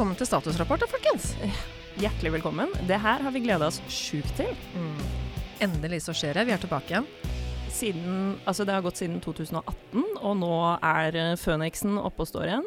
velkommen 0.00 0.16
til 0.16 0.30
statusrapport, 0.30 0.80
da, 0.80 0.86
folkens. 0.88 1.24
Hjertelig 2.00 2.30
velkommen. 2.38 2.70
Det 2.88 2.96
her 3.02 3.20
har 3.20 3.34
vi 3.34 3.42
gleda 3.44 3.66
oss 3.66 3.82
sjukt 3.92 4.32
til. 4.38 4.48
Mm. 4.72 5.02
Endelig 5.66 5.98
så 6.06 6.14
skjer 6.16 6.38
det. 6.38 6.46
Vi 6.48 6.54
er 6.54 6.62
tilbake 6.62 6.88
igjen. 6.88 7.08
Siden, 7.68 8.14
altså 8.48 8.64
det 8.64 8.78
har 8.78 8.86
gått 8.86 8.96
siden 8.96 9.18
2018, 9.20 10.06
og 10.24 10.38
nå 10.40 10.54
er 10.80 11.18
eh, 11.20 11.34
Føniksen 11.36 12.00
oppe 12.00 12.24
og 12.24 12.30
står 12.30 12.46
igjen. 12.48 12.64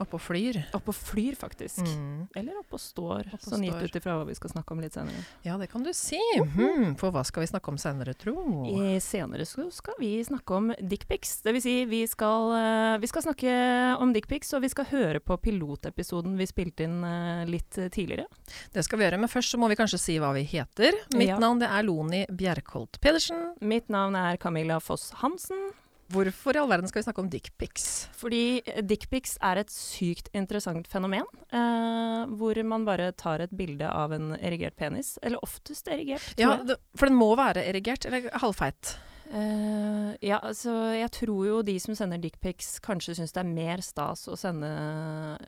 Oppe 0.00 0.16
og 0.16 0.20
flyr. 0.24 0.56
Opp 0.74 0.88
og 0.90 0.94
flyr, 0.96 1.34
faktisk. 1.38 1.78
Mm. 1.84 2.28
Eller 2.34 2.56
opp 2.58 2.72
og 2.74 2.80
står, 2.80 3.28
Opp 3.32 3.42
og 3.44 3.52
sånn 3.52 3.62
gitt 3.66 3.76
ut 3.84 3.98
ifra 4.00 4.16
hva 4.18 4.24
vi 4.26 4.34
skal 4.34 4.50
snakke 4.50 4.72
om 4.74 4.80
litt 4.82 4.94
senere. 4.96 5.20
Ja, 5.44 5.56
det 5.60 5.68
kan 5.70 5.82
du 5.84 5.92
si. 5.94 6.18
Mhm. 6.40 6.96
For 6.98 7.12
hva 7.12 7.22
skal 7.24 7.42
vi 7.44 7.50
snakke 7.52 7.68
om 7.68 7.78
senere, 7.78 8.14
tro? 8.18 8.34
I 8.66 8.98
senere 8.98 9.44
skal 9.46 9.94
vi 10.00 10.24
snakke 10.24 10.50
om 10.56 10.72
dickpics. 10.80 11.42
Det 11.42 11.52
vil 11.54 11.62
si, 11.62 11.84
vi 11.86 12.06
skal, 12.06 12.52
eh, 12.56 12.98
vi 12.98 13.06
skal 13.06 13.22
snakke 13.22 14.00
om 14.00 14.12
dickpics, 14.12 14.52
og 14.54 14.62
vi 14.62 14.68
skal 14.68 14.84
høre 14.86 15.20
på 15.20 15.36
pilotepisoden 15.38 16.36
vi 16.36 16.46
spilte 16.46 16.84
inn 16.88 17.04
eh, 17.04 17.44
litt 17.46 17.70
tidligere. 17.70 18.26
Det 18.72 18.82
skal 18.84 18.98
vi 18.98 19.04
gjøre, 19.06 19.18
men 19.20 19.28
først 19.28 19.52
så 19.54 19.58
må 19.58 19.68
vi 19.68 19.76
kanskje 19.76 19.98
si 20.00 20.18
hva 20.18 20.32
vi 20.34 20.42
heter. 20.44 20.92
Mitt 21.14 21.28
Ja. 21.28 21.38
navn 21.38 21.62
er 21.62 21.82
Loni 21.82 22.26
Bjerkholt 22.26 22.98
Pedersen. 23.00 23.54
Mitt 23.60 23.88
navn 23.88 24.16
er 24.16 24.36
Camilla 24.36 24.80
Foss 24.80 25.10
Hansen. 25.22 25.72
Hvorfor 26.12 26.56
i 26.56 26.60
all 26.60 26.68
verden 26.70 26.90
skal 26.90 27.00
vi 27.02 27.06
snakke 27.06 27.22
om 27.24 27.30
dickpics? 27.32 27.86
Fordi 28.20 28.42
eh, 28.66 28.82
dickpics 28.84 29.36
er 29.44 29.62
et 29.62 29.70
sykt 29.72 30.28
interessant 30.36 30.88
fenomen. 30.90 31.24
eh, 31.52 32.26
hvor 32.38 32.58
man 32.68 32.84
bare 32.86 33.10
tar 33.18 33.40
et 33.44 33.54
bilde 33.56 33.88
av 33.88 34.12
en 34.14 34.32
erigert 34.38 34.76
penis. 34.78 35.14
Eller 35.22 35.40
oftest 35.42 35.88
erigert, 35.88 36.22
tror 36.36 36.42
Ja, 36.44 36.56
jeg. 36.58 36.66
det, 36.72 36.76
for 36.98 37.08
den 37.10 37.16
må 37.18 37.32
være 37.38 37.64
erigert, 37.66 38.06
eller 38.06 38.28
halvfeit. 38.42 38.96
Uh, 39.32 40.12
ja, 40.20 40.36
altså 40.44 40.72
jeg 40.92 41.08
tror 41.16 41.46
jo 41.48 41.60
de 41.64 41.78
som 41.80 41.94
sender 41.96 42.20
dickpics 42.20 42.74
kanskje 42.84 43.14
syns 43.16 43.32
det 43.32 43.40
er 43.40 43.48
mer 43.48 43.80
stas 43.80 44.26
å 44.28 44.36
sende 44.36 44.68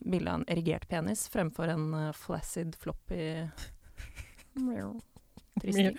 bilde 0.00 0.30
av 0.32 0.38
en 0.40 0.46
erigert 0.48 0.86
penis 0.88 1.26
fremfor 1.28 1.68
en 1.68 1.90
uh, 1.92 2.06
flaccid 2.16 2.72
floppy 2.80 3.26
Tristing. 5.60 5.98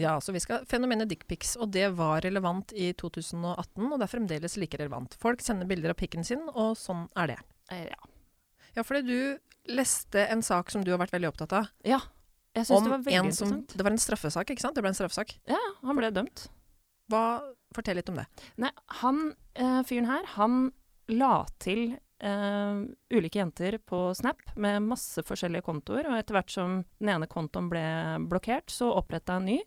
Ja, 0.00 0.16
så 0.24 0.32
vi 0.34 0.42
skal 0.42 0.64
Fenomenet 0.68 1.10
dickpics, 1.10 1.56
og 1.60 1.72
det 1.74 1.88
var 1.98 2.22
relevant 2.24 2.72
i 2.72 2.90
2018, 2.98 3.86
og 3.86 3.96
det 3.98 4.06
er 4.06 4.12
fremdeles 4.12 4.56
like 4.60 4.80
relevant. 4.80 5.16
Folk 5.20 5.42
sender 5.44 5.68
bilder 5.70 5.94
av 5.94 5.98
pikken 6.00 6.26
sin, 6.26 6.46
og 6.54 6.76
sånn 6.80 7.06
er 7.18 7.34
det. 7.34 7.38
Eh, 7.74 7.84
ja. 7.90 8.00
Ja, 8.76 8.84
fordi 8.86 9.02
du 9.08 9.72
leste 9.74 10.24
en 10.32 10.42
sak 10.44 10.70
som 10.72 10.84
du 10.84 10.92
har 10.94 11.00
vært 11.02 11.14
veldig 11.16 11.32
opptatt 11.32 11.56
av, 11.60 11.72
ja. 11.84 12.00
Jeg 12.56 12.66
syns 12.66 12.86
det 12.86 12.90
var 12.90 13.02
veldig 13.04 13.18
en 13.18 13.32
som 13.36 13.50
interessant. 13.52 13.76
Det 13.76 13.84
var 13.86 13.94
en 13.94 14.02
straffesak, 14.02 14.50
ikke 14.50 14.64
sant? 14.64 14.74
Det 14.74 14.82
ble 14.82 14.90
en 14.90 14.98
straffesak. 14.98 15.36
Ja, 15.50 15.60
han 15.84 15.98
ble 15.98 16.10
dømt. 16.14 16.48
Hva 17.12 17.22
Fortell 17.76 17.98
litt 18.00 18.08
om 18.08 18.16
det. 18.16 18.24
Nei, 18.64 18.70
han 19.02 19.18
eh, 19.52 19.82
fyren 19.84 20.08
her, 20.08 20.24
han 20.38 20.70
la 21.12 21.42
til 21.60 21.98
eh, 22.24 22.80
ulike 23.14 23.40
jenter 23.40 23.78
på 23.86 24.02
Snap 24.14 24.42
med 24.56 24.84
masse 24.86 25.22
forskjellige 25.26 25.66
kontoer, 25.66 26.08
og 26.10 26.18
etter 26.18 26.38
hvert 26.38 26.52
som 26.52 26.80
den 26.98 27.14
ene 27.14 27.30
kontoen 27.30 27.70
ble 27.72 27.84
blokkert, 28.30 28.70
så 28.72 28.90
oppretta 28.96 29.38
han 29.38 29.48
ny. 29.50 29.58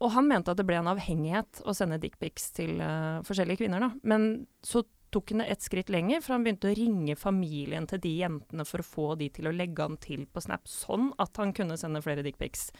Og 0.00 0.14
han 0.14 0.28
mente 0.30 0.52
at 0.52 0.60
det 0.60 0.64
ble 0.68 0.78
en 0.80 0.88
avhengighet 0.94 1.60
å 1.68 1.74
sende 1.76 2.00
dickpics 2.00 2.50
til 2.56 2.80
eh, 2.80 3.20
forskjellige 3.26 3.64
kvinner, 3.64 3.84
da. 3.84 3.92
Men 4.02 4.46
så 4.64 4.84
tok 5.10 5.32
han 5.32 5.42
det 5.42 5.50
et 5.52 5.64
skritt 5.64 5.90
lenger, 5.92 6.22
for 6.24 6.36
han 6.36 6.46
begynte 6.46 6.70
å 6.70 6.76
ringe 6.76 7.16
familien 7.18 7.88
til 7.90 8.00
de 8.02 8.14
jentene 8.22 8.66
for 8.68 8.82
å 8.82 8.86
få 8.86 9.08
de 9.20 9.28
til 9.34 9.50
å 9.50 9.54
legge 9.54 9.84
han 9.84 9.98
til 10.00 10.24
på 10.30 10.42
Snap, 10.44 10.70
sånn 10.70 11.10
at 11.20 11.40
han 11.42 11.52
kunne 11.56 11.78
sende 11.80 12.02
flere 12.04 12.24
dickpics. 12.26 12.70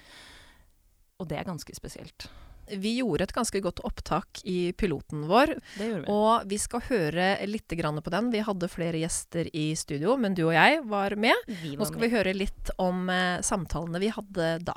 Og 1.20 1.28
det 1.28 1.40
er 1.40 1.50
ganske 1.50 1.74
spesielt. 1.76 2.30
Vi 2.78 2.96
gjorde 3.00 3.24
et 3.26 3.32
ganske 3.34 3.60
godt 3.60 3.80
opptak 3.86 4.42
i 4.44 4.72
piloten 4.72 5.24
vår, 5.28 5.54
Det 5.76 5.88
gjorde 5.88 6.04
vi. 6.04 6.12
og 6.14 6.46
vi 6.50 6.58
skal 6.58 6.84
høre 6.86 7.26
litt 7.46 7.68
grann 7.68 7.98
på 8.02 8.10
den. 8.14 8.30
Vi 8.30 8.44
hadde 8.46 8.68
flere 8.70 9.00
gjester 9.00 9.50
i 9.56 9.74
studio, 9.76 10.16
men 10.16 10.34
du 10.34 10.44
og 10.46 10.54
jeg 10.54 10.82
var 10.86 11.16
med. 11.16 11.34
vi 11.46 11.74
Nå 11.76 11.88
skal 11.88 12.00
vi 12.06 12.12
høre 12.14 12.34
litt 12.36 12.70
om 12.78 13.08
eh, 13.10 13.40
samtalene 13.42 13.98
vi 14.02 14.12
hadde 14.14 14.52
da. 14.64 14.76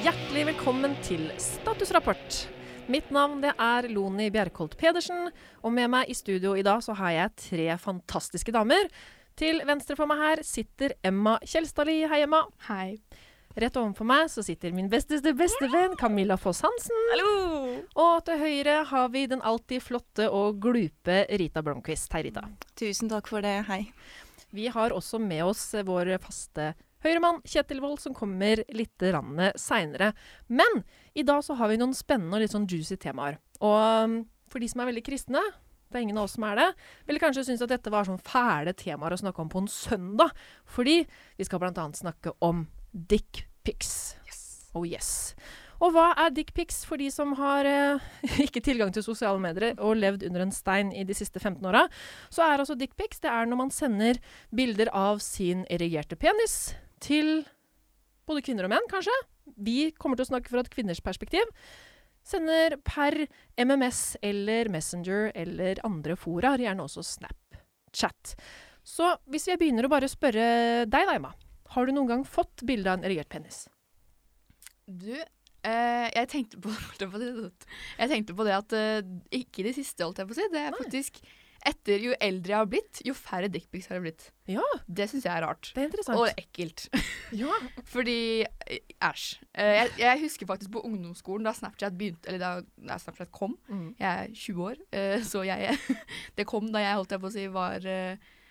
Hjertelig 0.00 0.46
velkommen 0.54 0.94
til 1.04 1.26
Statusrapport. 1.40 2.46
Mitt 2.90 3.10
navn 3.14 3.42
det 3.44 3.52
er 3.60 3.86
Loni 3.92 4.30
Bjerkholt 4.34 4.76
Pedersen, 4.80 5.28
og 5.62 5.74
med 5.76 5.90
meg 5.92 6.10
i 6.10 6.16
studio 6.16 6.56
i 6.58 6.64
dag 6.66 6.80
så 6.82 6.96
har 6.98 7.12
jeg 7.14 7.34
tre 7.44 7.66
fantastiske 7.78 8.54
damer. 8.54 8.88
Til 9.38 9.62
venstre 9.66 9.96
for 9.98 10.10
meg 10.10 10.20
her 10.20 10.42
sitter 10.46 10.94
Emma 11.06 11.38
Kjelstadli. 11.46 12.02
Hei, 12.10 12.22
Emma. 12.26 12.44
Hei. 12.68 12.98
Rett 13.60 13.74
overfor 13.80 14.06
meg 14.06 14.28
så 14.30 14.44
sitter 14.46 14.70
min 14.74 14.88
besteste 14.90 15.32
bestevenn 15.34 15.96
Camilla 15.98 16.36
Foss 16.38 16.62
Hansen. 16.62 17.06
Hallo! 17.10 17.30
Og 17.98 18.20
til 18.28 18.38
høyre 18.38 18.76
har 18.92 19.08
vi 19.10 19.24
den 19.30 19.42
alltid 19.42 19.82
flotte 19.82 20.28
og 20.30 20.60
glupe 20.62 21.24
Rita 21.26 21.62
Blomkvist. 21.66 22.12
Hei, 22.14 22.28
Rita. 22.28 22.44
Tusen 22.78 23.10
takk 23.10 23.30
for 23.30 23.42
det. 23.44 23.56
Hei. 23.66 23.82
Vi 24.54 24.68
har 24.70 24.94
også 24.94 25.18
med 25.22 25.42
oss 25.46 25.64
vår 25.86 26.12
faste 26.22 26.72
høyremann 27.04 27.40
Kjetil 27.48 27.80
Wold, 27.82 28.00
som 28.02 28.14
kommer 28.14 28.62
litt 28.76 29.06
seinere. 29.58 30.12
Men 30.46 30.82
i 31.14 31.24
dag 31.26 31.42
så 31.44 31.56
har 31.58 31.72
vi 31.72 31.80
noen 31.80 31.96
spennende 31.96 32.38
og 32.38 32.44
litt 32.44 32.54
sånn 32.54 32.68
juicy 32.70 32.98
temaer. 33.00 33.40
Og 33.60 33.78
um, 34.04 34.16
for 34.50 34.62
de 34.62 34.70
som 34.70 34.82
er 34.82 34.90
veldig 34.90 35.04
kristne, 35.06 35.42
det 35.90 35.98
er 35.98 36.06
ingen 36.06 36.18
av 36.20 36.28
oss 36.28 36.36
som 36.38 36.46
er 36.46 36.58
det, 36.58 36.68
ville 37.08 37.22
kanskje 37.22 37.44
synes 37.48 37.64
at 37.66 37.72
dette 37.72 37.90
var 37.92 38.06
sånn 38.06 38.20
fæle 38.22 38.74
temaer 38.78 39.16
å 39.16 39.20
snakke 39.20 39.42
om 39.42 39.50
på 39.50 39.64
en 39.64 39.70
søndag. 39.70 40.30
Fordi 40.70 41.00
vi 41.38 41.46
skal 41.46 41.66
annet 41.66 41.98
snakke 41.98 42.34
om 42.46 42.68
dick 42.92 43.44
pics. 43.66 44.14
Oh 44.74 44.86
yes. 44.86 45.34
Og 45.80 45.94
hva 45.94 46.10
er 46.20 46.32
dick 46.36 46.52
pics 46.54 46.82
for 46.84 47.00
de 47.00 47.08
som 47.12 47.32
har 47.38 47.66
eh, 47.66 48.08
ikke 48.46 48.62
tilgang 48.64 48.92
til 48.94 49.04
sosiale 49.04 49.40
medier 49.42 49.78
og 49.80 49.96
levd 49.98 50.26
under 50.28 50.44
en 50.44 50.54
stein 50.54 50.92
i 50.92 51.06
de 51.08 51.16
siste 51.16 51.40
15 51.40 51.64
åra? 51.66 51.86
Så 52.28 52.44
er 52.44 52.60
altså 52.60 52.76
dick 52.78 52.94
pics 53.00 53.22
det 53.24 53.32
er 53.32 53.48
når 53.48 53.62
man 53.64 53.74
sender 53.74 54.20
bilder 54.54 54.92
av 54.94 55.24
sin 55.24 55.64
erigerte 55.72 56.20
penis 56.20 56.74
til 57.00 57.40
både 58.28 58.44
kvinner 58.46 58.68
og 58.68 58.74
menn, 58.74 58.90
kanskje. 58.92 59.14
Vi 59.58 59.90
kommer 59.98 60.20
til 60.20 60.28
å 60.28 60.32
snakke 60.34 60.52
fra 60.52 60.62
et 60.62 60.70
kvinners 60.70 61.00
perspektiv. 61.02 61.48
Sender 62.26 62.76
per 62.84 63.16
MMS 63.58 64.16
eller 64.22 64.70
Messenger 64.72 65.30
eller 65.34 65.80
andre 65.86 66.16
fora, 66.20 66.54
gjerne 66.60 66.84
også 66.84 67.04
Snapchat. 67.06 68.34
Så 68.86 69.14
hvis 69.30 69.48
jeg 69.50 69.60
begynner 69.60 69.86
å 69.86 69.92
bare 69.92 70.08
spørre 70.10 70.86
deg, 70.86 71.06
da, 71.06 71.16
Emma. 71.16 71.34
Har 71.74 71.86
du 71.86 71.94
noen 71.94 72.10
gang 72.10 72.24
fått 72.26 72.64
bilde 72.66 72.90
av 72.90 72.98
en 72.98 73.06
erigert 73.06 73.30
penis? 73.30 73.64
Du, 74.90 75.12
eh, 75.14 76.08
jeg 76.10 76.30
tenkte 76.32 76.58
på 76.62 76.72
si, 76.98 77.06
Jeg 78.00 78.10
tenkte 78.10 78.34
på 78.34 78.46
det 78.48 78.56
at 78.56 78.74
eh, 78.74 79.12
ikke 79.42 79.62
i 79.62 79.68
det 79.68 79.76
siste, 79.78 80.02
holdt 80.02 80.22
jeg 80.22 80.30
på 80.30 80.34
å 80.34 80.40
si. 80.40 80.48
Det 80.50 80.64
er 80.64 80.74
Nei. 80.74 80.80
faktisk 80.82 81.22
etter 81.66 82.00
jo 82.00 82.14
eldre 82.20 82.52
jeg 82.54 82.56
har 82.58 82.66
blitt, 82.70 83.00
jo 83.04 83.12
færre 83.14 83.48
dickpics 83.52 83.88
har 83.90 83.98
det 83.98 84.02
blitt. 84.06 84.26
Ja, 84.50 84.62
Det 84.88 85.06
syns 85.10 85.24
jeg 85.26 85.32
er 85.36 85.44
rart. 85.46 85.70
det 85.74 85.82
er 85.82 85.88
interessant. 85.90 86.18
Og 86.18 86.28
ekkelt. 86.40 86.88
ja. 87.42 87.52
Fordi 87.84 88.16
eh, 88.44 88.78
Æsj. 89.02 89.24
Eh, 89.54 89.72
jeg, 89.76 89.90
jeg 89.98 90.20
husker 90.24 90.46
faktisk 90.50 90.72
på 90.72 90.82
ungdomsskolen 90.88 91.44
da 91.44 91.52
Snapchat 91.56 91.96
begynte 91.98 92.28
Eller 92.28 92.38
da, 92.42 92.50
da 92.88 92.98
Snapchat 92.98 93.30
kom. 93.32 93.56
Mm. 93.68 93.94
Jeg 94.00 94.10
er 94.10 94.34
20 94.34 94.62
år, 94.70 94.76
eh, 94.92 95.22
så 95.32 95.42
jeg 95.46 95.76
Det 96.36 96.46
kom 96.48 96.70
da 96.72 96.82
jeg 96.84 96.96
holdt 97.00 97.10
jeg 97.16 97.20
på 97.20 97.30
å 97.30 97.34
si 97.36 97.46
var 97.52 97.86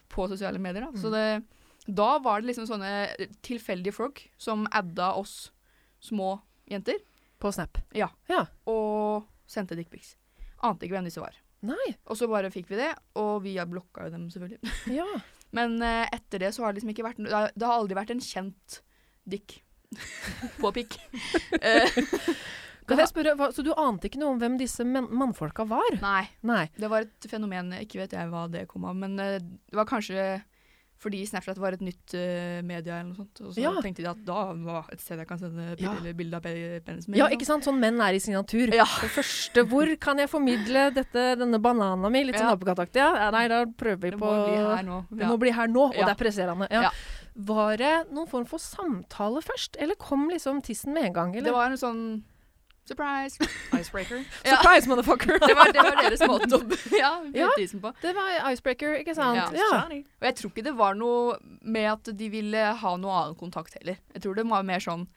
på 0.10 0.26
sosiale 0.32 0.58
medier. 0.62 0.88
Da. 0.88 0.92
Så 0.98 1.10
Mm. 1.10 1.18
det, 1.18 1.94
da 1.96 2.18
var 2.20 2.42
det 2.42 2.50
liksom 2.52 2.66
sånne 2.70 3.30
tilfeldige 3.46 3.94
folk 3.94 4.24
som 4.38 4.68
adda 4.72 5.12
oss 5.18 5.52
små 6.02 6.40
jenter, 6.70 6.98
På 7.40 7.52
Snap. 7.56 7.78
Ja. 7.96 8.10
og 8.68 9.26
sendte 9.48 9.76
dickpics. 9.78 10.16
Ante 10.62 10.86
ikke 10.86 10.98
hvem 10.98 11.06
disse 11.08 11.22
var. 11.24 11.34
Nei. 11.68 11.90
Og 12.08 12.16
så 12.20 12.28
bare 12.32 12.52
fikk 12.54 12.70
vi 12.72 12.78
det, 12.80 12.92
og 13.20 13.42
vi 13.44 13.58
har 13.60 13.68
blokka 13.70 14.08
jo 14.08 14.14
dem, 14.16 14.30
selvfølgelig. 14.32 14.76
Ja. 15.00 15.08
Men 15.56 15.80
uh, 15.82 16.06
etter 16.14 16.44
det 16.44 16.52
så 16.54 16.62
har 16.62 16.72
det 16.72 16.78
liksom 16.78 16.92
ikke 16.94 17.08
vært 17.08 17.18
Det 17.26 17.34
har, 17.34 17.50
det 17.58 17.66
har 17.66 17.80
aldri 17.80 17.96
vært 17.98 18.12
en 18.14 18.20
kjent 18.22 18.76
dick 19.30 19.60
på 20.62 20.72
pikk. 20.76 21.00
Eh, 21.60 22.00
Kan 22.90 22.98
jeg 23.04 23.10
spørre, 23.12 23.36
hva, 23.38 23.52
så 23.54 23.62
du 23.62 23.70
ante 23.78 24.08
ikke 24.10 24.18
noe 24.22 24.32
om 24.34 24.40
hvem 24.42 24.56
disse 24.58 24.82
men 24.88 25.06
mannfolka 25.14 25.62
var? 25.70 26.00
nei. 26.02 26.24
Nei. 26.48 26.64
Det 26.74 26.90
var 26.90 27.06
et 27.06 27.28
fenomen, 27.30 27.70
ikke 27.84 28.00
vet 28.02 28.16
jeg 28.18 28.32
hva 28.32 28.48
det 28.50 28.64
kom 28.72 28.88
av, 28.90 28.96
men 28.98 29.14
uh, 29.22 29.36
det 29.38 29.78
var 29.78 29.86
kanskje 29.90 30.24
fordi 31.00 31.22
Snapchat 31.26 31.58
var 31.58 31.72
et 31.78 31.82
nytt 31.82 32.14
uh, 32.14 32.60
media 32.68 32.98
eller 33.00 33.14
noe 33.14 33.16
sånt. 33.22 33.40
Og 33.46 33.54
så 33.56 33.62
Ja. 33.64 33.72
tenkte 33.82 34.04
de 34.04 34.10
at 34.12 34.24
da 34.28 34.54
var 34.54 34.86
et 34.92 35.00
sted 35.00 35.18
jeg 35.18 35.28
kan 35.30 35.40
sende 35.40 35.76
Ja. 35.80 35.94
bilde, 36.14 36.34
av 36.36 36.42
pe- 36.44 36.82
penisen 36.84 37.12
min. 37.14 37.20
Ja, 37.22 37.28
ikke 37.32 37.46
sant? 37.48 37.64
Sånn 37.64 37.80
menn 37.80 38.02
er 38.02 38.14
i 38.14 38.20
sin 38.20 38.34
natur. 38.36 38.68
Ja. 38.76 38.84
Det 39.00 39.10
første, 39.10 39.64
hvor 39.70 39.88
kan 40.00 40.18
jeg 40.20 40.30
formidle 40.30 40.94
dette, 40.94 41.36
denne 41.40 41.60
banana 41.62 42.10
mi? 42.10 42.24
Litt 42.26 42.36
sånn 42.36 42.50
Ja. 42.52 42.56
apekataktig. 42.56 42.96
Ja. 43.00 43.32
Nei, 43.32 43.48
da 43.48 43.64
prøver 43.66 44.02
vi 44.02 44.12
på 44.12 44.20
Det 44.20 44.20
må 44.20 44.46
bli 44.50 44.58
her 44.76 44.84
nå. 44.84 45.06
Det 45.10 45.26
må 45.28 45.40
bli 45.40 45.52
her 45.52 45.68
nå, 45.68 45.88
og 45.88 45.94
det 45.96 46.10
er 46.10 46.16
presserende. 46.16 46.68
Ja. 46.70 46.92
Var 47.38 47.78
det 47.78 48.12
noen 48.12 48.28
form 48.28 48.46
for 48.46 48.60
samtale 48.60 49.42
først, 49.42 49.78
eller 49.80 49.96
kom 49.96 50.28
liksom 50.30 50.62
tissen 50.62 50.94
med 50.94 51.06
en 51.06 51.14
gang? 51.14 51.32
Det 51.32 51.52
var 51.54 51.68
en 51.72 51.78
sånn 51.78 52.24
surprise. 52.90 53.50
Icebreaker. 53.78 54.24
Ja. 54.48 54.58
Surprise, 54.58 54.90
motherfucker! 54.90 55.40
Det 55.44 55.56
var, 55.58 55.72
det 55.76 55.86
var 55.86 56.00
deres 56.06 56.24
måte 56.28 56.50
å 56.58 56.62
ja, 57.04 57.14
Ja. 57.36 57.50
på. 57.56 57.94
Det 58.02 58.14
var 58.18 58.52
icebreaker, 58.52 58.98
ikke 59.04 59.16
sant? 59.18 59.38
Ja. 59.40 59.48
Ja. 59.56 59.86
Og 59.94 60.28
jeg 60.30 60.38
tror 60.42 60.54
ikke 60.54 60.66
det 60.70 60.76
var 60.80 60.98
noe 61.00 61.38
med 61.62 61.88
at 61.94 62.12
de 62.20 62.30
ville 62.34 62.66
ha 62.84 62.96
noe 63.02 63.16
annen 63.24 63.40
kontakt 63.40 63.78
heller. 63.80 64.00
Jeg 64.16 64.26
tror 64.26 64.38
det 64.42 64.48
var 64.50 64.66
mer 64.68 64.84
sånn 64.84 65.08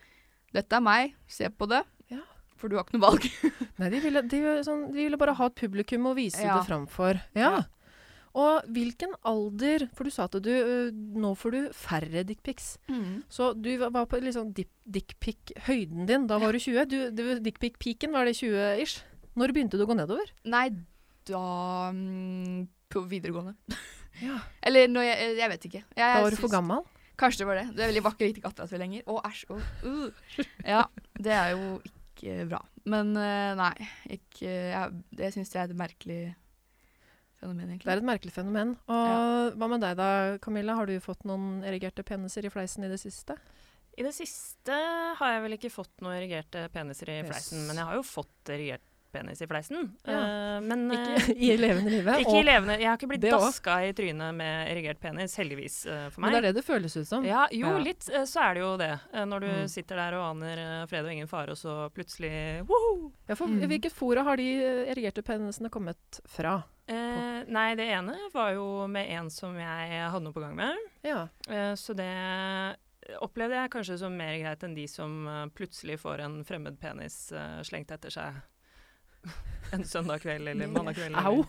Dette 0.53 0.77
er 0.77 0.83
meg, 0.85 1.15
se 1.33 1.49
på 1.49 1.65
det. 1.71 1.79
Ja. 2.13 2.21
For 2.61 2.69
du 2.69 2.77
har 2.77 2.85
ikke 2.85 2.99
noe 2.99 3.07
valg. 3.09 3.25
Nei, 3.81 3.89
de 3.89 4.01
ville, 4.05 4.21
de, 4.29 4.41
sånn, 4.67 4.83
de 4.93 5.07
ville 5.07 5.17
bare 5.19 5.33
ha 5.39 5.47
et 5.49 5.55
publikum 5.57 6.11
å 6.11 6.13
vise 6.19 6.43
Ja. 6.45 6.59
det 6.61 6.69
Ja. 7.35 7.55
Ja. 7.57 7.63
Og 8.35 8.65
hvilken 8.73 9.13
alder 9.29 9.83
For 9.93 10.09
du 10.09 10.11
sa 10.15 10.25
at 10.25 10.37
du 10.41 10.51
nå 10.93 11.35
får 11.37 11.53
du 11.53 11.61
færre 11.77 12.23
dickpics. 12.25 12.79
Så 13.29 13.53
du 13.61 13.69
var- 13.79 14.07
på 14.09 14.21
liksom 14.23 14.55
dickpic-høyden 14.57 16.07
din. 16.09 16.27
Da 16.27 16.39
var 16.39 16.53
du 16.53 16.59
20. 16.59 16.87
Du, 16.89 17.41
Dickpic-peaken, 17.41 18.13
var 18.13 18.25
det 18.25 18.37
20-ish? 18.41 19.03
Når 19.37 19.53
begynte 19.53 19.77
du 19.81 19.85
å 19.85 19.89
gå 19.89 19.97
nedover? 19.97 20.33
Nei, 20.45 20.69
da 21.29 21.91
mm, 21.93 22.67
På 22.93 23.05
videregående. 23.09 23.55
Ja. 24.21 24.39
Eller 24.67 24.89
når 24.89 25.07
jeg 25.09 25.37
Jeg 25.39 25.49
vet 25.55 25.65
ikke. 25.71 25.85
Jeg, 25.97 26.17
Da 26.17 26.21
var 26.23 26.31
du 26.31 26.37
for 26.41 26.53
gammel? 26.53 26.85
Kanskje 27.21 27.43
det 27.45 27.47
var 27.47 27.59
det. 27.61 27.67
Du 27.77 27.83
er 27.83 27.91
veldig 27.93 28.03
vakker, 28.09 28.31
ikke 28.33 28.43
katteratur 28.49 28.81
lenger. 28.81 29.03
Å, 29.07 29.21
æsj. 29.29 29.43
å, 29.53 29.59
uh. 29.87 30.45
Ja, 30.67 30.87
det 31.21 31.33
er 31.37 31.51
jo 31.55 31.75
ikke 31.87 32.47
bra. 32.49 32.61
Men 32.89 33.13
eh, 33.17 33.53
nei, 33.59 33.75
ikke 34.17 34.49
jeg, 34.49 35.03
Det 35.13 35.29
syns 35.35 35.53
jeg 35.53 35.61
er 35.63 35.71
et 35.71 35.79
merkelig 35.79 36.23
fenomen, 37.43 37.69
egentlig. 37.73 37.89
Det 37.91 37.95
er 37.97 38.01
et 38.03 38.09
merkelig 38.09 38.33
fenomen. 38.37 38.73
Og 38.93 39.59
hva 39.59 39.69
med 39.75 39.83
deg 39.85 39.99
da, 39.99 40.09
Camilla? 40.45 40.79
Har 40.79 40.89
du 40.89 40.95
fått 41.05 41.27
noen 41.29 41.61
erigerte 41.67 42.05
peniser 42.07 42.47
i 42.49 42.53
fleisen 42.55 42.87
i 42.87 42.91
det 42.93 43.01
siste? 43.03 43.37
I 43.99 44.07
det 44.07 44.15
siste 44.17 44.73
har 45.19 45.35
jeg 45.35 45.43
vel 45.45 45.59
ikke 45.59 45.71
fått 45.75 45.93
noen 46.01 46.15
erigerte 46.17 46.63
peniser 46.73 47.11
i 47.13 47.19
Yes. 47.21 47.29
fleisen, 47.29 47.67
men 47.69 47.77
jeg 47.77 47.85
har 47.91 47.99
jo 47.99 48.07
fått 48.09 48.49
erigert 48.55 48.87
penis 49.13 49.43
i 49.45 49.47
fleisen. 49.47 49.91
Ja. 50.09 50.19
Eh, 50.57 50.61
men 50.65 50.87
eh, 50.91 51.15
Ikke 51.29 51.37
i 51.47 51.57
levende 51.61 51.91
livet? 51.93 52.21
ikke 52.25 52.39
i 52.41 52.43
levende. 52.47 52.79
Jeg 52.81 52.89
har 52.91 52.97
ikke 52.99 53.11
blitt 53.13 53.27
daska 53.29 53.77
i 53.87 53.93
trynet 53.99 54.35
med 54.35 54.71
erigert 54.73 55.01
penis, 55.01 55.37
heldigvis 55.39 55.83
for 55.87 56.11
for 56.17 56.21
Men 56.25 56.33
det 56.33 56.39
er 56.43 56.47
det 56.49 56.55
det 56.61 56.65
føles 56.67 56.97
ut 56.97 57.07
som. 57.09 57.25
Ja, 57.29 57.47
jo, 57.53 57.67
Ja. 57.67 57.79
litt 57.79 58.09
eh, 58.13 58.25
så 58.29 58.41
er 58.49 58.55
det 58.55 58.61
jo 58.65 58.77
det. 58.81 58.93
Eh, 59.13 59.25
Når 59.25 59.41
du 59.41 59.47
Mm. 59.53 59.69
sitter 59.69 59.97
der 59.97 60.15
og 60.19 60.25
aner 60.37 60.59
eh, 60.59 60.87
fred 60.87 61.05
og 61.05 61.13
ingen 61.13 61.29
fare, 61.29 61.51
og 61.53 61.57
så 61.61 61.91
plutselig 61.93 62.65
woho! 62.67 63.13
Ja, 63.29 63.35
for 63.35 63.47
Mm. 63.49 63.67
Hvilket 63.69 63.93
fora 63.93 64.23
har 64.25 64.37
de 64.37 64.49
eh, 64.65 64.91
erigerte 64.93 65.23
penisene 65.23 65.69
kommet 65.71 66.21
fra? 66.27 66.63
Eh, 66.89 67.45
nei, 67.49 67.75
det 67.79 67.87
ene 67.95 68.17
var 68.35 68.53
jo 68.55 68.87
med 68.89 69.09
en 69.11 69.29
som 69.31 69.55
jeg 69.57 70.11
hadde 70.11 70.25
noe 70.25 70.33
på 70.33 70.41
gang 70.41 70.57
med. 70.57 70.77
Ja. 71.05 71.29
Eh, 71.49 71.75
så 71.79 71.95
det 71.95 72.09
opplevde 73.23 73.57
jeg 73.59 73.71
kanskje 73.75 73.97
som 73.99 74.15
mer 74.17 74.37
greit 74.39 74.63
enn 74.63 74.75
de 74.77 74.87
som 74.91 75.27
eh, 75.29 75.47
plutselig 75.57 75.99
får 76.03 76.21
en 76.23 76.45
fremmed 76.47 76.79
penis 76.81 77.33
eh, 77.35 77.61
slengt 77.67 77.91
etter 77.95 78.11
seg 78.15 78.37
en 79.77 79.85
søndag 79.89 80.21
kveld 80.21 80.49
eller 80.53 80.69
mandag 80.69 80.95
kveld. 80.99 81.15
Au! 81.17 81.45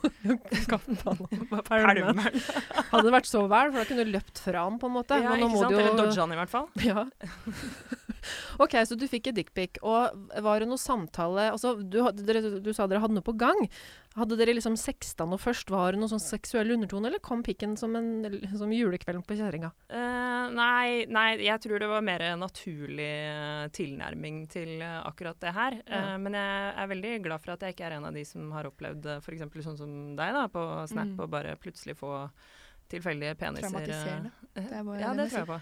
Pælmen. 1.67 2.19
Hadde 2.91 3.03
det 3.07 3.13
vært 3.17 3.27
så 3.29 3.41
vel, 3.51 3.71
for 3.73 3.79
da 3.81 3.85
kunne 3.89 4.05
du 4.07 4.11
løpt 4.13 4.39
fra 4.45 4.63
han, 4.67 4.77
på 4.79 4.87
en 4.89 4.95
måte. 4.99 5.17
Ja, 5.19 5.33
Men 5.33 5.43
nå 5.43 5.49
ikke 5.49 5.55
må 5.57 5.63
sant? 5.63 5.73
du 5.73 5.75
jo- 5.75 5.81
Eller 5.83 5.97
dodge 5.99 6.19
han 6.23 6.31
i 6.31 6.39
hvert 6.39 6.53
fall. 6.53 6.67
Ja. 6.87 7.05
OK, 8.63 8.77
så 8.87 8.97
du 8.99 9.07
fikk 9.09 9.31
et 9.31 9.39
dickpic. 9.39 9.81
Og 9.81 10.29
var 10.45 10.63
det 10.63 10.69
noe 10.69 10.81
samtale 10.81 11.49
altså, 11.51 11.75
du, 11.79 11.99
dere, 12.23 12.59
du 12.63 12.71
sa 12.73 12.87
dere 12.87 13.03
hadde 13.03 13.17
noe 13.17 13.25
på 13.25 13.35
gang. 13.39 13.67
Hadde 14.13 14.37
dere 14.37 14.53
liksom 14.53 14.75
sexta 14.77 15.25
noe 15.25 15.41
først? 15.41 15.71
Var 15.73 15.95
det 15.95 16.01
noe 16.03 16.11
sånn 16.11 16.21
seksuell 16.21 16.75
undertone, 16.75 17.09
eller 17.09 17.21
kom 17.23 17.41
pikken 17.45 17.73
som 17.79 17.95
en 17.97 18.11
som 18.53 18.73
julekvelden 18.73 19.23
på 19.25 19.37
kjerringa? 19.39 19.71
Uh, 19.89 20.51
nei, 20.53 21.05
nei, 21.09 21.27
jeg 21.41 21.63
tror 21.63 21.81
det 21.81 21.89
var 21.89 22.05
mer 22.05 22.21
naturlig 22.37 23.09
eh, 23.09 23.63
tilnærming 23.73 24.43
til 24.53 24.75
eh, 24.85 24.99
akkurat 25.07 25.39
det 25.41 25.55
her. 25.55 25.79
Ja. 25.87 26.03
Uh, 26.13 26.17
men 26.21 26.37
jeg 26.37 26.75
er 26.83 26.91
veldig 26.93 27.13
glad 27.25 27.41
for 27.41 27.55
at 27.55 27.65
jeg 27.65 27.73
ikke 27.73 27.87
er 27.89 27.97
en 27.97 28.05
av 28.11 28.13
de 28.13 28.25
som 28.27 28.53
har 28.53 28.69
opplevd 28.69 29.09
f.eks. 29.17 29.47
sånn 29.65 29.81
som 29.81 29.95
deg 30.19 30.37
da, 30.37 30.45
på 30.51 30.67
Snap, 30.91 31.03
Mm. 31.03 31.19
og 31.19 31.29
bare 31.33 31.57
plutselig 31.59 31.97
få 31.99 32.13
tilfeldige 32.93 33.35
peniser. 33.39 33.65
eh, 33.65 33.71
Traumatiserende. 33.71 34.31
Det 34.53 34.63
ja, 34.69 35.09
det 35.09 35.17
det 35.17 35.27
tror 35.31 35.39
jeg 35.39 35.47
på. 35.49 35.59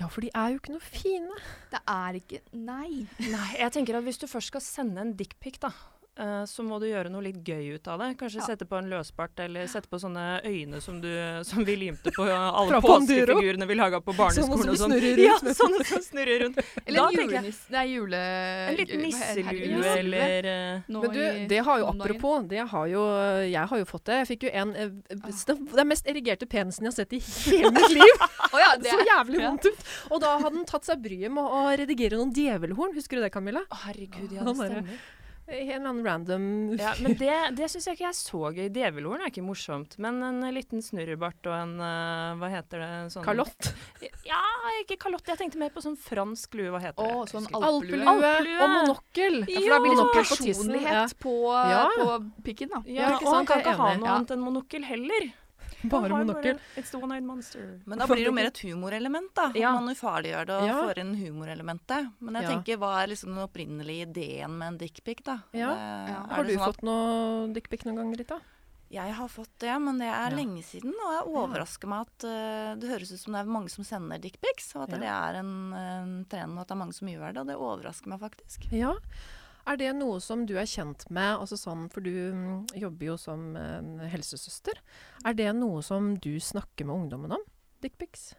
Ja, 0.00 0.06
for 0.10 0.20
de 0.24 0.30
er 0.34 0.48
jo 0.50 0.58
ikke 0.58 0.72
noe 0.74 0.82
fine. 0.82 1.40
Det 1.70 1.80
er 1.94 2.18
ikke 2.18 2.40
Nei. 2.58 3.06
Nei, 3.22 3.48
jeg 3.60 3.72
tenker 3.76 3.98
at 4.00 4.06
hvis 4.08 4.18
du 4.18 4.26
først 4.26 4.50
skal 4.50 4.64
sende 4.64 5.00
en 5.04 5.12
dickpic, 5.16 5.60
da, 5.62 5.70
eh, 6.18 6.44
så 6.48 6.64
må 6.66 6.78
du 6.82 6.86
gjøre 6.88 7.12
noe 7.12 7.24
litt 7.24 7.40
gøy 7.46 7.76
ut 7.76 7.88
av 7.88 8.02
det. 8.02 8.10
Kanskje 8.20 8.40
Ja. 8.40 8.46
sette 8.52 8.66
på 8.68 8.78
en 8.78 8.90
løsbart, 8.90 9.38
eller 9.44 9.66
sette 9.66 9.88
på 9.88 10.00
sånne 10.00 10.42
øyne 10.44 10.80
som, 10.80 11.00
du, 11.00 11.10
som 11.44 11.64
vi 11.64 11.76
limte 11.76 12.12
på 12.14 12.26
alle 12.28 12.80
påskefigurene 12.80 13.66
vi 13.66 13.74
laga 13.78 14.00
på 14.00 14.14
barneskolen. 14.16 14.52
Sånne 14.52 14.76
som 14.76 14.90
sånn. 14.90 14.98
snurrer 14.98 15.16
rundt 15.16 15.48
Ja, 15.48 15.54
sånne 15.60 15.84
som 15.84 16.02
snurrer 16.02 16.44
rundt. 16.46 16.58
Eller 16.86 17.02
en 17.02 17.18
julenisse. 17.18 17.68
Det 17.68 17.80
er 17.80 17.88
jule... 17.90 18.22
En 18.72 18.76
liten 18.76 19.00
hva 19.02 19.06
nisselue 19.06 19.92
eller 20.02 20.46
uh, 20.46 20.82
Men 20.88 21.12
du, 21.12 21.22
det 21.48 21.60
har 21.66 21.78
jo 21.82 21.86
apropos, 21.90 22.46
det 22.48 22.66
har 22.72 22.86
jo, 22.90 23.02
jeg 23.46 23.70
har 23.72 23.82
jo 23.82 23.88
fått 23.88 24.04
det. 24.10 24.18
Jeg 24.22 24.30
fikk 24.32 24.46
jo 24.48 24.52
en 24.62 24.74
eh, 24.76 24.90
det 25.12 25.80
er 25.80 25.88
mest 25.88 26.08
erigerte 26.10 26.48
penisen 26.50 26.86
jeg 26.86 26.92
har 26.92 26.98
sett 27.02 27.16
i 27.16 27.20
hele 27.22 27.72
mitt 27.74 27.94
liv. 27.94 28.24
oh, 28.52 28.60
ja, 28.60 28.74
det 28.80 28.92
Så 28.92 29.00
jævlig 29.06 29.42
vondt 29.44 29.68
ut. 29.70 29.88
Og 30.10 30.22
da 30.22 30.36
hadde 30.38 30.54
den 30.58 30.68
tatt 30.68 30.88
seg 30.88 31.02
bryet 31.04 31.32
med 31.32 31.44
å 31.44 31.64
redigere 31.82 32.20
noen 32.20 32.34
djevelhorn. 32.36 32.94
Husker 32.98 33.18
du 33.18 33.26
det, 33.26 33.32
Camilla? 33.34 33.64
Å, 33.68 33.82
herregud, 33.88 34.30
ja, 34.34 34.46
det 34.46 34.56
stemmer. 34.58 35.02
Stemmer. 35.42 35.58
En 35.58 35.68
eller 35.68 35.88
annen 35.90 36.04
random 36.06 36.44
Ja, 36.78 36.94
men 37.02 37.16
det, 37.18 37.56
det 37.58 37.68
syns 37.70 37.86
jeg 37.86 37.98
ikke 37.98 38.08
er 38.08 38.16
så 38.16 38.40
gøy. 38.54 38.68
Djevelhorn 38.72 39.20
er 39.24 39.30
ikke 39.32 39.44
morsomt. 39.44 39.98
Men 39.98 40.22
en 40.22 40.42
eh, 40.46 40.52
liten 40.54 40.82
snurrebart 40.82 41.48
og 41.50 41.56
en 41.56 41.74
uh, 41.80 42.38
Hva 42.40 42.50
heter 42.52 42.82
det? 42.82 42.88
en 43.02 43.10
Sånn, 43.12 43.24
kalott. 43.26 43.72
Ja, 44.24 44.40
ikke 44.82 44.96
kalott. 45.02 45.26
Jeg 45.28 45.40
tenkte 45.40 45.58
mer 45.60 45.72
på 45.74 45.82
sånn 45.84 45.98
fransk 45.98 46.54
lue. 46.58 46.70
Hva 46.72 46.80
heter 46.82 47.02
oh, 47.02 47.22
det? 47.24 47.32
sånn 47.34 47.48
alplue 47.52 48.06
alpelue. 48.06 48.56
Og 48.62 48.74
monokkel. 48.78 49.38
Ja, 49.50 49.60
for 49.60 49.74
da 49.74 49.80
blir 49.82 49.92
det 49.92 50.00
sånn 50.00 50.12
tissen, 50.16 50.72
personlighet 50.72 51.16
på, 51.22 51.36
Ja. 51.52 51.84
på 51.98 52.18
pikken, 52.46 52.72
da. 52.72 52.82
Ja, 52.86 53.00
Ja, 53.02 53.14
ikke 53.16 53.28
og 53.28 53.34
han 53.40 53.46
kan 53.50 53.62
ikke 53.64 53.76
ha 53.78 53.92
noe 53.98 54.08
Ja. 54.08 54.16
annet 54.16 54.34
enn 54.36 54.44
monokkel 54.44 54.84
heller. 54.86 55.32
Bare 55.92 56.08
monokkel. 56.10 56.58
Men 57.86 57.98
da 57.98 58.06
blir 58.06 58.22
det 58.22 58.26
jo 58.28 58.32
mer 58.36 58.46
et 58.50 58.60
humorelement, 58.62 59.30
da. 59.34 59.50
Ja. 59.58 59.72
Man 59.78 59.94
ufarliggjør 59.94 60.46
det 60.46 60.56
og 60.60 60.66
Ja. 60.68 60.78
får 60.86 60.98
inn 61.02 61.14
humorelementet. 61.16 62.12
Men 62.20 62.34
jeg 62.34 62.42
Ja. 62.44 62.50
tenker, 62.50 62.76
hva 62.78 63.02
er 63.02 63.08
liksom 63.08 63.34
den 63.34 63.42
opprinnelige 63.46 64.06
ideen 64.08 64.56
med 64.58 64.66
en 64.68 64.78
dickpic, 64.78 65.22
da? 65.24 65.40
Ja. 65.52 65.74
Det- 65.74 66.12
Ja. 66.14 66.26
Har 66.36 66.44
du 66.44 66.50
sånn 66.56 66.66
fått 66.72 66.82
noe 66.82 67.52
dickpic 67.52 67.84
noen 67.84 67.96
gang, 67.96 68.14
Rita? 68.16 68.40
Jeg 68.92 69.14
har 69.14 69.26
fått 69.28 69.48
det, 69.58 69.80
men 69.80 69.96
det 69.98 70.06
er 70.06 70.30
Ja. 70.30 70.36
lenge 70.36 70.62
siden. 70.62 70.92
Og 70.92 71.12
jeg 71.16 71.34
overrasker 71.34 71.88
meg 71.88 72.00
at 72.06 72.24
uh, 72.24 72.74
det 72.76 72.90
høres 72.90 73.10
ut 73.12 73.18
som 73.18 73.32
det 73.32 73.40
er 73.40 73.44
mange 73.50 73.70
som 73.70 73.84
sender 73.84 74.18
dickpics, 74.20 74.76
og 74.76 74.82
at 74.82 74.90
Ja. 74.90 74.98
det 74.98 75.08
er 75.08 75.38
en, 75.40 75.72
en 75.72 76.24
trend, 76.26 76.52
og 76.52 76.60
at 76.60 76.68
det 76.68 76.74
er 76.76 76.78
mange 76.84 76.92
som 76.94 77.08
gjør 77.08 77.32
det. 77.32 77.38
Og 77.40 77.46
det 77.46 77.56
overrasker 77.56 78.06
meg 78.08 78.20
faktisk. 78.20 78.70
Ja. 78.70 78.92
Er 79.66 79.78
det 79.78 79.92
noe 79.94 80.18
som 80.22 80.44
du 80.48 80.56
er 80.58 80.66
kjent 80.66 81.04
med, 81.10 81.36
altså 81.38 81.58
sånn, 81.60 81.86
for 81.92 82.02
du 82.02 82.10
mm, 82.34 82.74
jobber 82.82 83.12
jo 83.12 83.16
som 83.20 83.52
en 83.56 83.96
helsesøster. 84.10 84.80
Er 85.24 85.38
det 85.38 85.52
noe 85.54 85.82
som 85.86 86.16
du 86.18 86.34
snakker 86.42 86.88
med 86.88 87.04
ungdommen 87.04 87.36
om? 87.38 87.44
Dickpics? 87.82 88.32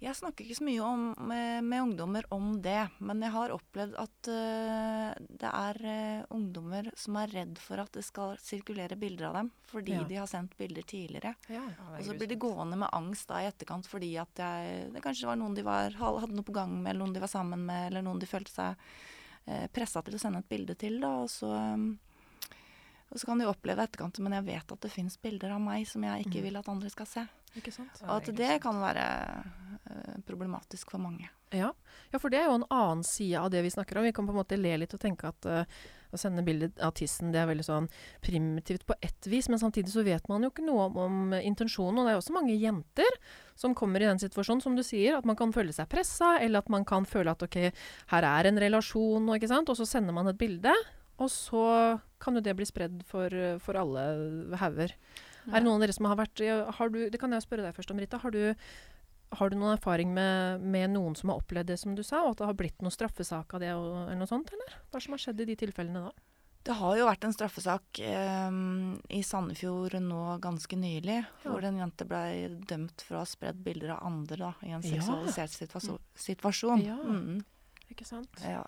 Jeg 0.00 0.16
snakker 0.16 0.46
ikke 0.46 0.56
så 0.56 0.64
mye 0.64 0.80
om, 0.80 1.00
med, 1.28 1.64
med 1.68 1.82
ungdommer 1.82 2.24
om 2.32 2.54
det, 2.64 2.86
men 3.04 3.20
jeg 3.20 3.34
har 3.34 3.52
opplevd 3.52 3.98
at 4.00 4.30
uh, 4.32 5.10
det 5.42 5.50
er 5.50 5.80
uh, 5.84 6.22
ungdommer 6.32 6.88
som 6.96 7.18
er 7.20 7.34
redd 7.34 7.60
for 7.60 7.82
at 7.82 7.92
det 7.92 8.06
skal 8.06 8.32
sirkulere 8.40 8.96
bilder 8.96 9.28
av 9.28 9.36
dem, 9.36 9.50
fordi 9.68 9.98
Ja. 9.98 10.06
de 10.08 10.18
har 10.22 10.30
sendt 10.30 10.56
bilder 10.56 10.88
tidligere. 10.88 11.34
Ja. 11.52 11.66
Og 11.98 12.00
så 12.06 12.16
blir 12.16 12.32
de 12.32 12.40
gående 12.40 12.80
med 12.80 12.88
angst 12.96 13.28
da 13.28 13.42
i 13.44 13.50
etterkant 13.50 13.88
fordi 13.92 14.14
at 14.22 14.40
jeg, 14.40 14.88
det 14.94 15.04
kanskje 15.04 15.28
var 15.28 15.36
noen 15.36 15.58
de 15.58 15.68
var, 15.68 15.92
hadde 16.00 16.32
noe 16.32 16.48
på 16.48 16.56
gang 16.56 16.72
med, 16.80 16.94
eller 16.94 17.04
noen 17.04 17.18
de 17.18 17.24
var 17.26 17.34
sammen 17.36 17.68
med, 17.68 17.90
eller 17.90 18.06
noen 18.08 18.24
de 18.24 18.30
følte 18.30 18.56
seg 18.56 18.72
eh, 18.72 19.18
pressa 19.72 20.02
til 20.02 20.14
å 20.14 20.18
sende 20.18 20.38
et 20.38 20.48
bilde 20.48 20.74
til. 20.74 21.00
da, 21.00 21.08
og 21.24 21.30
så... 21.30 21.50
um, 21.50 21.98
og 23.10 23.18
så 23.18 23.26
kan 23.26 23.40
de 23.42 23.46
oppleve 23.50 23.82
etterkant, 23.82 24.20
men 24.22 24.36
jeg 24.36 24.44
vet 24.46 24.72
at 24.72 24.80
det 24.84 24.88
fins 24.94 25.16
bilder 25.18 25.50
av 25.56 25.60
meg 25.60 25.82
som 25.90 26.04
jeg 26.06 26.22
ikke 26.28 26.38
Mm. 26.38 26.44
vil 26.44 26.56
at 26.60 26.68
andre 26.68 26.90
skal 26.90 27.06
se. 27.06 27.24
Og 28.06 28.12
at 28.20 28.36
det 28.36 28.60
kan 28.62 28.76
være 28.78 29.06
eh, 29.90 30.20
problematisk 30.26 30.92
for 30.92 31.02
mange. 31.02 31.28
Ja. 31.50 31.72
ja, 32.12 32.18
for 32.18 32.30
det 32.30 32.38
er 32.38 32.44
jo 32.46 32.60
en 32.60 32.68
annen 32.70 33.02
side 33.02 33.34
av 33.40 33.50
det 33.50 33.64
vi 33.66 33.70
snakker 33.74 33.98
om. 33.98 34.04
Vi 34.04 34.12
kan 34.12 34.26
på 34.26 34.30
en 34.30 34.38
måte 34.38 34.56
le 34.56 34.76
litt 34.78 34.94
og 34.94 35.00
tenke 35.02 35.26
at 35.26 35.44
eh, 35.50 35.64
å 36.12 36.20
sende 36.20 36.44
bilde 36.46 36.70
av 36.82 36.94
tissen 36.98 37.32
det 37.34 37.40
er 37.42 37.48
veldig 37.50 37.66
sånn 37.66 37.88
primitivt 38.24 38.86
på 38.88 38.96
ett 39.04 39.28
vis, 39.30 39.48
men 39.50 39.60
samtidig 39.62 39.92
så 39.92 40.04
vet 40.06 40.26
man 40.30 40.44
jo 40.44 40.52
ikke 40.52 40.66
noe 40.66 40.88
om, 40.88 41.00
om 41.04 41.38
intensjonen. 41.38 42.02
Og 42.02 42.08
det 42.08 42.14
er 42.14 42.20
også 42.20 42.36
mange 42.36 42.56
jenter 42.58 43.18
som 43.58 43.76
kommer 43.76 44.02
i 44.02 44.08
den 44.08 44.22
situasjonen, 44.22 44.62
som 44.64 44.76
du 44.78 44.84
sier, 44.86 45.18
at 45.18 45.28
man 45.28 45.38
kan 45.38 45.54
føle 45.54 45.74
seg 45.76 45.90
pressa, 45.92 46.36
eller 46.40 46.64
at 46.64 46.70
man 46.72 46.86
kan 46.88 47.08
føle 47.08 47.34
at 47.34 47.44
ok, 47.46 47.58
her 48.14 48.28
er 48.28 48.50
en 48.50 48.62
relasjon, 48.62 49.26
og, 49.26 49.36
ikke 49.36 49.50
sant? 49.52 49.72
og 49.72 49.78
så 49.78 49.88
sender 49.88 50.16
man 50.16 50.30
et 50.30 50.40
bilde. 50.40 50.74
Og 51.20 51.28
så 51.28 51.64
kan 52.20 52.36
jo 52.36 52.44
det 52.44 52.54
bli 52.56 52.66
spredd 52.68 53.02
for, 53.08 53.34
for 53.60 53.76
alle 53.76 54.04
hauger. 54.60 54.94
Er 55.48 55.58
det 55.58 55.64
noen 55.64 55.78
av 55.78 55.84
dere 55.86 55.96
som 55.96 56.06
har 56.08 56.18
vært 56.20 56.42
har 56.76 56.92
du, 56.92 56.98
Det 57.10 57.20
kan 57.20 57.32
jeg 57.32 57.44
spørre 57.44 57.64
deg 57.64 57.76
først 57.76 57.92
om, 57.92 58.00
Rita. 58.00 58.20
Har 58.20 58.34
du, 58.34 58.42
har 59.30 59.50
du 59.50 59.56
noen 59.56 59.76
erfaring 59.76 60.10
med, 60.14 60.62
med 60.62 60.90
noen 60.94 61.14
som 61.18 61.30
har 61.30 61.38
opplevd 61.42 61.70
det 61.70 61.78
som 61.78 61.94
du 61.94 62.02
sa, 62.06 62.24
og 62.24 62.34
at 62.34 62.42
det 62.42 62.48
har 62.50 62.58
blitt 62.58 62.82
noen 62.82 62.94
straffesak 62.94 63.54
av 63.54 63.62
det, 63.62 63.70
og, 63.76 63.92
eller 64.06 64.18
noe 64.22 64.30
sånt, 64.30 64.50
eller? 64.56 64.74
Hva 64.90 65.02
som 65.02 65.14
har 65.14 65.22
skjedd 65.22 65.44
i 65.44 65.48
de 65.52 65.56
tilfellene 65.60 66.08
da? 66.08 66.26
Det 66.66 66.74
har 66.76 66.96
jo 66.98 67.06
vært 67.08 67.22
en 67.24 67.32
straffesak 67.32 68.02
eh, 68.04 68.56
i 69.16 69.22
Sandefjord 69.24 69.96
nå 70.04 70.24
ganske 70.44 70.76
nylig, 70.76 71.22
hvor 71.46 71.64
en 71.64 71.78
jente 71.80 72.04
ble 72.08 72.50
dømt 72.68 73.06
for 73.06 73.16
å 73.16 73.22
ha 73.22 73.28
spredd 73.28 73.62
bilder 73.64 73.94
av 73.94 74.02
andre 74.10 74.40
da, 74.42 74.50
i 74.68 74.74
en 74.76 74.84
seksualisert 74.84 75.54
situasjon. 75.54 76.02
situasjon. 76.26 76.84
Ja. 76.84 76.98
Mm. 77.00 77.40
Ikke 77.90 78.06
sant? 78.06 78.30
Ja, 78.46 78.62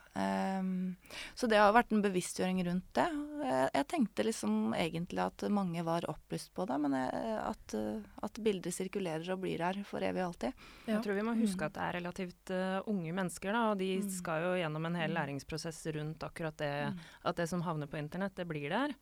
um, 0.59 0.97
så 1.39 1.47
det 1.47 1.57
har 1.61 1.71
vært 1.73 1.93
en 1.95 2.03
bevisstgjøring 2.03 2.59
rundt 2.67 2.89
det. 2.99 3.07
Jeg, 3.47 3.71
jeg 3.77 3.87
tenkte 3.93 4.25
liksom 4.27 4.75
egentlig 4.75 5.23
at 5.23 5.45
mange 5.55 5.85
var 5.87 6.03
opplyst 6.11 6.51
på 6.57 6.67
det, 6.67 6.79
men 6.83 6.97
jeg, 6.99 7.37
at, 7.39 7.75
eh, 7.79 8.03
at 8.27 8.41
bilder 8.43 8.75
sirkulerer 8.75 9.31
og 9.33 9.41
blir 9.45 9.63
her 9.63 9.79
for 9.87 10.03
evig 10.03 10.25
og 10.25 10.33
alltid. 10.33 10.53
Ja. 10.89 10.97
Jeg 10.97 11.05
tror 11.07 11.15
vi 11.21 11.27
må 11.29 11.37
huske 11.39 11.69
at 11.69 11.77
det 11.79 11.85
er 11.87 11.99
relativt 12.01 12.51
uh, 12.51 12.81
unge 12.91 13.13
mennesker, 13.15 13.53
da, 13.55 13.63
og 13.71 13.79
de 13.79 13.93
Mm. 14.03 14.09
skal 14.11 14.43
jo 14.43 14.55
gjennom 14.59 14.87
en 14.91 14.95
hel 14.99 15.11
Mm. 15.13 15.19
læringsprosess 15.21 15.87
rundt 15.95 16.19
akkurat 16.27 16.57
det, 16.59 16.73
Mm. 16.91 16.99
at 17.25 17.37
det 17.37 17.49
som 17.49 17.63
havner 17.63 17.87
på 17.87 17.99
internett, 18.03 18.35
det 18.35 18.49
blir 18.49 18.69
der. 18.71 18.95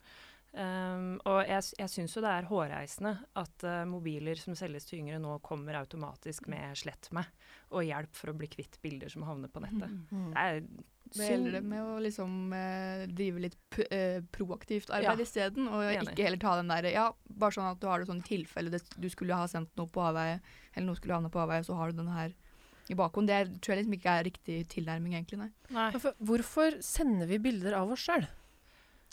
Um, 0.53 1.15
og 1.25 1.47
jeg, 1.47 1.63
jeg 1.79 1.87
syns 1.89 2.13
jo 2.13 2.21
det 2.21 2.27
er 2.29 2.43
hårreisende 2.49 3.13
at 3.39 3.63
uh, 3.63 3.85
mobiler 3.87 4.35
som 4.35 4.53
selges 4.53 4.83
til 4.85 4.99
yngre 4.99 5.17
nå 5.23 5.37
kommer 5.41 5.77
automatisk 5.79 6.47
med 6.51 6.75
'slett 6.75 7.07
meg' 7.15 7.31
og 7.71 7.83
hjelp 7.87 8.15
for 8.17 8.31
å 8.31 8.37
bli 8.37 8.47
kvitt 8.51 8.77
bilder 8.83 9.09
som 9.13 9.23
havner 9.27 9.51
på 9.51 9.61
nettet. 9.63 9.91
Mm. 10.11 10.31
Det 10.33 10.41
er 10.45 10.61
Det 11.11 11.27
gjelder 11.27 11.51
det 11.57 11.61
med 11.67 11.81
å 11.83 11.97
liksom 12.03 12.35
eh, 12.55 13.01
drive 13.11 13.41
litt 13.43 13.57
p 13.73 13.83
eh, 13.91 14.21
proaktivt 14.31 14.89
Ja. 14.89 14.99
arbeid 15.11 15.25
isteden, 15.25 15.67
og 15.67 15.83
Enig. 15.83 16.13
ikke 16.13 16.23
heller 16.23 16.39
ta 16.39 16.55
den 16.55 16.69
derre 16.71 16.91
Ja, 16.93 17.07
bare 17.27 17.51
sånn 17.51 17.67
at 17.71 17.79
du 17.81 17.87
har 17.87 17.99
det 17.99 18.07
sånn 18.07 18.21
i 18.23 18.27
tilfelle 18.29 18.71
det, 18.71 18.81
du 18.97 19.09
skulle 19.09 19.35
ha 19.35 19.47
sendt 19.47 19.73
noe 19.75 19.87
på 19.91 19.99
avveie, 20.03 20.39
eller 20.75 20.87
noe 20.87 20.95
skulle 20.95 21.17
havne 21.17 21.31
på 21.33 21.41
avveie, 21.43 21.63
så 21.67 21.75
har 21.75 21.91
du 21.91 21.97
den 21.97 22.07
her 22.15 22.31
i 22.89 22.95
bakhånd. 22.95 23.27
Det 23.27 23.61
tror 23.61 23.75
jeg 23.75 23.83
liksom 23.85 23.97
ikke 23.99 24.13
er 24.19 24.23
riktig 24.27 24.67
tilnærming, 24.71 25.13
egentlig, 25.15 25.37
nei. 25.39 25.49
Nei. 25.69 25.91
Hvorfor 26.23 26.79
sender 26.83 27.27
vi 27.27 27.37
bilder 27.39 27.73
av 27.77 27.91
oss 27.91 27.99
sjøl, 28.07 28.25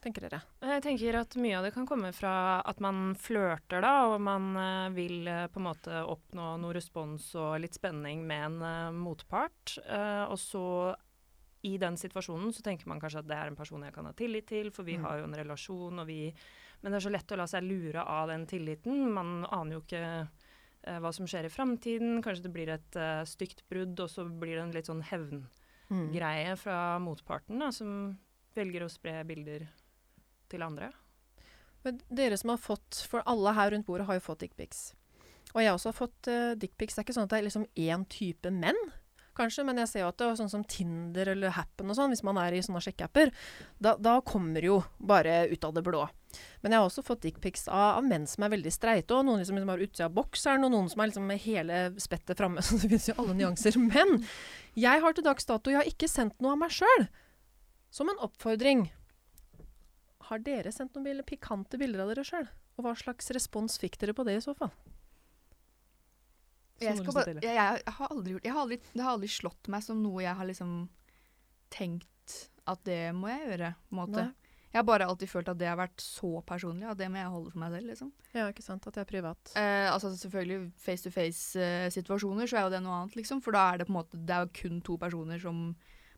tenker 0.03 0.25
dere? 0.27 0.41
Jeg 0.63 0.83
tenker 0.85 1.17
at 1.21 1.35
mye 1.41 1.57
av 1.59 1.65
det 1.67 1.73
kan 1.75 1.87
komme 1.89 2.13
fra 2.15 2.61
at 2.67 2.81
man 2.85 3.15
flørter, 3.19 3.83
da, 3.85 3.93
og 4.13 4.21
man 4.23 4.49
eh, 4.57 4.89
vil 4.97 5.27
eh, 5.29 5.47
på 5.53 5.61
en 5.61 5.67
måte 5.69 6.01
oppnå 6.07 6.57
noe 6.63 6.73
respons 6.77 7.33
og 7.39 7.59
litt 7.63 7.75
spenning 7.79 8.23
med 8.27 8.45
en 8.47 8.63
eh, 8.63 8.97
motpart. 8.97 9.79
eh, 9.85 10.25
og 10.31 10.39
så 10.39 10.65
i 11.67 11.73
den 11.83 11.97
situasjonen 11.99 12.53
så 12.55 12.63
tenker 12.63 12.87
man 12.87 13.01
kanskje 13.03 13.19
at 13.25 13.27
det 13.29 13.35
er 13.37 13.49
en 13.51 13.57
person 13.59 13.83
jeg 13.83 13.93
kan 13.97 14.07
ha 14.07 14.13
tillit 14.15 14.47
til, 14.47 14.71
for 14.71 14.87
vi 14.87 14.95
Mm. 14.97 15.05
har 15.05 15.19
jo 15.19 15.25
en 15.25 15.35
relasjon, 15.35 15.99
og 15.99 16.07
vi 16.07 16.33
Men 16.81 16.93
det 16.93 16.97
er 17.01 17.09
så 17.09 17.11
lett 17.11 17.33
å 17.35 17.37
la 17.37 17.47
seg 17.51 17.65
lure 17.67 18.05
av 18.07 18.29
den 18.29 18.47
tilliten. 18.47 19.11
Man 19.13 19.45
aner 19.51 19.73
jo 19.75 19.81
ikke 19.83 20.29
eh, 20.85 20.99
hva 21.03 21.11
som 21.13 21.27
skjer 21.27 21.47
i 21.47 21.51
framtiden. 21.51 22.23
Kanskje 22.23 22.45
det 22.45 22.53
blir 22.55 22.69
et 22.71 22.95
uh, 22.97 23.25
stygt 23.27 23.65
brudd, 23.69 23.99
og 23.99 24.09
så 24.09 24.23
blir 24.31 24.55
det 24.55 24.63
en 24.63 24.71
litt 24.77 24.87
sånn 24.87 25.03
hevngreie 25.03 26.53
Mm. 26.53 26.57
fra 26.57 26.99
motparten, 27.03 27.59
da, 27.59 27.73
som 27.73 28.17
velger 28.55 28.85
å 28.85 28.89
spre 28.89 29.25
bilder 29.27 29.67
til 30.51 30.65
andre. 30.67 30.93
Men 31.87 32.01
dere 32.11 32.37
som 32.37 32.51
har 32.51 32.59
fått 32.59 33.05
For 33.09 33.23
alle 33.31 33.53
her 33.55 33.71
rundt 33.71 33.87
bordet 33.87 34.09
har 34.09 34.19
jo 34.19 34.25
fått 34.25 34.43
dickpics. 34.43 34.93
Og 35.55 35.63
jeg 35.63 35.73
også 35.73 35.93
har 35.93 35.97
fått 35.97 36.29
uh, 36.29 36.55
dickpics. 36.59 36.97
Det 36.97 37.03
er 37.03 37.07
ikke 37.07 37.17
sånn 37.17 37.29
at 37.29 37.33
det 37.33 37.39
er 37.39 37.47
liksom 37.47 37.69
én 37.79 38.05
type 38.13 38.51
menn, 38.53 38.81
kanskje, 39.39 39.65
men 39.67 39.79
jeg 39.83 39.91
ser 39.91 40.03
jo 40.03 40.11
at 40.11 40.19
det 40.19 40.27
er 40.27 40.39
sånn 40.41 40.53
som 40.53 40.65
Tinder 40.69 41.33
eller 41.33 41.55
Happen 41.55 41.91
og 41.91 41.99
sånn, 41.99 42.13
hvis 42.13 42.25
man 42.27 42.41
er 42.43 42.57
i 42.57 42.63
sånne 42.65 42.83
sjekkeapper, 42.85 43.31
da, 43.79 43.95
da 43.95 44.19
kommer 44.27 44.65
jo 44.65 44.81
bare 44.99 45.45
ut 45.53 45.65
av 45.65 45.77
det 45.77 45.85
blå. 45.87 46.03
Men 46.61 46.75
jeg 46.75 46.83
har 46.83 46.89
også 46.89 47.05
fått 47.07 47.23
dickpics 47.25 47.69
av, 47.71 48.01
av 48.01 48.07
menn 48.07 48.27
som 48.29 48.45
er 48.45 48.53
veldig 48.57 48.73
streite, 48.75 49.15
og 49.15 49.25
noen 49.29 49.41
liksom, 49.41 49.57
liksom 49.59 49.73
har 49.73 49.85
utsida 49.87 50.09
av 50.11 50.17
bokseren, 50.19 50.67
og 50.67 50.75
noen 50.75 50.91
som 50.93 51.03
er 51.03 51.11
liksom 51.13 51.31
med 51.31 51.43
hele 51.47 51.81
spettet 52.03 52.41
framme. 52.41 52.63
Så 52.67 52.77
det 52.77 52.91
finnes 52.91 53.09
jo 53.11 53.17
alle 53.23 53.39
nyanser. 53.39 53.79
Men 53.81 54.19
jeg 54.79 55.05
har 55.05 55.17
til 55.17 55.27
dags 55.27 55.49
dato 55.49 55.73
jeg 55.73 55.81
har 55.81 55.91
ikke 55.91 56.11
sendt 56.11 56.39
noe 56.43 56.57
av 56.57 56.63
meg 56.67 56.75
sjøl. 56.75 57.09
Som 57.95 58.11
en 58.13 58.21
oppfordring. 58.27 58.89
Har 60.29 60.43
dere 60.45 60.73
sendt 60.75 60.95
noen 60.97 61.07
bilder, 61.09 61.27
pikante 61.27 61.81
bilder 61.81 62.05
av 62.05 62.13
dere 62.13 62.25
sjøl? 62.27 62.49
Og 62.77 62.85
hva 62.87 62.95
slags 62.99 63.31
respons 63.35 63.79
fikk 63.81 63.99
dere 64.01 64.15
på 64.17 64.27
det 64.29 64.37
i 64.39 64.45
så 64.45 64.55
fall? 64.59 64.73
Jeg, 66.79 67.01
bare, 67.11 67.33
jeg, 67.43 67.55
jeg 67.59 67.95
har 67.97 68.13
aldri 68.13 68.37
gjort 68.37 68.45
jeg 68.47 68.55
har 68.55 68.61
aldri, 68.63 68.77
Det 68.93 69.03
har 69.03 69.17
aldri 69.17 69.31
slått 69.35 69.71
meg 69.73 69.83
som 69.83 69.99
noe 69.99 70.23
jeg 70.23 70.39
har 70.39 70.47
liksom 70.47 70.75
tenkt 71.75 72.37
at 72.69 72.85
det 72.87 73.01
må 73.17 73.33
jeg 73.33 73.49
gjøre. 73.49 73.73
på 73.89 73.97
en 73.97 74.01
måte. 74.03 74.27
Nei. 74.29 74.49
Jeg 74.69 74.77
har 74.83 74.85
bare 74.85 75.07
alltid 75.09 75.31
følt 75.33 75.49
at 75.49 75.59
det 75.59 75.69
har 75.71 75.79
vært 75.81 76.03
så 76.05 76.29
personlig, 76.45 76.85
at 76.91 76.99
det 77.01 77.09
må 77.09 77.17
jeg 77.17 77.33
holde 77.33 77.53
for 77.55 77.61
meg 77.63 77.73
selv. 77.73 77.89
liksom. 77.89 78.11
Ja, 78.37 78.49
ikke 78.53 78.65
sant? 78.67 78.87
At 78.87 78.99
det 78.99 79.01
er 79.07 79.09
privat. 79.09 79.53
Eh, 79.57 79.89
altså 79.89 80.11
Selvfølgelig 80.13 80.73
face 80.77 81.07
to 81.07 81.13
face-situasjoner, 81.15 82.47
så 82.47 82.59
er 82.61 82.67
jo 82.67 82.75
det 82.77 82.83
noe 82.85 82.99
annet, 82.99 83.17
liksom. 83.17 83.41
For 83.43 83.57
da 83.57 83.65
er 83.73 83.81
det 83.81 83.89
på 83.89 83.95
en 83.95 83.99
måte, 84.03 84.21
det 84.29 84.37
er 84.37 84.45
jo 84.45 84.53
kun 84.61 84.83
to 84.85 84.99
personer 85.01 85.41
som 85.41 85.71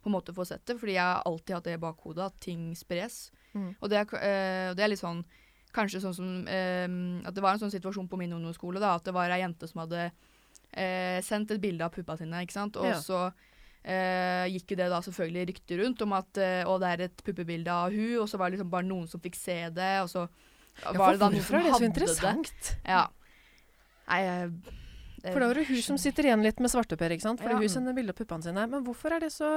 på 0.02 0.08
en 0.10 0.14
måte 0.16 0.32
får 0.34 0.46
sett 0.54 0.64
det. 0.66 0.78
Fordi 0.80 0.94
jeg 0.96 1.02
har 1.04 1.22
alltid 1.26 1.54
hatt 1.56 1.64
det 1.68 1.74
i 1.76 1.82
bakhodet, 1.82 2.24
at 2.30 2.40
ting 2.40 2.74
spres. 2.76 3.30
Mm. 3.54 3.74
Og 3.80 3.88
det 3.90 3.98
er, 3.98 4.16
eh, 4.20 4.74
det 4.74 4.84
er 4.84 4.88
litt 4.94 5.02
sånn 5.02 5.24
Kanskje 5.72 6.00
sånn 6.02 6.14
som 6.14 6.28
øh, 6.50 6.94
At 7.28 7.34
det 7.34 7.42
var 7.42 7.52
en 7.54 7.60
sånn 7.62 7.70
situasjon 7.70 8.08
på 8.10 8.18
min 8.18 8.32
ungdomsskole, 8.34 8.80
da, 8.82 8.96
at 8.98 9.04
det 9.06 9.12
var 9.14 9.30
ei 9.30 9.38
jente 9.40 9.68
som 9.70 9.84
hadde 9.84 10.08
øh, 10.10 11.20
sendt 11.22 11.50
et 11.54 11.60
bilde 11.62 11.84
av 11.86 11.92
puppa 11.94 12.16
sine, 12.18 12.40
ikke 12.42 12.56
sant. 12.56 12.76
Og 12.76 12.86
Ja. 12.90 12.98
så 12.98 13.30
gikk 14.50 14.74
jo 14.74 14.76
det 14.76 14.88
da 14.92 14.98
selvfølgelig 15.00 15.46
rykter 15.48 15.78
rundt 15.80 16.02
om 16.04 16.12
at 16.12 16.36
å, 16.68 16.74
det 16.82 16.88
er 16.90 17.00
et 17.06 17.22
puppebilde 17.24 17.72
av 17.72 17.90
hun, 17.94 18.18
og 18.20 18.26
så 18.28 18.36
var 18.36 18.50
det 18.50 18.58
liksom 18.58 18.68
bare 18.74 18.84
noen 18.84 19.06
som 19.08 19.22
fikk 19.24 19.38
se 19.38 19.56
det, 19.72 19.92
og 20.02 20.10
så 20.12 20.26
Ja, 20.84 20.92
var 20.92 21.12
det 21.16 21.20
da 21.22 21.30
for 21.30 21.32
noen 21.32 21.40
hvorfor 21.40 21.46
som 21.46 21.56
er 21.56 21.62
det 21.62 21.70
så 21.70 21.72
hadde 21.72 21.80
det. 21.80 21.88
interessant? 21.88 22.76
Ja. 22.84 23.06
Nei, 24.10 24.20
jeg- 24.20 24.74
For 25.22 25.40
da 25.42 25.50
er 25.50 25.54
det 25.60 25.66
hun 25.68 25.82
som 25.84 25.98
sitter 26.00 26.24
igjen 26.28 26.42
litt 26.42 26.60
med 26.60 26.70
svarteper, 26.72 27.12
ikke 27.12 27.26
sant? 27.26 27.40
Fordi 27.42 27.52
Ja. 27.52 27.60
hun 27.60 27.68
sender 27.68 27.92
bilde 27.96 28.14
av 28.14 28.16
puppene 28.16 28.42
sine. 28.42 28.66
Men 28.72 28.84
hvorfor 28.86 29.12
er 29.12 29.20
det 29.20 29.28
så, 29.34 29.48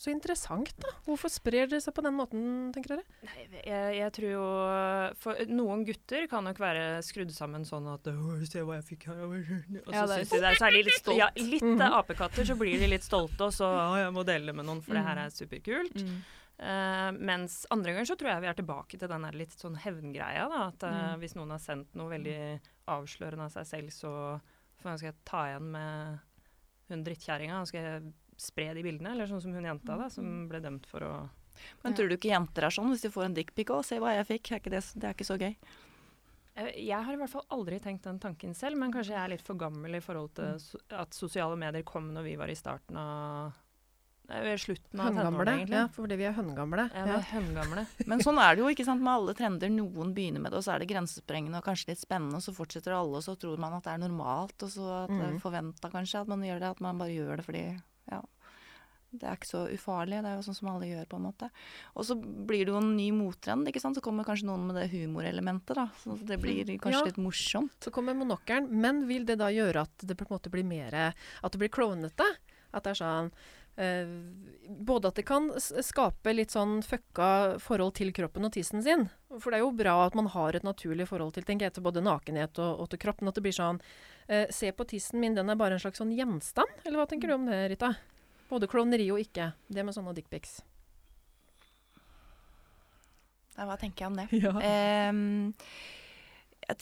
så 0.00 0.10
interessant, 0.10 0.72
da? 0.80 0.88
Hvorfor 1.04 1.28
sprer 1.28 1.68
det 1.68 1.82
seg 1.84 1.92
på 1.94 2.02
den 2.06 2.14
måten, 2.16 2.72
tenker 2.72 2.96
dere? 2.96 3.04
Nei, 3.28 3.46
jeg, 3.66 3.96
jeg 3.98 4.12
tror 4.16 4.30
jo 4.30 4.46
For 5.20 5.44
noen 5.52 5.84
gutter 5.84 6.26
kan 6.30 6.44
nok 6.48 6.58
være 6.58 7.02
skrudd 7.04 7.30
sammen 7.36 7.64
sånn 7.68 7.86
at 7.92 8.08
Se 8.48 8.62
hva 8.64 8.78
jeg 8.80 8.86
fikk 8.96 9.06
her. 9.10 9.20
Og 9.26 9.36
så 9.44 9.92
Ja, 9.92 10.06
det 10.06 10.22
synes 10.24 10.30
de 10.30 10.40
det 10.40 10.50
er 10.54 10.60
særlig 10.62 10.84
litt 10.88 11.00
stolt. 11.04 11.18
Ja, 11.18 11.28
litt 11.36 11.62
mm 11.62 11.78
-hmm. 11.78 11.98
apekatter, 12.00 12.44
så 12.44 12.56
blir 12.56 12.78
de 12.80 12.86
litt 12.88 13.04
stolte, 13.04 13.40
og 13.44 13.52
så 13.52 13.64
Ja, 13.76 13.96
jeg 14.06 14.12
må 14.12 14.24
dele 14.24 14.46
det 14.46 14.54
med 14.54 14.64
noen, 14.66 14.80
for 14.82 14.92
det 14.94 15.04
her 15.04 15.16
er 15.18 15.30
superkult. 15.30 15.94
Mm. 16.02 16.22
Uh, 16.58 17.12
mens 17.20 17.66
andre 17.70 17.92
ganger 17.92 18.06
så 18.08 18.16
tror 18.16 18.30
jeg 18.30 18.40
vi 18.40 18.46
er 18.48 18.54
tilbake 18.54 18.98
til 18.98 19.08
den 19.08 19.22
der 19.22 19.32
litt 19.32 19.50
sånn 19.52 19.76
hevngreia. 19.76 20.48
da, 20.48 20.68
At 20.68 20.82
uh, 20.84 21.12
Mm. 21.14 21.18
hvis 21.20 21.34
noen 21.36 21.50
har 21.50 21.58
sendt 21.58 21.94
noe 21.94 22.08
veldig 22.08 22.60
avslørende 22.88 23.44
av 23.44 23.50
seg 23.50 23.66
selv, 23.66 23.90
så 23.92 24.40
faen, 24.86 25.00
skal 25.00 25.12
jeg 25.12 25.18
ta 25.28 25.42
igjen 25.50 25.72
med 25.74 26.22
hun 26.86 27.02
drittkjerringa 27.06 27.56
Han 27.58 27.66
skal 27.68 28.06
spre 28.38 28.68
de 28.76 28.84
bildene. 28.86 29.14
Eller 29.14 29.30
sånn 29.30 29.42
som 29.42 29.56
hun 29.56 29.66
jenta 29.66 29.98
da, 29.98 30.08
som 30.12 30.46
ble 30.50 30.62
dømt 30.64 30.86
for 30.90 31.06
å 31.06 31.16
Men 31.82 31.96
tror 31.96 32.08
du 32.10 32.16
ikke 32.18 32.32
jenter 32.32 32.68
er 32.68 32.74
sånn 32.74 32.92
hvis 32.92 33.04
de 33.06 33.12
får 33.12 33.28
en 33.28 33.36
dickpic 33.36 33.72
òg? 33.74 33.84
Se 33.88 33.98
hva 34.02 34.14
jeg 34.16 34.30
fikk. 34.30 34.54
Er 34.56 34.64
det, 34.76 34.82
det 34.94 35.08
er 35.08 35.16
ikke 35.16 35.28
så 35.28 35.38
gøy. 35.40 35.54
Jeg 36.56 36.72
jeg 36.86 37.04
har 37.04 37.12
i 37.12 37.18
hvert 37.20 37.32
fall 37.32 37.44
aldri 37.52 37.78
tenkt 37.84 38.06
den 38.06 38.18
tanken 38.20 38.54
selv, 38.56 38.78
men 38.80 38.92
kanskje 38.94 39.12
jeg 39.12 39.20
er 39.20 39.32
litt 39.34 39.44
for 39.44 39.60
gammel 39.60 39.98
i 39.98 40.00
forhold 40.00 40.30
til 40.38 40.78
at 40.96 41.12
sosiale 41.12 41.58
medier 41.60 41.84
kom 41.84 42.08
når 42.14 42.24
vi 42.30 42.36
var 42.40 42.48
i 42.48 42.56
starten 42.56 42.96
av 42.96 43.58
ved 44.28 44.58
slutten 44.58 45.00
av 45.00 45.12
tenårene, 45.14 45.52
egentlig. 45.60 45.70
Ja, 45.78 45.86
fordi 45.94 46.16
vi 46.18 46.24
er 46.26 46.32
høngamle. 46.34 46.90
Ja, 46.92 47.06
Ja. 47.06 47.20
høngamle. 47.30 47.86
Men 48.06 48.18
sånn 48.20 48.38
er 48.42 48.56
det 48.56 48.62
jo 48.64 48.68
ikke 48.74 48.84
sant, 48.84 49.00
med 49.02 49.12
alle 49.12 49.34
trender. 49.34 49.68
Noen 49.70 50.14
begynner 50.14 50.40
med 50.40 50.50
det, 50.52 50.58
og 50.58 50.64
så 50.64 50.74
er 50.74 50.78
det 50.80 50.88
grensesprengende 50.90 51.58
og 51.58 51.64
kanskje 51.64 51.88
litt 51.94 52.00
spennende, 52.02 52.34
og 52.36 52.42
så 52.42 52.52
fortsetter 52.54 52.92
alle, 52.92 53.16
og 53.16 53.22
så 53.22 53.36
tror 53.38 53.56
man 53.58 53.72
at 53.74 53.84
det 53.84 53.92
er 53.94 54.08
normalt, 54.08 54.60
og 54.62 54.68
så 54.68 55.04
at 55.04 55.10
det 55.10 55.20
er 55.22 55.32
Mhm. 55.32 55.40
forventa 55.40 55.90
kanskje 55.90 56.20
at 56.22 56.28
man 56.28 56.40
gjør 56.42 56.58
det, 56.60 56.70
at 56.70 56.80
man 56.80 56.98
bare 56.98 57.10
gjør 57.14 57.36
det 57.36 57.44
fordi 57.46 57.80
ja. 58.10 58.22
Det 59.16 59.22
er 59.22 59.36
ikke 59.36 59.46
så 59.48 59.60
ufarlig, 59.72 60.20
det 60.20 60.26
er 60.28 60.36
jo 60.36 60.42
sånn 60.44 60.56
som 60.56 60.68
alle 60.68 60.84
gjør, 60.90 61.06
på 61.08 61.16
en 61.16 61.22
måte. 61.32 61.48
Og 61.96 62.04
så 62.04 62.14
blir 62.20 62.66
det 62.66 62.72
jo 62.74 62.76
en 62.76 62.96
ny 62.98 63.10
mottrend, 63.12 63.66
ikke 63.66 63.80
sant. 63.80 63.96
Så 63.96 64.02
kommer 64.02 64.26
kanskje 64.26 64.44
noen 64.44 64.66
med 64.66 64.76
det 64.76 64.90
humorelementet, 64.90 65.74
da. 65.74 65.86
Så 66.02 66.18
det 66.26 66.38
blir 66.42 66.66
kanskje 66.78 66.90
Ja. 66.92 67.04
litt 67.04 67.16
morsomt. 67.16 67.70
Så 67.80 67.90
kommer 67.90 68.12
monokkelen. 68.14 68.68
Men 68.68 69.06
vil 69.06 69.24
det 69.24 69.38
da 69.38 69.46
gjøre 69.48 69.82
at 69.82 69.96
det 70.04 70.18
på 70.18 70.26
en 70.28 70.36
måte 70.38 70.50
blir 70.50 70.64
mer 70.66 71.14
At 71.42 71.52
det 71.52 71.58
blir 71.58 71.70
klovnete? 71.70 72.26
At 72.74 72.82
det 72.82 72.90
er 72.90 73.04
sånn 73.04 73.32
Både 73.76 75.10
at 75.10 75.18
det 75.18 75.26
kan 75.28 75.50
skape 75.60 76.32
litt 76.32 76.54
sånn 76.54 76.78
fucka 76.82 77.58
forhold 77.60 77.94
til 77.98 78.12
kroppen 78.16 78.48
og 78.48 78.54
tissen 78.56 78.82
sin. 78.82 79.06
For 79.36 79.52
det 79.52 79.58
er 79.60 79.64
jo 79.66 79.74
bra 79.76 79.98
at 80.06 80.16
man 80.16 80.30
har 80.32 80.56
et 80.56 80.64
naturlig 80.64 81.08
forhold 81.10 81.34
til 81.36 81.44
tenker 81.44 81.68
jeg, 81.68 81.76
til 81.76 81.84
både 81.84 82.04
nakenhet 82.04 82.56
og, 82.62 82.80
og 82.82 82.88
til 82.92 83.02
kropp. 83.04 83.20
Men 83.20 83.32
at 83.32 83.38
det 83.38 83.44
blir 83.44 83.56
sånn 83.56 83.82
eh, 84.32 84.46
Se 84.54 84.72
på 84.72 84.88
tissen 84.88 85.20
min, 85.20 85.36
den 85.36 85.52
er 85.52 85.60
bare 85.60 85.76
en 85.76 85.82
slags 85.82 86.00
sånn 86.00 86.14
gjenstand? 86.16 86.80
Eller 86.84 87.02
hva 87.02 87.08
tenker 87.10 87.28
du 87.28 87.36
om 87.36 87.44
det, 87.50 87.60
Rita? 87.74 87.92
Både 88.48 88.70
klovneri 88.70 89.10
og 89.12 89.20
ikke. 89.20 89.50
Det 89.68 89.84
med 89.84 89.96
sånne 89.96 90.16
dickpics. 90.16 90.60
Hva 93.56 93.76
tenker 93.80 94.04
jeg 94.04 94.12
om 94.12 94.18
det? 94.18 94.28
Ja. 94.44 94.52
Ehm, 94.60 95.54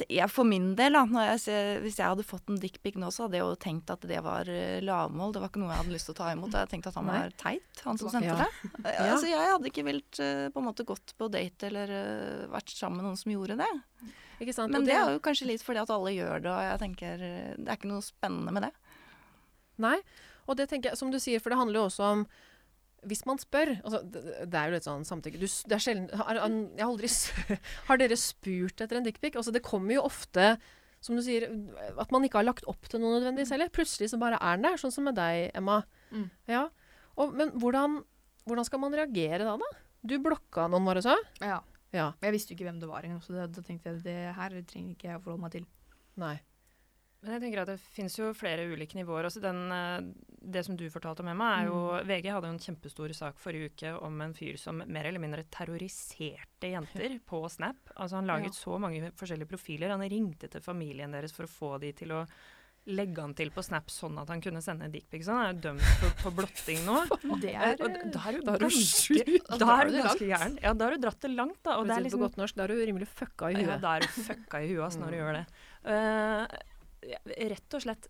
jeg 0.09 0.31
for 0.33 0.49
min 0.49 0.71
del, 0.79 0.95
da, 0.97 1.03
når 1.05 1.27
jeg 1.35 1.81
hvis 1.85 1.99
jeg 2.01 2.09
hadde 2.09 2.25
fått 2.25 2.49
en 2.49 2.57
dickpic 2.61 2.97
nå, 2.97 3.11
så 3.13 3.27
hadde 3.27 3.37
jeg 3.37 3.45
jo 3.45 3.57
tenkt 3.61 3.91
at 3.93 4.05
det 4.09 4.21
var 4.25 4.49
eh, 4.49 4.79
lavmål. 4.85 5.35
Det 5.35 5.43
var 5.43 5.51
ikke 5.53 5.61
noe 5.61 5.73
jeg 5.75 5.83
hadde 5.83 5.93
lyst 5.95 6.09
til 6.09 6.15
å 6.15 6.19
ta 6.23 6.31
imot. 6.33 6.57
Jeg 6.57 6.71
tenkte 6.73 6.89
at 6.93 6.99
han 7.01 7.11
var 7.11 7.35
teit, 7.41 7.83
han 7.85 8.01
som 8.01 8.09
sendte 8.15 8.37
det. 8.41 8.49
Eh, 8.81 8.91
Ja. 8.95 9.09
Altså, 9.13 9.29
jeg 9.29 9.51
hadde 9.53 9.69
ikke 9.71 9.85
vilt 9.85 10.21
eh, 10.25 10.47
på 10.55 10.63
en 10.63 10.69
måte 10.71 10.87
gått 10.89 11.13
på 11.21 11.29
date 11.33 11.69
eller 11.69 11.95
vært 12.55 12.73
sammen 12.73 13.03
med 13.03 13.09
noen 13.11 13.21
som 13.21 13.35
gjorde 13.35 13.59
det. 13.61 13.71
Ikke 14.41 14.55
sant? 14.57 14.73
Men 14.73 14.87
det, 14.87 14.95
det 14.95 14.99
er 15.03 15.13
jo 15.15 15.23
kanskje 15.25 15.47
litt 15.53 15.63
fordi 15.63 15.83
at 15.85 15.93
alle 15.95 16.15
gjør 16.17 16.41
det, 16.43 16.51
og 16.55 16.65
jeg 16.71 16.81
tenker 16.83 17.21
det 17.23 17.69
er 17.69 17.77
ikke 17.77 17.93
noe 17.93 18.03
spennende 18.03 18.57
med 18.57 18.67
det. 18.67 18.73
Nei, 19.85 19.99
og 20.49 20.57
det 20.59 20.69
tenker 20.71 20.91
jeg, 20.93 20.99
som 21.01 21.13
du 21.13 21.21
sier, 21.23 21.41
for 21.43 21.53
det 21.53 21.59
handler 21.61 21.81
jo 21.83 21.87
også 21.91 22.09
om 22.17 22.25
hvis 23.09 23.25
man 23.29 23.41
spør 23.41 23.75
altså, 23.77 24.01
det, 24.05 24.55
er 24.55 24.71
jo 24.71 24.77
litt 24.77 24.87
sånn 24.87 25.05
samtykke 25.09 25.41
du, 25.41 25.47
det 25.47 25.77
er 25.77 25.83
sjelden, 25.83 26.09
har, 26.19 26.41
Jeg 26.41 26.81
har 26.81 26.89
aldri 26.89 27.11
Har 27.89 28.01
dere 28.01 28.19
spurt 28.21 28.85
etter 28.85 28.99
en 28.99 29.07
dickpic? 29.07 29.37
Altså, 29.39 29.55
det 29.55 29.65
kommer 29.67 29.97
jo 29.97 30.07
ofte, 30.07 30.55
som 31.05 31.19
du 31.19 31.23
sier, 31.25 31.47
at 32.01 32.15
man 32.15 32.25
ikke 32.27 32.41
har 32.41 32.49
lagt 32.49 32.67
opp 32.71 32.89
til 32.91 33.03
noe 33.03 33.19
nødvendigvis 33.19 33.53
heller. 33.55 33.73
Plutselig 33.75 34.11
så 34.13 34.21
bare 34.21 34.41
er 34.41 34.59
den 34.59 34.69
der, 34.69 34.81
sånn 34.81 34.95
som 34.95 35.07
med 35.09 35.19
deg, 35.19 35.51
Emma. 35.57 35.83
Mm. 36.15 36.27
Ja. 36.51 36.65
Og, 37.21 37.37
men 37.37 37.53
hvordan, 37.61 38.01
hvordan 38.49 38.69
skal 38.69 38.83
man 38.83 38.97
reagere 38.97 39.45
da, 39.45 39.59
da? 39.61 39.71
Du 40.05 40.17
blokka 40.21 40.67
noen, 40.69 40.89
var 40.89 41.01
det 41.01 41.07
så? 41.07 41.17
Ja. 41.45 41.61
Ja. 41.95 42.09
Jeg 42.25 42.35
visste 42.35 42.53
jo 42.53 42.59
ikke 42.59 42.67
hvem 42.67 42.81
det 42.83 42.91
var 42.91 43.07
engang, 43.07 43.23
så 43.23 43.37
da 43.37 43.63
tenkte 43.63 43.93
jeg 43.93 44.03
det 44.05 44.19
her 44.35 44.57
trenger 44.67 44.97
ikke 44.97 45.13
jeg 45.13 45.21
å 45.21 45.23
forholde 45.23 45.45
meg 45.45 45.55
til. 45.55 45.69
Nei. 46.21 46.35
Men 47.25 47.33
jeg 47.39 47.41
tenker 47.47 47.63
at 47.63 47.71
det 47.73 47.79
finnes 47.81 48.15
jo 48.19 48.27
flere 48.37 48.67
ulike 48.69 48.99
nivåer. 48.99 49.25
Altså 49.25 49.41
den, 49.41 49.61
eh, 49.73 50.01
det 50.55 50.63
som 50.67 50.77
du 50.77 50.85
fortalte 50.93 51.25
om, 51.25 51.31
Emma, 51.33 51.47
er 51.63 51.71
jo 51.71 51.79
VG 52.05 52.29
hadde 52.35 52.51
en 52.53 52.59
kjempestor 52.61 53.15
sak 53.17 53.39
forrige 53.41 53.71
uke 53.73 53.93
om 54.05 54.21
en 54.21 54.35
fyr 54.37 54.59
som 54.61 54.83
mer 54.85 55.09
eller 55.09 55.23
mindre 55.23 55.45
terroriserte 55.49 56.69
jenter 56.75 57.17
på 57.25 57.41
Snap. 57.51 57.81
Altså 57.97 58.17
Han 58.21 58.29
laget 58.29 58.53
Ja. 58.53 58.59
så 58.61 58.79
mange 58.79 59.11
forskjellige 59.17 59.49
profiler. 59.49 59.89
Han 59.97 60.05
ringte 60.05 60.51
til 60.53 60.61
familien 60.61 61.11
deres 61.17 61.33
for 61.33 61.45
å 61.45 61.49
få 61.49 61.81
de 61.81 61.93
til 61.93 62.13
å 62.13 62.27
legge 62.87 63.17
han 63.19 63.33
til 63.33 63.49
på 63.49 63.63
Snap 63.65 63.87
sånn 63.89 64.19
at 64.21 64.29
han 64.29 64.43
kunne 64.45 64.61
sende 64.61 64.91
dickpics. 64.93 65.27
Han 65.33 65.41
er 65.41 65.55
jo 65.55 65.61
dømt 65.71 65.81
for, 66.03 66.11
for 66.21 66.31
blotting 66.37 66.85
nå. 66.85 66.99
Det 67.41 67.55
er 67.57 67.79
og 67.81 67.89
d- 67.89 68.11
da 68.13 68.21
er 68.29 68.37
du 68.37 68.43
ganske. 68.45 69.25
Da 69.57 69.69
er 69.81 69.89
du 69.89 69.97
ganske 70.03 70.29
gæren. 70.29 70.59
Ja, 70.61 70.75
da 70.77 70.85
har 70.91 70.93
du 70.93 71.01
dratt 71.07 71.21
det 71.25 71.31
langt, 71.33 71.63
da. 71.65 71.79
Og 71.81 71.87
det 71.89 71.95
er 71.97 72.03
på 72.03 72.05
liksom 72.11 72.21
godt 72.27 72.37
norsk, 72.37 72.55
da 72.61 72.65
er 72.67 72.75
du 72.75 72.85
rimelig 72.85 73.09
fucka 73.09 73.49
i 73.57 73.65
ja, 73.65 73.79
da 73.81 73.95
er 73.97 74.05
du 74.05 74.09
fucka 74.13 74.61
i 74.61 74.69
huet 74.75 75.01
når 75.01 75.11
du 75.11 75.17
gjør 75.17 75.33
det. 75.41 75.47
Uh, 75.85 76.61
rett 77.55 77.75
og 77.79 77.83
slett 77.87 78.09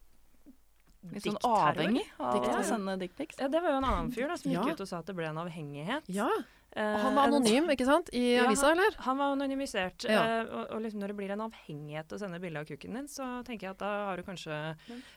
Litt 1.12 1.20
sånn 1.26 1.36
avhengig 1.44 2.06
av 2.18 2.40
å 2.48 2.62
sende 2.64 2.94
dickpics. 2.96 3.36
Ja, 3.38 3.44
det 3.52 3.60
var 3.60 3.74
jo 3.74 3.76
en 3.82 3.84
annen 3.84 4.12
fyr 4.14 4.24
da, 4.30 4.38
som 4.40 4.50
gikk 4.50 4.64
Ja. 4.64 4.72
ut 4.72 4.80
og 4.80 4.88
sa 4.88 4.98
at 5.02 5.06
det 5.06 5.14
ble 5.14 5.26
en 5.28 5.36
avhengighet. 5.36 6.02
Ja, 6.08 6.30
Eh, 6.76 6.82
og 6.96 7.00
han 7.04 7.14
var 7.14 7.28
anonym, 7.28 7.68
ikke 7.70 7.84
sant? 7.86 8.08
I 8.12 8.34
Ja, 8.34 8.48
avisa, 8.48 8.72
eller? 8.72 8.96
Han 9.06 9.16
var 9.16 9.30
anonymisert. 9.36 10.08
Ja. 10.10 10.24
eh, 10.40 10.40
og, 10.42 10.72
og 10.74 10.80
liksom 10.82 10.98
når 11.04 11.12
det 11.12 11.16
blir 11.20 11.30
en 11.30 11.42
avhengighet 11.44 12.10
å 12.10 12.18
sende 12.18 12.40
bilde 12.42 12.58
av 12.58 12.66
kukken 12.66 12.94
din, 12.98 13.06
så 13.06 13.44
tenker 13.46 13.68
jeg 13.68 13.70
at 13.76 13.78
da 13.78 13.90
har 14.08 14.16
du 14.18 14.24
kanskje 14.26 14.56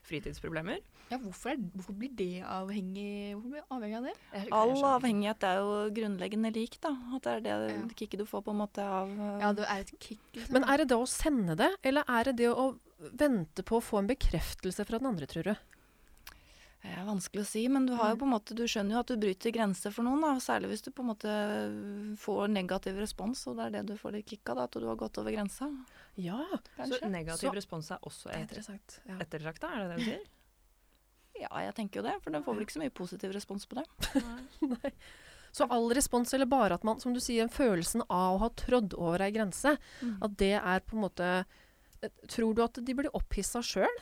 fritidsproblemer. 0.06 0.84
Ja, 1.10 1.18
hvorfor, 1.18 1.56
er, 1.56 1.58
hvorfor 1.74 1.96
blir 1.98 2.12
det 2.20 2.44
avhengig 2.46 3.34
Hvorfor 3.34 3.50
blir 3.56 3.66
avhengig 3.74 3.98
av 3.98 4.06
det? 4.06 4.16
All 4.54 4.74
avhengighet 4.86 5.44
er 5.50 5.58
jo 5.64 5.72
grunnleggende 5.98 6.54
lik, 6.54 6.78
da. 6.84 6.94
At 7.16 7.24
det 7.26 7.34
er 7.34 7.42
det 7.42 7.72
Ja. 7.74 7.88
kicket 7.96 8.20
du 8.20 8.26
får 8.30 8.44
på 8.46 8.52
en 8.54 8.62
måte 8.62 8.84
av 8.86 9.10
Ja, 9.42 9.52
det 9.54 9.66
er 9.66 9.80
et 9.80 9.94
kick, 10.00 10.20
liksom. 10.36 10.54
Men 10.54 10.64
er 10.70 10.78
det 10.78 10.90
det 10.90 10.98
å 10.98 11.08
sende 11.10 11.56
det, 11.58 11.72
eller 11.84 12.04
er 12.08 12.24
det 12.26 12.36
det 12.38 12.54
å 12.54 12.78
vente 13.00 13.63
på 13.63 13.77
å 13.77 13.84
få 13.84 14.00
en 14.01 14.08
bekreftelse 14.10 14.86
fra 14.88 14.98
den 15.00 15.08
andre, 15.12 15.27
tror 15.30 15.44
du? 15.51 15.56
Det 16.84 16.92
er 16.94 17.08
vanskelig 17.08 17.42
å 17.42 17.48
si, 17.50 17.63
men 17.74 17.88
du 17.88 17.96
har 17.98 18.12
jo 18.13 18.20
på 18.22 18.27
en 18.27 18.32
måte, 18.36 18.56
du 18.56 18.62
skjønner 18.70 18.96
jo 18.96 19.00
at 19.01 19.10
du 19.10 19.18
bryter 19.20 19.51
grenser 19.51 19.92
for 19.92 20.06
noen. 20.06 20.22
Da. 20.24 20.36
Særlig 20.39 20.70
hvis 20.72 20.84
du 20.86 20.92
på 20.94 21.01
en 21.04 21.10
måte 21.10 21.32
får 22.22 22.48
negativ 22.54 23.00
respons, 23.01 23.42
og 23.50 23.58
det 23.58 23.66
er 23.66 23.74
det 23.80 23.82
du 23.89 23.96
får 24.00 24.13
litt 24.13 24.30
kick 24.30 24.48
av. 24.54 24.60
Da, 24.62 24.68
at 24.70 24.77
du 24.77 24.86
har 24.88 24.96
gått 25.00 25.18
over 25.20 25.34
grensa. 25.34 25.68
Ja, 26.22 26.38
Så 26.77 27.10
negativ 27.10 27.50
Så- 27.50 27.56
respons 27.58 27.92
er 27.92 27.98
også 28.06 28.30
et. 28.32 29.00
Ja. 29.10 29.18
ettertrakta, 29.20 29.74
er 29.74 29.80
det 29.84 29.89
det 29.89 29.98
du 29.98 30.12
sier? 30.12 30.25
Ja, 31.38 31.50
jeg 31.62 31.75
tenker 31.75 32.00
jo 32.01 32.08
det, 32.08 32.16
for 32.24 32.32
den 32.34 32.42
får 32.44 32.56
vel 32.56 32.63
ikke 32.66 32.74
så 32.77 32.80
mye 32.82 32.94
positiv 32.98 33.32
respons 33.36 33.68
på 33.70 33.75
det. 33.77 33.86
Nei. 34.62 34.92
Så 35.54 35.68
all 35.70 35.89
respons, 35.94 36.34
eller 36.34 36.46
bare 36.50 36.74
at 36.74 36.84
man, 36.84 37.00
som 37.00 37.13
du 37.13 37.20
sier, 37.22 37.48
følelsen 37.48 38.01
av 38.10 38.38
å 38.38 38.39
ha 38.42 38.50
trådd 38.50 38.94
over 38.98 39.22
ei 39.22 39.30
grense, 39.32 39.77
Mm. 40.01 40.18
at 40.24 40.38
det 40.38 40.54
er 40.58 40.80
på 40.82 40.94
en 40.98 41.04
måte 41.06 41.46
Tror 42.30 42.54
du 42.56 42.62
at 42.63 42.77
de 42.86 42.94
blir 42.94 43.10
opphissa 43.18 43.62
sjøl 43.66 43.98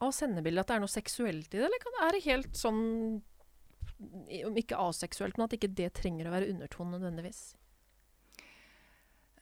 av 0.00 0.12
sendebildet? 0.12 0.60
At 0.64 0.68
det 0.72 0.76
er 0.76 0.82
noe 0.84 0.92
seksuelt 0.92 1.54
i 1.54 1.58
det, 1.60 1.66
eller 1.68 2.06
er 2.06 2.12
det 2.16 2.24
helt 2.26 2.54
sånn 2.58 3.22
Om 4.46 4.56
ikke 4.56 4.78
aseksuelt, 4.80 5.36
men 5.36 5.44
at 5.44 5.56
ikke 5.58 5.74
det 5.76 5.90
trenger 5.98 6.28
å 6.28 6.32
være 6.32 6.50
undertone 6.54 6.96
nødvendigvis? 6.96 7.40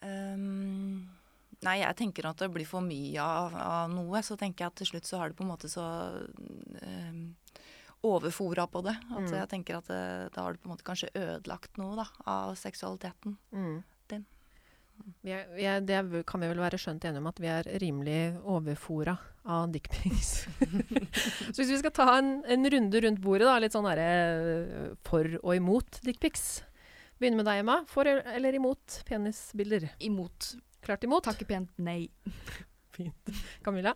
Um, 0.03 1.09
nei, 1.67 1.77
jeg 1.83 1.97
tenker 1.99 2.27
at 2.31 2.39
det 2.43 2.49
blir 2.55 2.67
for 2.69 2.85
mye 2.85 3.23
av, 3.23 3.55
av 3.59 3.93
noe. 3.93 4.23
Så 4.27 4.37
tenker 4.39 4.65
jeg 4.65 4.73
at 4.73 4.81
til 4.83 4.91
slutt 4.93 5.09
så 5.11 5.21
har 5.23 5.31
du 5.33 5.39
på 5.39 5.47
en 5.47 5.53
måte 5.53 5.71
så 5.71 5.85
um, 6.83 7.23
overfora 8.07 8.67
på 8.71 8.83
det. 8.87 8.95
At 9.11 9.27
Mm. 9.27 9.33
jeg 9.35 9.49
tenker 9.55 9.79
at 9.81 9.87
det, 9.91 10.03
da 10.35 10.43
har 10.47 10.53
du 10.55 10.59
på 10.63 10.69
en 10.71 10.75
måte 10.77 10.87
kanskje 10.87 11.11
ødelagt 11.19 11.79
noe 11.79 11.97
da, 11.99 12.07
av 12.27 12.55
seksualiteten. 12.59 13.37
Mm. 13.53 13.83
Vi 15.25 15.33
er, 15.35 15.49
vi 15.55 15.67
er, 15.69 15.83
det 15.85 16.23
kan 16.29 16.43
vi 16.43 16.49
vel 16.51 16.61
være 16.63 16.79
skjønt 16.81 17.05
enige 17.09 17.23
om 17.23 17.29
at 17.31 17.41
vi 17.43 17.51
er 17.51 17.69
rimelig 17.83 18.21
overfora 18.49 19.17
av 19.49 19.73
dickpics. 19.73 20.31
Så 21.53 21.57
hvis 21.61 21.73
vi 21.73 21.81
skal 21.81 21.95
ta 21.97 22.07
en, 22.19 22.39
en 22.49 22.71
runde 22.75 23.03
rundt 23.05 23.23
bordet, 23.25 23.49
da, 23.49 23.57
litt 23.63 23.77
sånn 23.77 23.89
derre 23.89 24.09
øh, 24.09 24.89
for 25.07 25.39
og 25.41 25.53
imot 25.57 26.01
dickpics. 26.07 26.47
Begynner 27.19 27.41
med 27.41 27.49
deg, 27.51 27.65
Emma. 27.65 27.81
For 27.91 28.07
eller 28.09 28.55
imot 28.55 29.01
penisbilder? 29.09 29.89
Imot. 30.07 30.53
Klart 30.85 31.07
imot. 31.09 31.27
Takke 31.27 31.49
pent 31.49 31.83
nei. 31.83 32.05
Fint. 32.97 33.35
Camilla? 33.67 33.95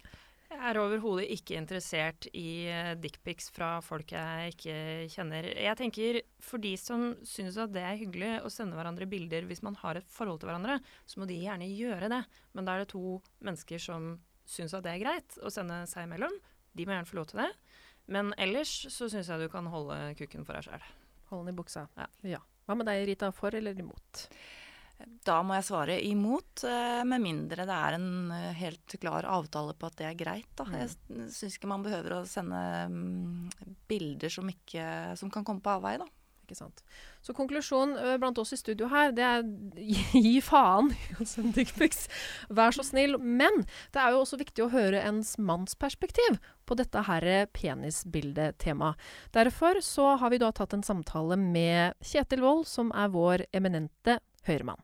Jeg 0.53 0.61
er 0.69 0.79
overhodet 0.79 1.25
ikke 1.33 1.57
interessert 1.57 2.27
i 2.37 2.69
uh, 2.69 2.93
dickpics 3.01 3.49
fra 3.55 3.71
folk 3.85 4.13
jeg 4.13 4.53
ikke 4.53 4.75
kjenner. 5.15 5.49
Jeg 5.57 5.79
tenker 5.81 6.19
for 6.45 6.61
de 6.63 6.75
som 6.79 7.07
syns 7.27 7.57
at 7.61 7.73
det 7.73 7.83
er 7.83 7.99
hyggelig 7.99 8.35
å 8.45 8.51
sende 8.53 8.77
hverandre 8.77 9.09
bilder 9.09 9.49
hvis 9.49 9.65
man 9.65 9.79
har 9.81 9.99
et 9.99 10.13
forhold 10.13 10.43
til 10.43 10.51
hverandre, 10.51 10.77
så 11.09 11.23
må 11.23 11.29
de 11.31 11.41
gjerne 11.41 11.71
gjøre 11.73 12.13
det. 12.13 12.21
Men 12.53 12.69
da 12.69 12.77
er 12.77 12.85
det 12.85 12.93
to 12.93 13.17
mennesker 13.41 13.81
som 13.81 14.13
syns 14.49 14.77
at 14.77 14.85
det 14.85 14.93
er 14.93 15.03
greit 15.03 15.39
å 15.41 15.51
sende 15.53 15.83
seg 15.91 16.07
imellom. 16.07 16.37
De 16.77 16.87
må 16.87 16.95
gjerne 16.95 17.09
få 17.09 17.19
lov 17.23 17.31
til 17.33 17.43
det. 17.43 17.51
Men 18.13 18.35
ellers 18.37 18.75
så 18.93 19.09
syns 19.09 19.31
jeg 19.33 19.41
du 19.41 19.49
kan 19.53 19.69
holde 19.73 19.99
kukken 20.21 20.45
for 20.45 20.59
deg 20.59 20.69
sjøl. 20.69 20.89
Hold 21.33 21.47
den 21.47 21.55
i 21.55 21.61
buksa. 21.63 21.87
Ja. 22.29 22.43
Hva 22.69 22.77
med 22.77 22.87
deg, 22.87 23.07
Rita? 23.09 23.33
For 23.35 23.55
eller 23.57 23.79
imot? 23.79 24.29
Da 25.23 25.39
må 25.47 25.57
jeg 25.59 25.67
svare 25.69 25.99
imot, 26.03 26.65
eh, 26.67 27.03
med 27.07 27.23
mindre 27.23 27.67
det 27.69 27.77
er 27.77 27.99
en 27.99 28.33
eh, 28.35 28.49
helt 28.59 28.97
klar 29.03 29.27
avtale 29.29 29.75
på 29.79 29.91
at 29.91 30.01
det 30.01 30.09
er 30.09 30.19
greit. 30.19 30.49
Da. 30.59 30.67
Jeg 30.75 30.91
syns 31.31 31.59
ikke 31.59 31.71
man 31.71 31.85
behøver 31.85 32.19
å 32.19 32.25
sende 32.29 32.63
mm, 32.91 33.77
bilder 33.91 34.33
som, 34.33 34.51
ikke, 34.51 34.87
som 35.19 35.31
kan 35.33 35.47
komme 35.47 35.63
på 35.63 35.77
avveie. 35.77 36.01
Da. 36.03 36.09
Ikke 36.43 36.59
sant. 36.59 36.83
Så 37.23 37.35
konklusjonen 37.39 38.19
blant 38.19 38.41
oss 38.43 38.51
i 38.53 38.59
studio 38.59 38.89
her, 38.91 39.13
det 39.15 39.23
er 39.23 39.45
gi 39.79 40.35
faen 40.43 40.91
sende 41.33 41.55
dickpics. 41.61 42.09
Vær 42.51 42.75
så 42.75 42.85
snill. 42.87 43.15
Men 43.23 43.63
det 43.95 44.03
er 44.03 44.17
jo 44.17 44.25
også 44.25 44.41
viktig 44.43 44.67
å 44.67 44.73
høre 44.75 45.05
ens 45.07 45.37
manns 45.39 45.79
perspektiv 45.79 46.41
på 46.67 46.77
dette 46.79 47.07
her 47.07 47.29
penisbildetemaet. 47.55 48.99
Derfor 49.39 49.81
så 49.87 50.17
har 50.19 50.35
vi 50.35 50.43
da 50.43 50.51
tatt 50.51 50.75
en 50.75 50.85
samtale 50.87 51.39
med 51.39 51.95
Kjetil 52.03 52.43
Wold, 52.43 52.67
som 52.71 52.91
er 52.91 53.15
vår 53.15 53.47
eminente 53.55 54.19
høyremann. 54.49 54.83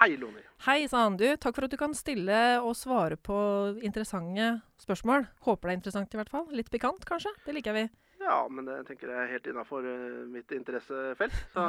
Hei, 0.00 0.14
Loni. 0.16 0.40
Hei, 0.64 0.86
sa 0.88 1.02
han. 1.04 1.18
Du, 1.20 1.26
takk 1.36 1.52
for 1.58 1.66
at 1.66 1.72
du 1.74 1.76
kan 1.76 1.92
stille 1.92 2.36
og 2.64 2.72
svare 2.78 3.18
på 3.20 3.36
interessante 3.84 4.46
spørsmål. 4.80 5.26
Håper 5.44 5.68
det 5.68 5.74
er 5.74 5.76
interessant 5.76 6.14
i 6.16 6.20
hvert 6.20 6.30
fall. 6.32 6.46
Litt 6.56 6.70
pikant, 6.72 7.04
kanskje? 7.04 7.34
Det 7.44 7.52
liker 7.52 7.76
vi. 7.76 7.82
Ja, 8.22 8.38
men 8.48 8.64
det 8.64 8.78
tenker 8.88 9.12
jeg 9.12 9.18
er 9.26 9.34
helt 9.34 9.50
innafor 9.52 9.84
mitt 10.32 10.52
interessefelt. 10.56 11.36
Så 11.52 11.66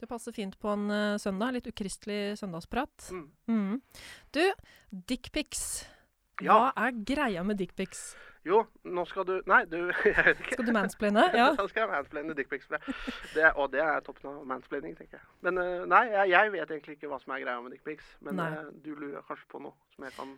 Det 0.00 0.08
passer 0.08 0.32
fint 0.32 0.56
på 0.60 0.72
en 0.72 0.88
eh, 0.88 1.18
søndag. 1.20 1.52
Litt 1.58 1.68
ukristelig 1.68 2.38
søndagsprat. 2.40 3.10
mm. 3.12 3.28
Mm. 3.52 3.76
Du, 4.32 4.42
dickpics. 5.12 5.84
Ja. 6.42 6.54
Hva 6.58 6.86
er 6.88 6.96
greia 7.06 7.42
med 7.46 7.58
dickpics? 7.60 8.14
Jo, 8.44 8.58
nå 8.84 9.04
skal 9.08 9.24
du 9.24 9.34
Nei, 9.48 9.62
du 9.64 9.78
jeg 10.04 10.24
vet 10.26 10.40
ikke. 10.40 10.56
Skal 10.58 10.66
du 10.66 10.72
mansplaine? 10.76 11.22
Ja. 11.40 11.50
Da 11.56 11.66
skal 11.68 11.84
jeg 11.86 11.90
mansplaine 11.94 12.34
dickpics. 12.36 12.68
det. 12.68 13.52
Og 13.56 13.70
det 13.72 13.80
er 13.80 14.00
toppen 14.04 14.30
av 14.30 14.42
mansplaining, 14.48 14.96
tenker 14.98 15.18
jeg. 15.18 15.28
Men 15.46 15.60
eh, 15.62 15.86
nei, 15.88 16.02
jeg, 16.12 16.32
jeg 16.34 16.52
vet 16.52 16.74
egentlig 16.76 16.98
ikke 16.98 17.12
hva 17.12 17.20
som 17.22 17.32
er 17.36 17.44
greia 17.44 17.62
med 17.64 17.72
dickpics. 17.76 18.10
Men 18.20 18.40
Nei. 18.40 18.50
eh, 18.52 18.68
du 18.84 18.92
lurer 18.94 19.24
kanskje 19.28 19.48
på 19.52 19.62
noe 19.64 19.72
som 19.96 20.04
jeg 20.08 20.16
kan 20.18 20.36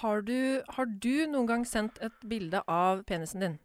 Har, 0.00 0.20
du, 0.26 0.62
har 0.76 0.90
du 1.06 1.14
noen 1.30 1.46
gang 1.50 1.66
sendt 1.66 1.98
et 2.02 2.18
bilde 2.26 2.62
av 2.66 3.04
penisen 3.06 3.46
din? 3.46 3.58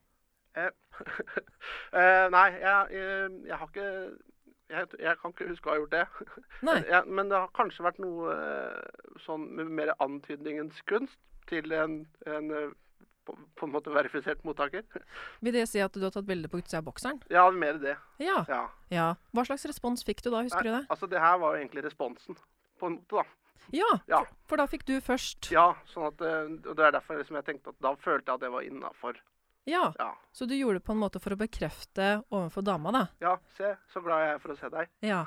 Eh, 0.56 0.72
Nei, 2.36 2.48
jeg, 2.62 2.88
jeg, 2.94 3.36
jeg 3.50 3.58
har 3.60 3.68
ikke 3.70 3.90
jeg, 4.66 4.88
jeg 4.98 5.18
kan 5.22 5.34
ikke 5.34 5.48
huske 5.50 5.70
å 5.70 5.74
ha 5.74 5.78
gjort 5.78 5.94
det. 5.94 6.06
Nei. 6.66 6.80
Men 7.06 7.30
det 7.30 7.38
har 7.38 7.52
kanskje 7.58 7.86
vært 7.86 8.00
noe 8.02 8.34
eh, 8.34 9.10
sånn 9.26 9.50
med 9.58 9.70
mer 9.78 9.92
antydningens 10.02 10.82
kunst 10.90 11.18
til 11.50 11.72
en, 11.76 12.02
en 12.30 12.52
eh, 12.52 12.74
på, 13.26 13.34
på 13.58 13.66
en 13.66 13.72
måte 13.74 13.90
verifisert 13.94 14.44
mottaker. 14.46 14.84
Vil 15.42 15.56
det 15.56 15.64
si 15.72 15.80
at 15.82 15.94
du 15.98 16.04
har 16.06 16.12
tatt 16.14 16.28
bilde 16.28 16.50
på 16.52 16.60
utsida 16.62 16.82
av 16.84 16.90
bokseren? 16.90 17.22
Ja, 17.34 17.48
mer 17.52 17.80
det. 17.82 17.96
Ja. 18.22 18.44
Ja. 18.50 18.60
ja. 18.94 19.08
Hva 19.34 19.46
slags 19.48 19.66
respons 19.66 20.06
fikk 20.06 20.22
du 20.26 20.30
da, 20.30 20.44
husker 20.46 20.62
du 20.68 20.74
det? 20.76 20.84
Altså, 20.94 21.10
det 21.10 21.24
her 21.24 21.40
var 21.42 21.56
jo 21.56 21.64
egentlig 21.64 21.88
responsen, 21.88 22.38
på 22.80 22.92
en 22.92 23.00
måte, 23.00 23.24
da. 23.24 23.26
Ja, 23.74 23.88
Ja. 24.12 24.20
for 24.46 24.62
da 24.62 24.68
fikk 24.70 24.84
du 24.86 25.00
først. 25.02 25.48
Ja, 25.50 25.72
sånn 25.90 26.06
at, 26.12 26.22
eh, 26.22 26.52
og 26.70 26.76
det 26.78 26.86
er 26.86 26.94
derfor 27.00 27.18
liksom 27.18 27.40
jeg 27.40 27.48
tenkte 27.48 27.74
at 27.74 27.80
da 27.82 27.96
følte 27.98 28.30
jeg 28.30 28.36
at 28.38 28.44
det 28.46 28.52
var 28.54 28.68
innafor. 28.68 29.18
Ja. 29.66 29.88
Ja. 29.98 30.12
Så 30.36 30.46
du 30.46 30.54
gjorde 30.54 30.78
det 30.78 30.86
på 30.86 30.94
en 30.94 31.02
måte 31.02 31.18
for 31.24 31.34
å 31.34 31.40
bekrefte 31.42 32.20
overfor 32.30 32.62
dama, 32.68 32.92
da? 32.94 33.04
ja, 33.24 33.32
se, 33.58 33.72
så 33.90 34.04
glad 34.06 34.22
jeg 34.22 34.36
er 34.36 34.44
for 34.44 34.54
å 34.54 34.58
se 34.60 34.70
deg. 34.70 34.92
Ja. 35.02 35.24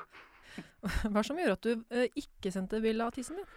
Hva 1.11 1.23
som 1.27 1.37
gjorde 1.41 1.57
at 1.57 1.67
du 1.67 1.83
eh, 1.91 2.07
ikke 2.15 2.53
sendte 2.55 2.79
bilde 2.79 3.03
av 3.03 3.11
tissen 3.17 3.41
din? 3.41 3.49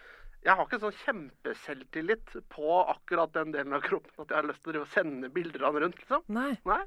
Jeg 0.43 0.59
har 0.59 0.67
ikke 0.67 0.81
sånn 0.83 0.97
kjempeselvtillit 1.05 2.35
på 2.51 2.81
akkurat 2.91 3.31
den 3.37 3.53
delen 3.55 3.77
av 3.77 3.85
kroppen 3.85 4.25
at 4.25 4.33
jeg 4.33 4.41
har 4.41 4.49
lyst 4.49 4.65
til 4.67 4.81
å 4.81 4.89
sende 4.91 5.31
bilder 5.31 5.69
av 5.69 5.77
den 5.77 5.87
rundt, 5.87 6.01
liksom. 6.03 6.25
Nei. 6.35 6.57
Nei. 6.67 6.83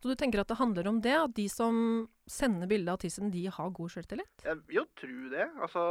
Så 0.00 0.08
du 0.08 0.16
tenker 0.16 0.40
at 0.40 0.48
det 0.48 0.56
handler 0.56 0.88
om 0.88 1.00
det? 1.04 1.16
At 1.16 1.32
de 1.36 1.46
som 1.52 1.74
sender 2.28 2.68
bilde 2.68 2.92
av 2.92 3.00
tissen, 3.02 3.32
de 3.32 3.46
har 3.52 3.72
god 3.76 3.92
selvtillit? 3.92 4.44
Jeg 4.44 4.60
vil 4.62 4.80
jo 4.80 4.84
tro 5.00 5.16
det. 5.32 5.48
Altså 5.60 5.82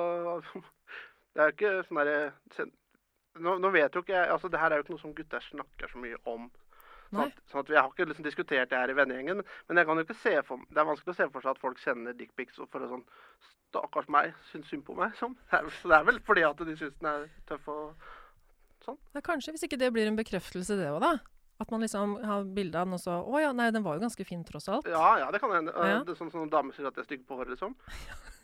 Det 1.34 1.44
er 1.44 1.52
jo 1.52 1.56
ikke 1.56 1.74
sånn 1.86 2.00
derre 2.02 2.70
nå, 3.40 3.54
nå 3.62 3.70
vet 3.72 3.94
jo 3.94 4.02
ikke 4.02 4.16
jeg 4.16 4.32
Altså, 4.34 4.50
det 4.50 4.62
her 4.62 4.74
er 4.74 4.82
jo 4.82 4.86
ikke 4.86 4.96
noe 4.96 5.04
som 5.04 5.14
gutter 5.18 5.46
snakker 5.46 5.92
så 5.92 6.02
mye 6.02 6.18
om. 6.30 6.50
Sånn 7.10 7.22
at, 7.26 7.38
sånn 7.52 7.62
at 7.64 7.70
Vi 7.72 7.78
har 7.78 7.90
ikke 7.90 8.10
liksom 8.10 8.26
diskutert 8.26 8.72
det 8.72 8.82
her 8.82 8.94
i 8.94 8.98
vennegjengen, 8.98 9.42
men, 9.42 9.54
men 9.70 9.82
jeg 9.82 9.90
kan 9.90 10.02
jo 10.02 10.06
ikke 10.06 10.18
se 10.22 10.36
for, 10.46 10.66
det 10.70 10.82
er 10.82 10.90
vanskelig 10.90 11.16
å 11.16 11.20
se 11.20 11.30
for 11.34 11.46
seg 11.46 11.56
at 11.56 11.62
folk 11.62 11.82
sender 11.82 12.18
dickpics 12.18 12.60
for 12.60 12.86
å 12.86 12.90
sånn 12.92 13.06
Stakkars 13.70 14.08
meg, 14.10 14.34
syns 14.52 14.70
synd 14.72 14.84
på 14.88 14.96
meg. 14.98 15.14
Sånn. 15.20 15.36
Så 15.52 15.90
det 15.92 15.98
er 16.00 16.08
vel 16.08 16.20
fordi 16.26 16.46
at 16.48 16.58
de 16.66 16.76
syns 16.80 16.96
den 17.00 17.12
er 17.12 17.28
tøff 17.50 17.68
og 17.70 17.94
Ja, 19.14 19.22
kanskje, 19.22 19.54
hvis 19.54 19.68
ikke 19.68 19.78
det 19.78 19.92
blir 19.94 20.08
en 20.10 20.18
bekreftelse, 20.18 20.74
det 20.80 20.88
òg, 20.90 21.00
da. 21.04 21.20
At 21.62 21.70
man 21.74 21.82
liksom 21.84 22.16
har 22.24 22.46
bilde 22.56 22.80
av 22.80 22.88
den, 22.88 22.96
og 22.96 23.02
så 23.04 23.18
Å 23.20 23.42
ja, 23.44 23.52
nei, 23.54 23.68
den 23.76 23.84
var 23.84 23.98
jo 23.98 24.02
ganske 24.06 24.26
fin, 24.26 24.42
tross 24.48 24.70
alt. 24.72 24.88
Ja, 24.90 25.18
ja, 25.20 25.28
det 25.30 25.42
kan 25.44 25.52
hende. 25.52 25.74
Ja. 25.76 26.00
Det 26.08 26.16
er 26.16 26.20
sånn 26.22 26.32
som 26.32 26.50
damer 26.50 26.74
sier 26.74 26.88
at 26.88 26.96
jeg 26.96 27.04
er 27.04 27.10
stygg 27.10 27.26
på 27.28 27.36
håret, 27.38 27.52
liksom. 27.54 27.76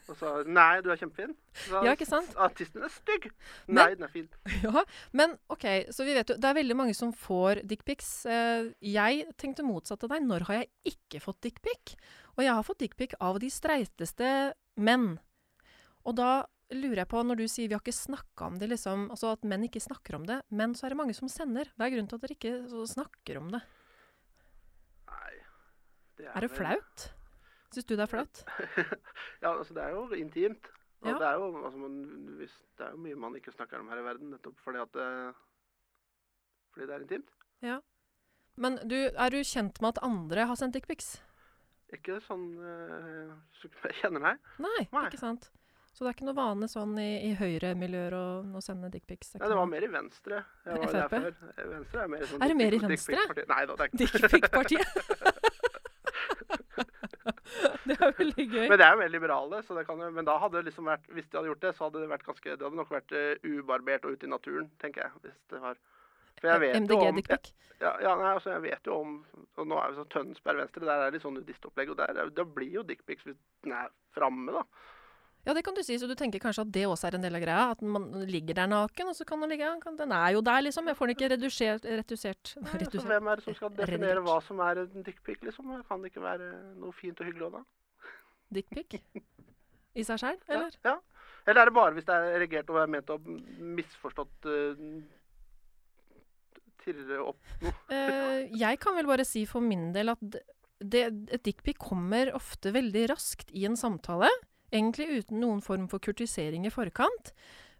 Og 0.06 0.18
så 0.20 0.32
Nei, 0.46 0.80
du 0.84 0.90
er 0.92 1.00
kjempefin. 1.00 1.32
Så, 1.64 1.80
Ja, 1.82 1.94
ikke 1.96 2.06
sant? 2.06 2.36
Artisten 2.38 2.84
er 2.86 2.92
stygg. 2.92 3.30
Men- 3.66 3.80
Nei, 3.80 3.86
den 3.96 4.04
er 4.06 4.12
fin. 4.12 4.28
Ja, 4.62 4.84
men 5.16 5.34
OK, 5.50 5.64
så 5.90 6.04
vi 6.06 6.14
vet 6.14 6.28
jo 6.30 6.36
Det 6.36 6.44
er 6.44 6.60
veldig 6.60 6.76
mange 6.78 6.94
som 6.94 7.10
får 7.12 7.64
dickpics. 7.66 8.12
Eh, 8.30 8.68
jeg 8.84 9.26
tenkte 9.40 9.64
motsatt 9.66 10.04
av 10.06 10.10
deg. 10.14 10.22
Når 10.28 10.46
har 10.46 10.60
jeg 10.60 10.70
ikke 10.92 11.24
fått 11.24 11.40
dickpic? 11.48 11.96
Og 12.36 12.44
jeg 12.44 12.52
har 12.54 12.62
fått 12.68 12.84
dickpic 12.84 13.16
av 13.18 13.40
de 13.42 13.50
streiteste 13.50 14.30
menn. 14.76 15.18
Og 16.06 16.14
da 16.18 16.44
lurer 16.74 17.02
jeg 17.04 17.08
på, 17.08 17.20
når 17.22 17.36
du 17.38 17.44
sier 17.48 17.68
vi 17.70 17.74
har 17.76 17.82
ikke 17.84 17.94
snakka 17.94 18.46
om 18.48 18.56
det, 18.58 18.68
liksom, 18.72 19.08
altså 19.14 19.32
at 19.36 19.44
menn 19.46 19.64
ikke 19.68 19.80
snakker 19.82 20.16
om 20.18 20.24
det, 20.26 20.40
men 20.50 20.74
så 20.74 20.86
er 20.86 20.94
det 20.94 20.98
mange 20.98 21.14
som 21.14 21.28
sender. 21.30 21.70
Hva 21.76 21.86
er 21.86 21.94
grunnen 21.94 22.08
til 22.10 22.18
at 22.18 22.24
dere 22.26 22.36
ikke 22.36 22.86
snakker 22.90 23.38
om 23.40 23.50
det? 23.54 23.60
Nei. 25.10 25.34
Det 26.18 26.26
Er 26.32 26.40
det 26.46 26.50
vel- 26.50 26.58
flaut? 26.58 27.06
Syns 27.74 27.84
du 27.86 27.94
det 27.96 28.02
er 28.06 28.10
flaut? 28.10 28.44
Ja, 29.42 29.52
altså 29.58 29.74
det 29.74 29.82
er 29.84 29.90
jo 29.94 30.06
intimt. 30.16 30.70
Og 31.02 31.10
Ja. 31.12 31.18
det 31.20 31.26
er 31.28 31.34
jo 31.38 31.48
altså, 31.64 31.78
man, 31.78 31.96
hvis, 32.38 32.54
det 32.78 32.86
er 32.86 32.90
jo 32.94 32.96
mye 33.04 33.14
man 33.20 33.34
ikke 33.36 33.52
snakker 33.52 33.78
om 33.82 33.88
her 33.92 33.98
i 34.00 34.04
verden, 34.06 34.30
nettopp 34.32 34.56
fordi 34.64 34.78
at 34.80 34.92
det, 34.96 35.34
Fordi 36.72 36.86
det 36.86 36.94
er 36.94 37.04
intimt. 37.04 37.30
Ja. 37.62 37.78
Men 38.56 38.78
du, 38.88 38.96
er 39.12 39.30
du 39.30 39.36
kjent 39.44 39.80
med 39.82 39.88
at 39.96 40.02
andre 40.02 40.46
har 40.48 40.56
sendt 40.56 40.74
dickpics? 40.74 41.18
Ikke 41.94 42.18
sånn 42.24 42.48
uh, 42.58 43.30
jeg 43.62 43.94
kjenner 44.00 44.22
meg. 44.22 44.42
Nei, 44.62 44.88
Nei. 44.90 45.06
ikke 45.06 45.20
sant? 45.20 45.50
Så 45.96 46.04
det 46.04 46.10
er 46.10 46.16
ikke 46.18 46.26
noe 46.28 46.36
vane 46.36 46.66
sånn 46.68 46.92
i, 47.00 47.10
i 47.30 47.30
høyremiljøer 47.38 48.12
å, 48.18 48.24
å 48.58 48.60
sende 48.60 48.90
dickpics? 48.92 49.36
Nei, 49.38 49.48
det 49.48 49.56
var 49.56 49.70
mer 49.70 49.86
i 49.86 49.88
Venstre. 49.88 50.42
Jeg 50.66 50.90
FrP? 50.90 51.14
Eh, 51.22 51.68
Venstre 51.70 52.02
er 52.02 52.10
mer 52.12 52.26
sånn 52.28 52.44
Er 52.44 52.52
det 52.52 52.58
mer 52.58 52.76
i 52.76 52.80
Venstre? 52.82 53.22
Nei 53.48 53.62
da, 53.70 53.78
det 53.78 53.86
er 53.86 53.94
ikke 53.94 54.02
Dickpic-partiet. 54.02 55.42
det 57.88 57.96
er 57.96 58.14
veldig 58.18 58.46
gøy. 58.50 58.66
Men 58.68 58.78
det 58.78 58.86
er 58.86 58.94
jo 58.94 59.00
mer 59.00 59.12
liberale, 59.12 59.60
så 59.66 59.76
det 59.76 59.86
kan 59.88 60.00
men 60.04 60.26
da 60.26 60.36
hadde 60.42 60.60
det 60.60 60.68
liksom 60.70 60.88
vært, 60.90 61.06
hvis 61.14 61.28
de 61.28 61.38
hadde 61.38 61.50
gjort 61.50 61.64
det, 61.64 61.72
så 61.76 61.86
hadde 61.86 62.02
det 62.02 62.10
vært 62.12 62.26
ganske, 62.26 62.56
det 62.56 62.66
hadde 62.66 62.80
nok 62.80 62.92
vært 62.92 63.14
eh, 63.16 63.46
ubarbert 63.46 64.06
og 64.06 64.16
ute 64.16 64.28
i 64.28 64.32
naturen, 64.32 64.70
tenker 64.82 65.06
jeg. 65.06 65.22
hvis 65.26 65.38
det 65.52 65.62
var... 65.62 65.80
For 66.40 66.48
jeg 66.52 66.60
vet 66.66 66.76
MDG 66.82 67.14
dickpic. 67.20 67.52
Ja, 67.80 67.90
ja, 68.00 68.14
nei, 68.16 68.30
altså 68.32 68.54
jeg 68.54 68.62
vet 68.64 68.86
jo 68.88 68.94
om 69.02 69.16
og 69.56 69.66
Nå 69.68 69.76
er 69.80 69.90
vi 69.92 69.96
sånn 69.98 70.08
Tønsberg 70.12 70.56
Venstre, 70.62 70.84
der 70.84 71.00
er 71.00 71.10
det 71.10 71.16
litt 71.18 71.24
sånn 71.24 71.34
nudistopplegg. 71.36 71.90
Og 71.92 71.96
der, 71.98 72.12
er- 72.12 72.30
da 72.36 72.44
blir 72.44 72.70
jo 72.78 72.82
dickpics 72.84 73.24
hvis 73.24 73.36
den 73.64 73.72
er 73.72 73.88
framme, 74.16 74.52
da. 74.52 74.62
Ja, 75.46 75.54
det 75.54 75.62
kan 75.62 75.74
du 75.76 75.82
si. 75.86 75.94
Så 75.96 76.08
du 76.10 76.14
tenker 76.18 76.40
kanskje 76.42 76.64
at 76.66 76.72
det 76.74 76.82
også 76.90 77.06
er 77.06 77.14
en 77.14 77.22
del 77.22 77.36
av 77.38 77.40
greia? 77.44 77.70
At 77.76 77.82
man 77.82 78.08
ligger 78.26 78.56
der 78.58 78.66
naken, 78.66 79.08
og 79.12 79.14
så 79.14 79.24
kan 79.28 79.40
den 79.40 79.52
ligge 79.52 79.68
kan- 79.80 79.96
Den 79.96 80.10
er 80.12 80.32
jo 80.34 80.40
der, 80.42 80.60
liksom. 80.66 80.88
Jeg 80.88 80.96
får 80.96 81.06
den 81.06 81.16
ikke 81.16 81.30
redusert, 81.36 81.84
retusert. 82.00 82.54
Nei, 82.64 82.72
altså, 82.80 83.06
hvem 83.06 83.28
er 83.30 83.36
det 83.36 83.44
som 83.44 83.54
skal 83.54 83.70
definere 83.76 84.24
hva 84.26 84.40
som 84.42 84.58
er 84.60 84.80
en 84.82 85.02
dickpic, 85.06 85.38
liksom? 85.46 85.70
Kan 85.88 86.02
det 86.02 86.10
ikke 86.12 86.24
være 86.24 86.50
noe 86.80 86.92
fint 86.92 87.20
og 87.20 87.26
hyggelig 87.30 87.46
òg, 87.50 87.60
da? 87.60 87.62
Dickpic? 88.52 88.98
I 89.96 90.02
seg 90.04 90.18
sjøl, 90.20 90.40
eller? 90.48 90.74
Ja, 90.84 90.96
ja. 90.96 90.98
Eller 91.46 91.60
er 91.62 91.64
det 91.70 91.74
bare 91.78 91.94
hvis 91.94 92.04
det 92.08 92.14
er 92.14 92.40
reagert 92.42 92.70
og 92.74 92.80
er 92.82 92.90
ment 92.90 93.08
å 93.14 93.20
misforstått 93.22 94.48
uh, 94.50 94.74
tirre 96.86 97.20
opp 97.24 97.62
noe? 97.64 97.74
uh, 97.90 98.46
jeg 98.64 98.80
kan 98.82 98.96
vel 98.98 99.10
bare 99.10 99.26
si 99.26 99.44
for 99.48 99.64
min 99.64 99.90
del 99.96 100.14
at 100.14 100.40
det, 100.78 101.04
et 101.32 101.44
dickpic 101.46 101.78
kommer 101.80 102.32
ofte 102.36 102.72
veldig 102.74 103.06
raskt 103.12 103.52
i 103.56 103.64
en 103.68 103.78
samtale. 103.80 104.28
Egentlig 104.74 105.22
uten 105.22 105.40
noen 105.40 105.62
form 105.64 105.86
for 105.88 106.02
kurtisering 106.02 106.66
i 106.68 106.72
forkant. 106.72 107.32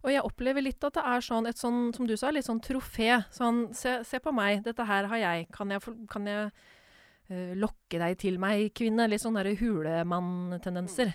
Og 0.05 0.12
jeg 0.12 0.25
opplever 0.25 0.62
litt 0.62 0.85
at 0.87 0.97
det 0.97 1.05
er 1.05 1.25
sånn 1.25 1.49
et 1.51 1.61
sånn, 1.61 1.90
som 1.97 2.07
du 2.09 2.14
sa, 2.16 2.31
litt 2.33 2.47
sånn 2.47 2.62
trofé. 2.64 3.11
Sånn 3.35 3.66
se, 3.77 3.99
se 4.07 4.21
på 4.23 4.33
meg, 4.35 4.62
dette 4.64 4.87
her 4.87 5.09
har 5.11 5.23
jeg. 5.23 5.47
Kan 5.57 5.75
jeg, 5.75 5.83
kan 6.12 6.29
jeg 6.31 6.49
uh, 6.49 7.53
lokke 7.59 8.01
deg 8.01 8.19
til 8.23 8.40
meg, 8.42 8.71
kvinne? 8.77 9.09
Litt 9.11 9.25
sånn 9.25 9.37
derre 9.38 9.57
hulemann-tendenser. 9.59 11.12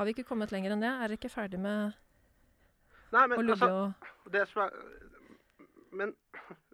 Har 0.00 0.08
vi 0.08 0.16
ikke 0.16 0.30
kommet 0.30 0.54
lenger 0.54 0.72
enn 0.74 0.82
det? 0.82 0.90
Er 0.90 1.10
dere 1.10 1.20
ikke 1.20 1.32
ferdig 1.32 1.60
med 1.60 1.98
Nei, 3.10 3.26
å 3.26 3.42
lugge 3.42 3.66
altså, 3.66 4.10
og 4.24 4.30
det 4.32 4.44
som 4.52 4.62
er 4.64 4.74
Men 5.98 6.12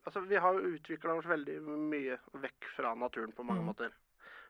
altså, 0.06 0.20
vi 0.26 0.36
har 0.40 0.54
jo 0.54 0.74
utvikla 0.76 1.14
oss 1.18 1.24
veldig 1.28 1.60
mye 1.66 2.18
vekk 2.42 2.68
fra 2.76 2.94
naturen 2.94 3.32
på 3.32 3.44
mange 3.44 3.60
Mm. 3.62 3.66
måter. 3.72 3.90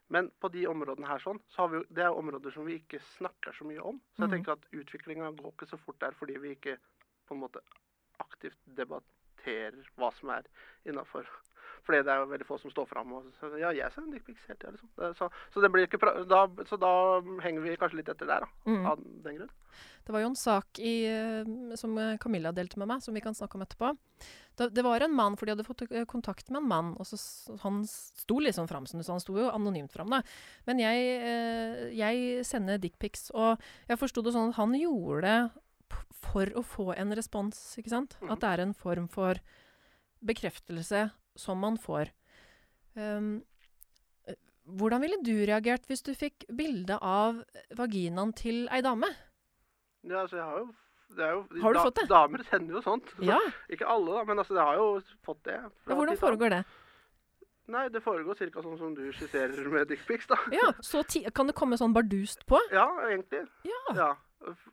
Men 0.09 0.31
på 0.41 0.49
de 0.53 0.67
områdene 0.71 1.07
her 1.09 1.19
sånn, 1.19 1.41
så 1.51 1.57
har 1.65 1.69
vi 1.69 1.81
Det 1.91 2.05
er 2.05 2.15
områder 2.15 2.53
som 2.55 2.65
vi 2.65 2.79
ikke 2.79 3.01
snakker 3.19 3.53
så 3.59 3.65
mye 3.67 3.81
om. 3.83 4.01
Så 4.17 4.23
jeg 4.23 4.29
Mm. 4.31 4.37
tenker 4.45 4.53
at 4.53 4.71
utviklinga 4.73 5.33
går 5.37 5.53
ikke 5.53 5.67
så 5.69 5.79
fort 5.79 5.99
der 5.99 6.13
fordi 6.13 6.39
vi 6.39 6.55
ikke 6.55 6.77
på 7.29 7.35
en 7.35 7.41
måte 7.41 7.59
aktivt 8.21 8.57
debatterer 8.73 9.83
hva 9.99 10.13
som 10.15 10.31
er 10.31 10.43
innafor. 10.87 11.27
Fordi 11.87 12.03
det 12.03 12.09
er 12.11 12.19
jo 12.19 12.27
veldig 12.31 12.47
få 12.47 12.59
som 12.61 12.71
står 12.71 12.89
fram 12.89 13.13
og 13.13 13.25
sier 13.39 13.59
Ja, 13.61 13.71
jeg 13.71 13.93
sender 13.93 14.19
dickpics 14.19 14.47
hele 14.49 14.59
tida, 14.59 14.73
liksom. 14.73 14.89
Så, 15.15 15.29
så 15.53 15.61
det 15.63 15.71
blir 15.73 15.87
ikke 15.87 15.99
pra 16.03 16.25
da, 16.27 16.47
Så 16.65 16.79
da 16.79 17.21
henger 17.45 17.63
vi 17.63 17.77
kanskje 17.77 17.97
litt 18.01 18.09
etter 18.09 18.27
der, 18.27 18.41
da. 18.41 18.47
Mm. 18.67 18.87
Av 18.87 18.99
den 19.23 19.37
grunn. 19.39 19.51
Det 20.07 20.13
var 20.13 20.21
jo 20.21 20.27
en 20.27 20.35
sak 20.37 20.79
i, 20.79 21.05
eh, 21.07 21.45
som 21.77 21.95
Camilla 22.19 22.53
delte 22.53 22.77
med 22.79 22.89
meg, 22.89 23.03
som 23.03 23.15
vi 23.15 23.21
kan 23.21 23.35
snakke 23.35 23.55
om 23.55 23.63
etterpå. 23.63 23.97
Det, 24.57 24.71
det 24.73 24.85
var 24.87 25.05
en 25.05 25.13
mann, 25.13 25.37
for 25.37 25.47
de 25.47 25.53
hadde 25.55 25.67
fått 25.67 25.85
eh, 25.91 26.07
kontakt 26.09 26.49
med 26.51 26.63
en 26.63 26.69
mann, 26.71 26.95
og 26.97 27.09
så 27.09 27.19
han 27.63 27.83
sto 27.89 28.39
liksom 28.41 28.69
fram, 28.71 28.87
som 28.89 29.01
du 29.01 29.05
sa, 29.05 29.13
han 29.17 29.23
sto 29.25 29.37
jo 29.37 29.51
anonymt 29.53 29.93
fram, 29.93 30.13
da. 30.15 30.23
Men 30.69 30.81
jeg, 30.81 31.11
eh, 31.21 31.83
jeg 31.97 32.47
sender 32.49 32.81
dickpics, 32.81 33.29
og 33.37 33.61
jeg 33.91 34.01
forsto 34.01 34.25
det 34.25 34.33
sånn 34.37 34.55
at 34.55 34.61
han 34.61 34.73
gjorde 34.81 35.23
det 35.27 36.01
for 36.17 36.51
å 36.59 36.65
få 36.67 36.91
en 36.97 37.13
respons, 37.17 37.59
ikke 37.79 37.93
sant? 37.93 38.17
Mhm. 38.21 38.33
At 38.33 38.41
det 38.43 38.53
er 38.53 38.65
en 38.65 38.75
form 38.75 39.11
for 39.13 39.41
bekreftelse 40.25 41.11
som 41.37 41.61
man 41.61 41.77
får. 41.77 42.11
Um, 42.97 43.45
hvordan 44.67 45.03
ville 45.05 45.21
du 45.23 45.35
reagert 45.47 45.87
hvis 45.87 46.03
du 46.03 46.15
fikk 46.17 46.47
bilde 46.49 46.97
av 46.99 47.43
vaginaen 47.77 48.33
til 48.35 48.65
ei 48.73 48.81
dame? 48.83 49.13
Ja, 50.07 50.25
altså, 50.25 50.41
jeg 50.41 50.47
har 50.47 50.59
jo 50.65 50.67
jo, 51.17 51.45
Har 51.63 51.75
du 51.77 51.79
fått 51.81 52.01
det? 52.01 52.09
Damer 52.11 52.43
sender 52.51 52.79
jo 52.79 52.83
sånt. 52.85 53.13
Så, 53.17 53.23
Ja, 53.25 53.39
Ikke 53.73 53.87
alle, 53.89 54.13
da, 54.19 54.25
men 54.25 54.39
altså, 54.43 54.55
det 54.57 54.65
har 54.67 54.77
jo 54.81 54.89
fått 55.25 55.45
det. 55.45 55.61
ja 55.63 55.95
hvordan 55.95 56.19
foregår 56.21 56.51
det? 56.57 56.65
Nei, 57.67 57.89
det 57.91 57.99
foregår 58.03 58.39
ca. 58.39 58.63
sånn 58.63 58.79
som 58.79 58.93
du 58.95 59.09
skisserer 59.13 59.67
med 59.73 59.89
dickpics, 59.91 60.29
da. 60.31 60.37
Ja, 60.55 60.69
så 60.87 61.03
Kan 61.35 61.49
det 61.51 61.57
komme 61.59 61.79
sånn 61.79 61.95
bardust 61.97 62.45
på? 62.47 62.61
Ja, 62.71 62.87
egentlig. 63.09 63.43
Ja. 63.67 63.81
Ja. 63.97 64.11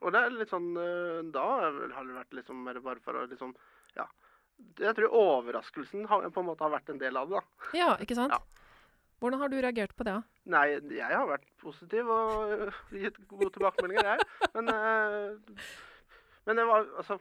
Og 0.01 0.11
det 0.13 0.19
er 0.19 0.33
litt 0.35 0.51
sånn 0.51 0.75
øh, 0.77 1.23
Da 1.33 1.43
har 1.63 1.71
det 2.05 2.13
vært 2.13 2.35
liksom 2.35 2.59
mer 2.65 2.77
bare 2.83 3.01
for 3.01 3.17
å 3.17 3.23
liksom 3.25 3.55
Ja. 3.97 4.05
Jeg 4.77 4.93
tror 4.95 5.09
overraskelsen 5.17 6.05
har, 6.07 6.27
på 6.29 6.43
en 6.43 6.45
måte 6.51 6.61
har 6.63 6.69
vært 6.75 6.91
en 6.93 6.99
del 7.01 7.17
av 7.17 7.31
det, 7.31 7.39
da. 7.39 7.71
Ja, 7.77 7.87
ikke 8.03 8.15
sant? 8.15 8.35
Ja. 8.35 8.43
Hvordan 9.23 9.39
har 9.39 9.49
du 9.49 9.57
reagert 9.63 9.95
på 9.97 10.05
det? 10.05 10.13
da? 10.13 10.21
Nei, 10.53 10.67
jeg 10.93 11.09
har 11.15 11.25
vært 11.27 11.47
positiv 11.63 12.09
og 12.13 12.69
gitt 13.03 13.17
gode 13.31 13.49
tilbakemeldinger, 13.55 14.13
jeg. 14.13 14.29
Men, 14.53 14.69
øh, 14.69 15.57
men 16.45 16.59
det 16.59 16.65
var 16.67 16.85
altså 16.97 17.19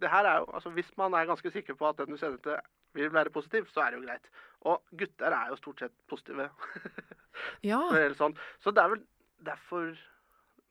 Det 0.00 0.10
her 0.10 0.24
er 0.26 0.38
jo 0.42 0.46
Altså, 0.54 0.70
hvis 0.70 0.90
man 0.96 1.14
er 1.14 1.28
ganske 1.28 1.50
sikker 1.50 1.74
på 1.78 1.88
at 1.88 1.98
den 1.98 2.14
du 2.14 2.16
sender 2.16 2.38
til 2.42 2.56
vil 2.94 3.12
være 3.12 3.30
positiv, 3.30 3.66
så 3.72 3.80
er 3.80 3.90
det 3.90 4.00
jo 4.00 4.06
greit. 4.06 4.26
Og 4.68 4.82
gutter 4.98 5.32
er 5.32 5.48
jo 5.48 5.56
stort 5.56 5.78
sett 5.80 5.92
positive. 6.08 6.50
Ja. 7.64 7.78
det 7.88 8.18
sånn. 8.18 8.34
Så 8.60 8.70
det 8.70 8.82
er 8.82 8.90
vel 8.92 9.04
derfor 9.46 9.94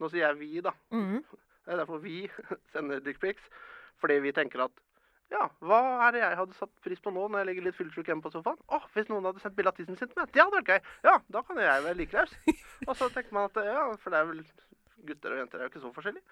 Nå 0.02 0.10
sier 0.10 0.28
jeg 0.28 0.38
vi, 0.38 0.62
da. 0.62 0.72
Mm. 0.94 1.24
Det 1.66 1.74
er 1.74 1.78
derfor 1.82 2.02
vi 2.02 2.24
sender 2.74 3.02
dickpics. 3.06 3.44
Fordi 4.02 4.20
vi 4.22 4.32
tenker 4.34 4.64
at 4.66 4.80
ja, 5.32 5.46
hva 5.64 5.80
er 6.08 6.16
det 6.16 6.20
jeg 6.20 6.38
hadde 6.42 6.56
satt 6.58 6.72
pris 6.84 7.00
på 7.00 7.12
nå 7.14 7.28
når 7.30 7.40
jeg 7.42 7.48
ligger 7.48 7.66
litt 7.70 7.78
fyllesyk 7.78 8.10
hjemme 8.10 8.24
på 8.26 8.34
sofaen? 8.34 8.58
Å, 8.68 8.82
hvis 8.92 9.08
noen 9.08 9.30
hadde 9.30 9.40
sendt 9.40 9.56
bilde 9.56 9.72
av 9.72 9.78
tissen 9.78 9.96
sin 9.96 10.10
til 10.12 10.18
meg, 10.20 10.32
det 10.34 10.42
hadde 10.42 10.58
vært 10.58 10.72
gøy. 10.74 10.90
Ja, 11.08 11.14
da 11.32 11.44
kan 11.48 11.62
jeg 11.62 11.86
være 11.86 11.98
like 12.02 12.18
raus. 12.18 12.34
Og 12.90 12.98
så 13.00 13.08
tenker 13.14 13.38
man 13.38 13.48
at 13.48 13.62
ja, 13.64 13.86
for 14.02 14.12
det 14.12 14.20
er 14.20 14.28
vel 14.28 14.42
gutter 15.08 15.34
og 15.36 15.40
jenter 15.42 15.60
er 15.60 15.66
jo 15.68 15.70
ikke 15.72 15.82
så 15.84 15.92
forskjellige. 15.96 16.24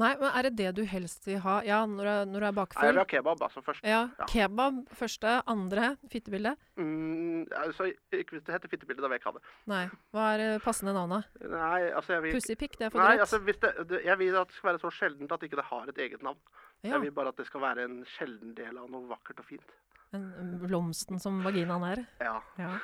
Nei, 0.00 0.10
men 0.20 0.30
er 0.30 0.42
det 0.48 0.52
det 0.56 0.70
du 0.76 0.82
helst 0.88 1.26
vil 1.28 1.38
ha? 1.44 1.54
Ja, 1.66 1.80
når 1.86 2.04
du 2.08 2.32
når 2.32 2.32
du 2.32 2.36
er 2.36 2.40
Nei, 2.40 2.48
jeg 2.48 2.54
bakfull? 2.58 2.88
vil 2.90 3.00
ha 3.00 3.04
kebab, 3.12 3.42
altså, 3.48 3.62
først. 3.66 3.84
Ja, 3.84 4.00
Ja. 4.18 4.26
kebab 4.30 4.80
første, 4.94 5.34
andre, 5.46 5.96
fittebilde? 6.10 6.56
Mm, 6.76 7.46
altså, 7.60 7.88
ikke 8.12 8.36
hvis 8.38 8.44
det 8.44 8.54
heter 8.56 8.68
fittebilde, 8.72 9.02
da 9.02 9.08
vil 9.08 9.18
jeg 9.18 9.22
ikke 9.24 9.32
ha 9.32 9.38
det. 9.38 9.44
Nei. 9.66 9.84
Hva 10.12 10.26
er 10.34 10.44
eh, 10.54 10.58
passende 10.64 10.94
navnet? 10.96 11.24
Nei, 11.40 11.80
altså, 11.94 12.12
jeg 12.16 12.22
vil 12.22 12.32
Pussypikk, 12.38 12.78
det 12.78 12.86
er 12.86 12.90
for 12.90 13.04
Nei, 13.04 13.16
altså, 13.18 13.38
det, 13.44 13.56
det, 13.88 14.04
jeg 14.04 14.18
vil 14.18 14.36
at 14.40 14.48
det 14.48 14.56
skal 14.58 14.72
være 14.72 14.82
så 14.84 14.90
sjeldent 14.90 15.32
at 15.32 15.42
ikke 15.48 15.56
det 15.62 15.64
har 15.70 15.88
et 15.88 15.98
eget 15.98 16.22
navn. 16.22 16.38
ja, 16.82 16.90
Jeg 16.94 17.00
vil 17.08 17.12
bare 17.16 17.28
at 17.28 17.36
det 17.36 17.46
skal 17.46 17.60
være 17.60 17.84
en 17.88 18.04
sjelden 18.16 18.54
del 18.54 18.78
av 18.78 18.88
noe 18.90 19.08
vakkert 19.08 19.40
og 19.40 19.44
fint. 19.46 19.74
en, 20.14 20.28
en 20.38 20.58
blomsten 20.62 21.18
som 21.18 21.42
vaginaen 21.42 21.82
er. 21.90 22.04
Ja. 22.20 22.40
Ja. 22.58 22.78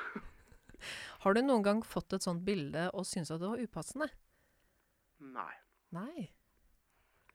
Har 1.21 1.33
du 1.37 1.41
noen 1.45 1.61
gang 1.63 1.83
fått 1.85 2.13
et 2.17 2.23
sånt 2.25 2.41
bilde 2.43 2.87
og 2.97 3.05
syntes 3.05 3.29
at 3.31 3.39
det 3.39 3.47
var 3.51 3.61
upassende? 3.61 4.07
Nei. 5.21 5.53
Nei. 5.95 6.29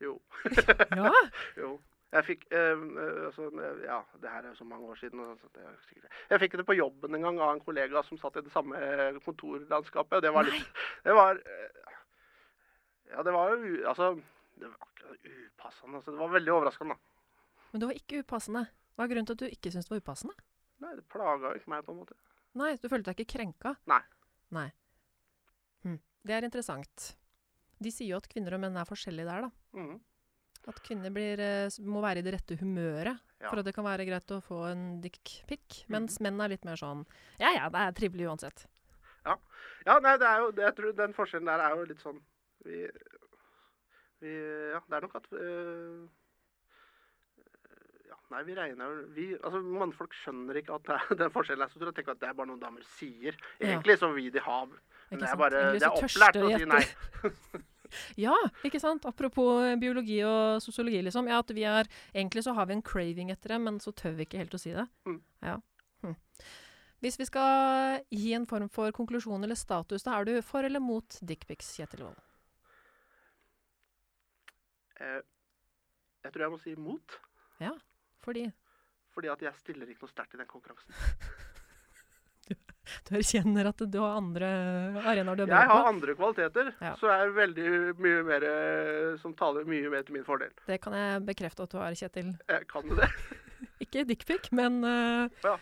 Jo. 0.03 0.19
Ja. 0.97 1.13
Jo. 1.61 1.77
Jeg 2.15 2.23
fikk 2.25 2.45
eh, 2.55 2.73
eh, 2.79 3.17
altså, 3.27 3.49
eh, 3.61 3.81
Ja, 3.85 3.97
det 4.23 4.31
her 4.31 4.45
er 4.45 4.53
jo 4.53 4.59
så 4.61 4.65
mange 4.65 4.87
år 4.89 4.97
siden. 5.01 5.21
Altså, 5.21 5.49
det 5.55 5.65
er 5.67 5.73
sikkert- 5.89 6.13
Jeg 6.31 6.41
fikk 6.41 6.55
det 6.61 6.67
på 6.69 6.77
jobben 6.79 7.15
en 7.19 7.25
gang 7.27 7.41
av 7.43 7.51
en 7.57 7.61
kollega 7.61 8.03
som 8.07 8.19
satt 8.19 8.39
i 8.39 8.45
det 8.47 8.53
samme 8.55 8.79
eh, 8.79 9.19
kontorlandskapet. 9.27 10.17
og 10.21 10.23
Det 10.23 10.33
var 10.33 10.47
litt 10.49 10.71
Det 11.05 11.15
var 11.19 11.41
Ja, 13.11 13.23
det 13.27 13.33
var 13.35 13.51
jo 13.57 13.83
Altså 13.91 14.09
Det 14.57 14.71
var 14.71 14.87
ikke 14.87 15.35
upassende. 15.51 15.97
Altså, 15.99 16.11
det 16.15 16.19
var 16.23 16.33
veldig 16.39 16.53
overraskende. 16.55 16.97
Men 17.73 17.81
det 17.83 17.89
var 17.91 17.99
ikke 17.99 18.23
upassende. 18.23 18.65
Hva 18.97 19.05
er 19.05 19.11
grunnen 19.13 19.27
til 19.29 19.37
at 19.37 19.43
du 19.43 19.47
ikke 19.51 19.71
syntes 19.75 19.91
det 19.91 19.97
var 19.97 20.01
upassende? 20.07 20.35
Nei, 20.81 20.95
det 20.97 21.05
plaga 21.13 21.51
jo 21.53 21.59
ikke 21.59 21.73
meg, 21.75 21.85
på 21.85 21.93
en 21.93 21.99
måte. 22.01 22.17
Nei, 22.57 22.71
du 22.81 22.89
følte 22.89 23.11
deg 23.11 23.21
ikke 23.21 23.35
krenka? 23.37 23.75
Nei. 23.91 24.01
Nei. 24.57 24.69
Hm. 25.85 25.99
Det 26.25 26.35
er 26.39 26.47
interessant. 26.49 27.11
De 27.83 27.91
sier 27.93 28.09
jo 28.15 28.17
at 28.21 28.29
kvinner 28.33 28.55
og 28.57 28.61
menn 28.63 28.77
er 28.81 28.89
forskjellige 28.89 29.27
der, 29.29 29.47
da. 29.49 29.51
Mm. 29.77 29.97
At 30.67 30.81
kvinner 30.83 31.13
blir, 31.15 31.39
eh, 31.39 31.69
må 31.87 32.01
være 32.03 32.19
i 32.19 32.27
det 32.27 32.33
rette 32.35 32.57
humøret 32.59 33.19
Ja. 33.41 33.51
for 33.51 33.59
at 33.61 33.65
det 33.69 33.75
kan 33.77 33.85
være 33.85 34.07
greit 34.09 34.33
å 34.35 34.41
få 34.43 34.63
en 34.73 35.01
dickpic. 35.05 35.85
Mens 35.93 36.19
menn 36.21 36.41
er 36.41 36.49
litt 36.49 36.65
mer 36.65 36.77
sånn 36.81 37.05
Ja 37.39 37.53
ja, 37.55 37.69
det 37.69 37.79
er 37.85 37.93
trivelig 37.93 38.27
uansett. 38.31 38.67
Ja, 39.87 40.01
nei, 40.03 40.17
det 40.19 40.27
er 40.27 40.39
jo 40.43 40.49
jeg 40.57 40.75
tror 40.75 40.93
Den 40.99 41.13
forskjellen 41.15 41.47
der 41.47 41.61
er 41.63 41.77
jo 41.77 41.85
litt 41.87 42.01
sånn 42.03 42.17
Vi, 42.65 42.89
vi 44.23 44.33
Ja, 44.73 44.81
det 44.89 44.97
er 44.99 45.05
nok 45.07 45.15
at 45.21 45.29
øh, 45.33 46.09
Ja, 48.09 48.17
nei, 48.33 48.43
vi 48.49 48.55
regner 48.59 48.91
jo 48.91 49.05
vi, 49.15 49.27
Altså, 49.39 49.61
Mannfolk 49.63 50.15
skjønner 50.25 50.59
ikke 50.61 50.75
at 50.79 50.87
det 50.89 50.97
er 50.99 51.15
den 51.23 51.31
forskjellen 51.35 51.67
er 51.67 51.71
så 51.71 51.79
stor. 51.79 51.91
Jeg 51.93 51.99
tenker 52.01 52.17
at 52.17 52.23
det 52.25 52.29
er 52.33 52.39
bare 52.39 52.51
noe 52.51 52.59
damer 52.63 52.83
sier. 52.97 53.37
Ja. 53.61 53.69
Egentlig 53.77 53.99
så 54.03 54.11
vil 54.15 54.31
de 54.35 54.43
ha 54.47 54.59
Men 55.11 55.23
det 55.23 55.31
er 55.31 55.39
bare 55.39 55.65
Det 55.77 55.87
er 55.87 55.95
opplært 55.95 56.39
å 56.41 56.51
si 56.51 56.69
nei. 56.69 56.85
Ja, 58.19 58.35
ikke 58.67 58.81
sant? 58.83 59.07
Apropos 59.07 59.63
eh, 59.63 59.77
biologi 59.81 60.19
og 60.27 60.61
sosiologi, 60.63 60.99
liksom. 61.07 61.29
Ja, 61.31 61.39
at 61.39 61.53
vi 61.55 61.63
er 61.69 61.87
Egentlig 62.13 62.43
så 62.45 62.55
har 62.57 62.67
vi 62.67 62.75
en 62.77 62.85
craving 62.85 63.31
etter 63.31 63.55
det, 63.55 63.61
men 63.63 63.81
så 63.81 63.95
tør 63.95 64.17
vi 64.19 64.27
ikke 64.27 64.43
helt 64.43 64.57
å 64.57 64.61
si 64.61 64.75
det. 64.75 64.87
Mm. 65.07 65.21
Ja. 65.47 65.55
Hm. 66.03 66.17
Hvis 67.05 67.19
vi 67.21 67.29
skal 67.29 68.03
gi 68.11 68.33
en 68.35 68.47
form 68.49 68.69
for 68.73 68.91
konklusjon 68.97 69.45
eller 69.45 69.59
status, 69.59 70.05
da 70.07 70.17
er 70.17 70.27
du 70.27 70.35
for 70.43 70.67
eller 70.67 70.83
mot 70.83 71.19
dickpics, 71.23 71.75
Kjetil 71.77 72.07
Wold? 72.07 72.21
Eh, 75.01 75.21
jeg 76.25 76.33
tror 76.33 76.47
jeg 76.47 76.55
må 76.55 76.63
si 76.63 76.75
mot. 76.81 77.19
Ja, 77.63 77.75
Fordi 78.25 78.49
Fordi 79.15 79.29
at 79.33 79.43
jeg 79.45 79.55
stiller 79.61 79.89
ikke 79.89 80.05
noe 80.05 80.13
sterkt 80.13 80.35
i 80.35 80.41
den 80.41 80.49
konkurransen. 80.51 80.97
du 83.09 83.17
erkjenner 83.19 83.71
at 83.71 83.83
du 83.83 83.99
har 84.03 84.19
andre 84.21 84.51
arenaer 85.03 85.39
du 85.39 85.45
er 85.47 85.53
Jeg 85.53 85.71
har 85.73 85.89
andre 85.91 86.15
kvaliteter, 86.19 86.73
Ja. 86.81 86.95
så 87.01 87.11
er 87.13 87.27
det 87.27 87.37
veldig 87.39 87.71
mye 88.03 88.23
mer 88.27 88.47
eh, 88.51 89.17
som 89.23 89.35
taler 89.39 89.67
mye 89.69 89.91
mer 89.93 90.07
til 90.07 90.19
min 90.19 90.27
fordel. 90.27 90.53
Det 90.67 90.79
kan 90.85 90.97
jeg 90.97 91.25
bekrefte 91.27 91.67
at 91.67 91.75
du 91.75 91.81
har, 91.81 91.97
Kjetil. 91.97 92.35
Jeg 92.49 92.69
kan 92.71 92.87
du 92.89 92.97
det? 92.99 93.11
Ikke 93.85 94.05
dickpic, 94.09 94.51
men 94.57 94.83
uh... 94.85 95.29
Ja, 95.45 95.57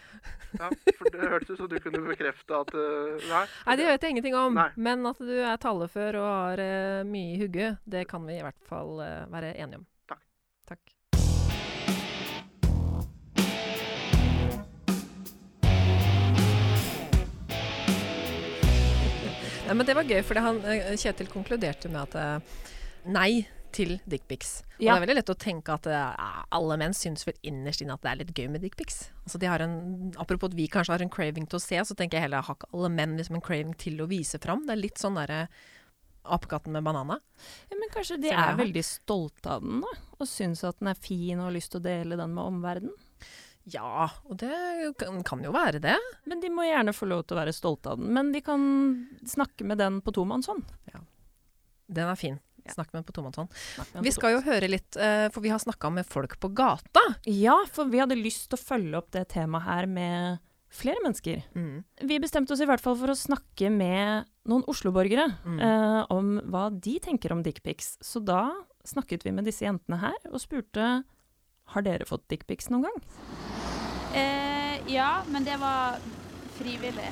for 0.99 1.11
det 1.11 1.31
hørtes 1.31 1.55
ut 1.55 1.63
som 1.65 1.71
du 1.71 1.79
kunne 1.83 2.03
bekrefte 2.07 2.61
at 2.61 2.75
uh, 2.75 3.15
Nei. 3.31 3.45
Nei, 3.67 3.77
det 3.81 3.89
vet 3.89 4.07
jeg 4.07 4.15
ingenting 4.17 4.39
om. 4.39 4.59
Nei. 4.59 4.69
Men 4.77 5.07
at 5.11 5.19
du 5.23 5.35
er 5.35 5.59
talefør 5.63 6.21
og 6.23 6.29
har 6.31 6.63
uh, 6.63 7.07
mye 7.09 7.35
i 7.35 7.41
hugget, 7.43 7.83
det 7.85 8.07
kan 8.11 8.27
vi 8.29 8.39
i 8.39 8.45
hvert 8.45 8.69
fall 8.69 9.01
være 9.03 9.57
enige 9.57 9.83
om. 9.83 9.89
Takk. 10.11 10.23
Takk. 10.75 10.94
Nei, 19.65 19.75
men 19.75 19.87
det 19.89 19.95
var 19.97 20.05
gøy, 20.05 20.21
for 20.27 20.41
han, 20.45 20.59
eh, 20.69 20.93
Kjetil 21.01 21.29
konkluderte 21.33 21.89
med 21.93 22.03
at 22.03 22.17
eh, 22.21 22.65
nei 23.09 23.47
til 23.75 23.97
dickpics. 24.07 24.61
Og 24.77 24.85
Ja. 24.85 24.95
det 24.95 25.01
er 25.03 25.07
veldig 25.07 25.17
lett 25.19 25.33
å 25.33 25.39
tenke 25.41 25.73
at 25.75 25.87
eh, 25.91 26.27
alle 26.53 26.77
menn 26.79 26.93
syns 26.95 27.25
vel 27.27 27.35
innerst 27.43 27.83
inne 27.83 27.97
at 27.97 28.03
det 28.05 28.11
er 28.13 28.21
litt 28.21 28.35
gøy 28.37 28.51
med 28.53 28.63
dickpics. 28.63 29.09
Altså, 29.25 29.41
de 29.41 29.49
har 29.51 29.65
en, 29.65 30.13
apropos 30.21 30.53
at 30.53 30.55
vi 30.59 30.69
kanskje 30.69 30.95
har 30.95 31.03
en 31.03 31.11
craving 31.11 31.49
til 31.49 31.59
å 31.59 31.63
se, 31.65 31.81
så 31.81 31.97
tenker 31.97 32.19
jeg 32.21 32.29
heller 32.29 32.45
har 32.45 32.59
ikke 32.59 32.71
alle 32.75 32.93
menn 32.93 33.17
liksom 33.19 33.41
en 33.41 33.47
craving 33.47 33.75
til 33.81 33.99
å 34.05 34.09
vise 34.11 34.39
fram. 34.39 34.67
Det 34.69 34.77
er 34.77 34.83
litt 34.85 35.01
sånn 35.01 35.17
derre 35.19 35.49
apekatten 36.25 36.73
med 36.73 36.85
banana. 36.85 37.19
Ja, 37.71 37.77
men 37.81 37.91
kanskje 37.93 38.21
de 38.21 38.31
er 38.33 38.55
veldig 38.57 38.85
stolte 38.85 39.57
av 39.57 39.65
den, 39.65 39.81
da? 39.85 39.91
Og 40.21 40.29
syns 40.29 40.63
at 40.65 40.79
den 40.81 40.89
er 40.93 41.01
fin 41.01 41.41
og 41.41 41.49
har 41.51 41.57
lyst 41.57 41.73
til 41.75 41.81
å 41.83 41.85
dele 41.89 42.17
den 42.21 42.33
med 42.37 42.45
omverdenen? 42.45 42.95
Ja, 43.73 44.11
og 44.29 44.37
det 44.43 44.95
kan, 45.01 45.23
kan 45.25 45.43
jo 45.45 45.53
være 45.55 45.81
det. 45.81 45.97
Men 46.29 46.41
de 46.43 46.51
må 46.53 46.67
gjerne 46.69 46.93
få 46.93 47.07
lov 47.09 47.23
til 47.25 47.37
å 47.37 47.41
være 47.41 47.55
stolte 47.57 47.95
av 47.95 48.01
den. 48.03 48.11
Men 48.13 48.33
de 48.35 48.43
kan 48.45 48.65
snakke 49.27 49.65
med 49.65 49.79
den 49.81 50.01
på 50.05 50.13
tomannshånd. 50.13 50.67
Den 51.87 52.09
er 52.09 52.17
fin. 52.17 52.39
Ja. 52.65 52.73
Snakk 52.73 52.93
med 52.95 53.03
den 53.03 53.09
på 53.09 53.13
tomannshånd. 53.19 53.53
Vi 54.05 54.13
skal 54.15 54.37
jo 54.39 54.43
høre 54.47 54.69
litt, 54.73 54.97
eh, 54.97 55.27
for 55.33 55.45
vi 55.45 55.51
har 55.53 55.61
snakka 55.61 55.91
med 55.93 56.07
folk 56.09 56.39
på 56.41 56.49
gata. 56.57 57.03
Ja, 57.29 57.59
for 57.73 57.85
vi 57.93 58.01
hadde 58.01 58.17
lyst 58.17 58.49
til 58.51 58.57
å 58.59 58.63
følge 58.65 58.97
opp 59.01 59.11
det 59.13 59.27
temaet 59.35 59.67
her 59.69 59.87
med 59.87 60.39
flere 60.75 61.01
mennesker. 61.05 61.43
Mm. 61.55 61.85
Vi 62.09 62.19
bestemte 62.25 62.53
oss 62.57 62.61
i 62.65 62.67
hvert 62.67 62.81
fall 62.83 62.97
for 62.99 63.13
å 63.13 63.17
snakke 63.19 63.69
med 63.71 64.25
noen 64.49 64.65
Oslo-borgere 64.69 65.29
Mm. 65.45 65.61
eh, 65.61 66.07
om 66.11 66.41
hva 66.51 66.69
de 66.81 66.99
tenker 67.01 67.33
om 67.33 67.43
dickpics. 67.45 67.99
Så 68.03 68.25
da 68.25 68.51
snakket 68.85 69.23
vi 69.25 69.31
med 69.33 69.45
disse 69.45 69.65
jentene 69.65 70.01
her 70.01 70.17
og 70.33 70.41
spurte 70.41 71.05
har 71.73 71.87
dere 71.87 72.07
fått 72.09 72.29
dickpics 72.29 72.71
noen 72.71 72.89
gang. 72.89 72.99
Eh, 74.15 74.95
ja, 74.95 75.23
men 75.29 75.45
det 75.45 75.57
var 75.61 75.97
frivillig. 76.59 77.11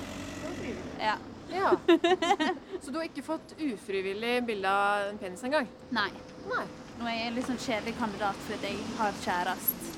Ja. 1.01 1.17
Ja. 1.53 1.77
Så 2.83 2.91
du 2.91 2.97
har 2.97 3.05
ikke 3.05 3.25
fått 3.27 3.55
ufrivillig 3.59 4.45
bilde 4.47 4.71
av 4.71 5.09
en 5.11 5.19
penis 5.19 5.43
engang? 5.45 5.69
Nei. 5.91 6.09
Nei. 6.49 6.65
Nå 6.99 7.09
er 7.09 7.19
jeg 7.19 7.35
litt 7.37 7.49
sånn 7.49 7.61
kjedelig 7.61 7.97
kandidat 7.99 8.39
fordi 8.47 8.73
jeg 8.73 8.95
har 8.99 9.19
kjæreste. 9.25 9.93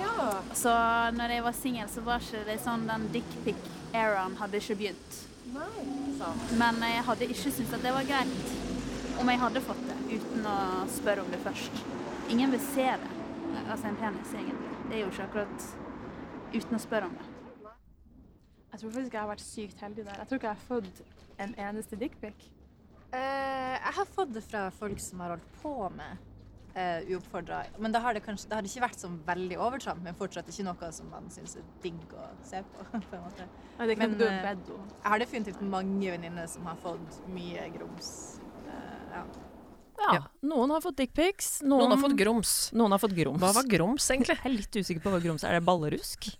Ja. 0.00 0.28
Så 0.56 0.72
når 1.16 1.34
jeg 1.34 1.44
var 1.46 1.56
singel, 1.56 1.90
så 1.90 2.04
var 2.06 2.22
ikke 2.22 2.44
det 2.46 2.58
sånn 2.62 2.86
den 2.88 3.06
dickpic-eraen 3.14 4.36
hadde 4.40 4.60
ikke 4.60 4.78
begynt. 4.82 5.20
Nei. 5.54 5.86
Men 6.60 6.82
jeg 6.84 7.06
hadde 7.06 7.30
ikke 7.30 7.54
syntes 7.54 7.72
at 7.74 7.84
det 7.86 7.94
var 7.96 8.06
greit 8.06 9.16
om 9.20 9.28
jeg 9.28 9.40
hadde 9.40 9.62
fått 9.64 9.80
det 9.88 9.96
uten 10.18 10.46
å 10.48 10.58
spørre 10.90 11.24
om 11.24 11.32
det 11.32 11.40
først. 11.44 11.80
Ingen 12.32 12.52
vil 12.54 12.62
se 12.70 12.86
det, 13.02 13.10
altså 13.70 13.90
en 13.90 13.98
penis 14.00 14.32
egentlig. 14.34 14.70
Det 14.88 14.96
er 14.96 15.04
jo 15.04 15.10
ikke 15.12 15.26
akkurat 15.28 15.68
uten 16.54 16.78
å 16.78 16.82
spørre 16.82 17.10
om 17.10 17.18
det. 17.18 17.28
Jeg 18.70 18.80
tror 18.80 18.94
faktisk 18.94 19.14
jeg 19.14 19.20
har 19.20 19.30
vært 19.30 19.44
sykt 19.44 19.84
heldig 19.84 20.06
der. 20.06 20.18
Jeg 20.18 20.30
tror 20.30 20.40
ikke 20.40 20.50
jeg 20.50 20.58
har 20.58 20.66
fått 20.68 21.04
en 21.44 21.54
eneste 21.66 21.98
dickpic. 21.98 22.50
Uh, 23.10 23.74
jeg 23.74 23.94
har 23.96 24.10
fått 24.14 24.34
det 24.34 24.42
fra 24.46 24.68
folk 24.74 25.00
som 25.02 25.22
har 25.24 25.34
holdt 25.34 25.48
på 25.62 25.72
med 25.96 26.20
uh, 26.76 27.10
uoppfordra. 27.10 27.64
Men 27.82 27.94
da 27.94 28.02
har 28.04 28.14
det 28.14 28.22
kanskje 28.22 28.50
det 28.50 28.58
har 28.60 28.68
ikke 28.68 28.84
vært 28.86 29.02
sånn 29.02 29.18
veldig 29.26 29.58
overtramp, 29.58 30.04
men 30.06 30.18
fortsatt 30.18 30.50
ikke 30.52 30.68
noe 30.68 30.92
som 30.94 31.10
man 31.10 31.26
syns 31.34 31.56
er 31.58 31.66
digg 31.82 32.14
å 32.14 32.28
se 32.46 32.62
på. 32.70 32.86
på 33.10 33.18
en 33.18 33.26
måte. 33.26 33.48
Nei, 33.78 33.86
det 33.86 33.88
er 33.88 33.96
ikke 33.96 34.08
Men, 34.08 34.18
uh, 34.22 34.50
eh. 34.52 34.64
Jeg 34.94 35.14
har 35.14 35.24
definitivt 35.24 35.62
mange 35.76 36.14
venninner 36.14 36.50
som 36.50 36.70
har 36.70 36.78
fått 36.84 37.22
mye 37.34 37.66
grums. 37.74 38.12
Uh, 38.68 39.16
ja. 39.16 39.24
Ja, 40.00 40.14
Ja. 40.16 40.22
Noen 40.48 40.72
har 40.72 40.80
fått 40.84 40.96
dickpics. 40.96 41.60
Noen 41.62 41.92
har 41.92 42.00
fått 42.00 42.16
grums. 42.18 42.54
Noen 42.72 42.94
har 42.94 43.00
fått 43.02 43.14
grums. 43.16 43.40
Hva 43.42 43.52
var 43.54 43.68
grums, 43.68 44.06
egentlig? 44.10 44.36
Jeg 44.40 44.48
er 44.48 44.56
litt 44.56 44.78
usikker 44.80 45.04
på 45.04 45.12
hva 45.12 45.20
grums 45.22 45.44
er. 45.44 45.54
Er 45.54 45.60
det 45.60 45.68
ballerusk? 45.68 46.30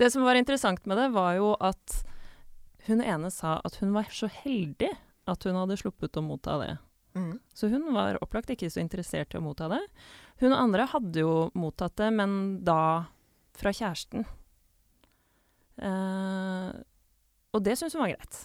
det 0.00 0.10
som 0.12 0.24
var 0.26 0.38
interessant 0.38 0.84
med 0.86 0.98
det, 1.00 1.08
var 1.14 1.32
jo 1.38 1.54
at 1.60 2.02
hun 2.88 3.02
ene 3.04 3.30
sa 3.32 3.58
at 3.64 3.78
hun 3.82 3.92
var 3.96 4.08
så 4.12 4.28
heldig 4.32 4.92
at 5.28 5.44
hun 5.44 5.58
hadde 5.60 5.76
sluppet 5.80 6.16
å 6.16 6.24
motta 6.24 6.56
det. 6.62 6.74
Mm. 7.18 7.34
Så 7.54 7.68
hun 7.72 7.88
var 7.94 8.20
opplagt 8.24 8.50
ikke 8.52 8.70
så 8.72 8.80
interessert 8.80 9.34
i 9.34 9.40
å 9.40 9.44
motta 9.44 9.68
det. 9.72 9.80
Hun 10.40 10.54
andre 10.56 10.86
hadde 10.92 11.24
jo 11.24 11.32
mottatt 11.58 11.96
det, 12.00 12.10
men 12.14 12.30
da 12.64 12.80
fra 13.58 13.72
kjæresten. 13.74 14.24
Eh, 15.82 16.70
og 17.52 17.64
det 17.64 17.76
syns 17.78 17.96
hun 17.96 18.04
var 18.04 18.14
greit. 18.14 18.38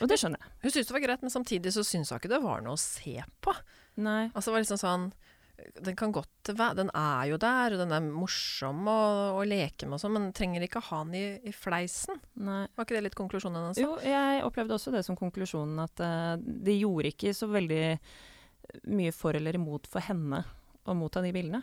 Og 0.00 0.10
det 0.10 0.18
skjønner 0.20 0.42
jeg. 0.42 0.52
Hun 0.62 0.72
syntes 0.72 0.90
det 0.90 0.96
var 0.96 1.04
greit, 1.06 1.24
men 1.24 1.32
samtidig 1.32 1.72
så 1.74 1.84
syntes 1.86 2.12
hun 2.12 2.20
ikke 2.20 2.32
det 2.32 2.42
var 2.44 2.62
noe 2.64 2.76
å 2.76 2.80
se 2.80 3.16
på. 3.44 3.54
Nei. 4.00 4.22
Altså 4.32 4.50
det 4.50 4.54
var 4.54 4.64
liksom 4.64 4.80
sånn 4.80 5.10
Den 5.84 5.96
kan 5.98 6.12
godt 6.14 6.50
være 6.56 6.76
Den 6.78 6.92
er 6.96 7.24
jo 7.28 7.36
der, 7.42 7.74
og 7.74 7.82
den 7.82 7.90
er 7.92 8.04
morsom 8.06 8.86
å, 8.88 9.00
å 9.36 9.42
leke 9.44 9.88
med 9.88 9.98
og 9.98 10.04
sånn, 10.04 10.14
men 10.16 10.30
trenger 10.36 10.64
ikke 10.64 10.84
ha 10.88 11.02
den 11.04 11.18
i, 11.18 11.24
i 11.50 11.52
fleisen. 11.52 12.20
Nei. 12.40 12.62
Var 12.76 12.86
ikke 12.86 12.96
det 12.96 13.04
litt 13.08 13.18
konklusjonen 13.18 13.60
hennes? 13.60 13.82
Jo, 13.82 13.96
jeg 14.04 14.44
opplevde 14.46 14.78
også 14.78 14.94
det 14.94 15.04
som 15.06 15.18
konklusjonen, 15.20 15.82
at 15.84 16.04
uh, 16.04 16.36
det 16.40 16.78
gjorde 16.78 17.12
ikke 17.12 17.34
så 17.36 17.50
veldig 17.50 17.84
mye 18.94 19.12
for 19.12 19.36
eller 19.36 19.58
imot 19.58 19.88
for 19.90 20.04
henne 20.04 20.44
å 20.88 20.96
motta 20.96 21.22
de 21.24 21.32
bildene. 21.34 21.60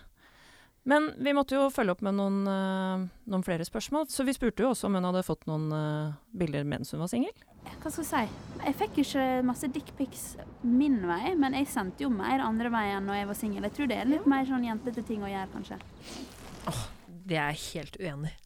Men 0.88 1.10
vi 1.20 1.34
måtte 1.36 1.58
jo 1.58 1.66
følge 1.74 1.92
opp 1.98 2.02
med 2.06 2.16
noen, 2.16 2.36
uh, 2.48 3.02
noen 3.28 3.44
flere 3.44 3.66
spørsmål, 3.68 4.06
så 4.08 4.24
vi 4.24 4.36
spurte 4.36 4.64
jo 4.64 4.70
også 4.72 4.88
om 4.88 4.96
hun 4.96 5.08
hadde 5.10 5.26
fått 5.28 5.44
noen 5.50 5.68
uh, 5.76 6.16
bilder 6.32 6.64
mens 6.64 6.94
hun 6.96 7.04
var 7.04 7.12
singel. 7.12 7.34
Hva 7.82 7.92
skal 7.92 8.06
jeg 8.06 8.08
si? 8.08 8.62
Jeg 8.64 8.78
fikk 8.80 9.02
ikke 9.04 9.26
masse 9.44 9.68
dickpics 9.76 10.24
min 10.64 11.02
vei, 11.10 11.34
men 11.36 11.58
jeg 11.60 11.68
sendte 11.74 12.06
jo 12.06 12.12
mer 12.14 12.40
andre 12.40 12.72
veien 12.72 13.04
når 13.04 13.20
jeg 13.20 13.30
var 13.34 13.40
singel. 13.42 13.68
Jeg 13.68 13.76
tror 13.76 13.92
det 13.92 14.00
er 14.00 14.12
litt 14.14 14.30
mer 14.32 14.48
sånn 14.48 14.64
jentete 14.64 15.04
ting 15.10 15.28
å 15.28 15.32
gjøre, 15.34 15.50
kanskje. 15.58 15.82
Det 17.28 17.36
er 17.36 17.52
jeg 17.52 17.64
helt 17.74 18.00
uenig 18.00 18.32
i. 18.32 18.38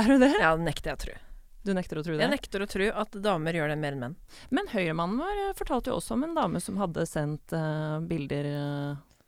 Er 0.00 0.08
du 0.08 0.16
det? 0.22 0.32
Ja, 0.40 0.54
det 0.56 0.64
nekter 0.64 0.94
jeg 0.94 0.96
å 0.96 1.04
tro. 1.04 1.20
Du 1.68 1.74
nekter 1.76 2.00
å 2.00 2.06
tro 2.06 2.14
det? 2.16 2.24
Jeg 2.24 2.32
nekter 2.32 2.64
å 2.64 2.70
tro 2.72 2.86
at 3.02 3.16
damer 3.20 3.60
gjør 3.60 3.74
det 3.74 3.80
mer 3.82 3.92
enn 3.92 4.06
menn. 4.06 4.20
Men 4.48 4.72
høyremannen 4.72 5.20
vår 5.20 5.42
fortalte 5.58 5.92
jo 5.92 6.00
også 6.00 6.16
om 6.16 6.24
en 6.24 6.38
dame 6.38 6.64
som 6.64 6.80
hadde 6.80 7.04
sendt 7.04 7.52
uh, 7.52 8.00
bilder 8.00 8.48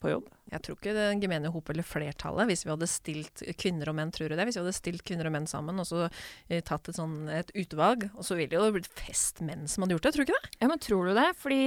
på 0.00 0.14
jobb. 0.14 0.32
Jeg 0.52 0.64
tror 0.64 0.76
ikke 0.76 0.94
den 0.96 1.22
gemene 1.22 1.52
hop 1.54 1.70
eller 1.72 1.86
flertallet, 1.86 2.50
hvis 2.50 2.66
vi 2.66 2.72
hadde 2.72 2.88
stilt 2.90 3.42
kvinner 3.60 3.88
og 3.88 3.96
menn, 3.96 4.12
tror 4.12 4.28
du 4.28 4.36
det? 4.36 4.44
Hvis 4.48 4.58
vi 4.58 4.64
hadde 4.64 4.76
stilt 4.76 5.04
kvinner 5.08 5.28
og 5.28 5.34
menn 5.36 5.48
sammen 5.50 5.80
og 5.80 5.88
så 5.88 6.04
eh, 6.06 6.60
tatt 6.60 6.90
et, 6.90 6.98
sånn, 6.98 7.24
et 7.32 7.52
utvalg, 7.64 8.10
og 8.12 8.26
så 8.26 8.36
ville 8.36 8.52
det 8.52 8.60
jo 8.60 8.76
blitt 8.76 8.90
flest 8.92 9.40
menn 9.44 9.64
som 9.70 9.84
hadde 9.84 9.96
gjort 9.96 10.08
det, 10.08 10.14
tror 10.16 10.26
du 10.26 10.30
ikke 10.30 10.42
det? 10.42 10.52
Ja, 10.60 10.68
men 10.68 10.84
tror 10.84 11.08
du 11.08 11.16
det? 11.16 11.28
Fordi 11.40 11.62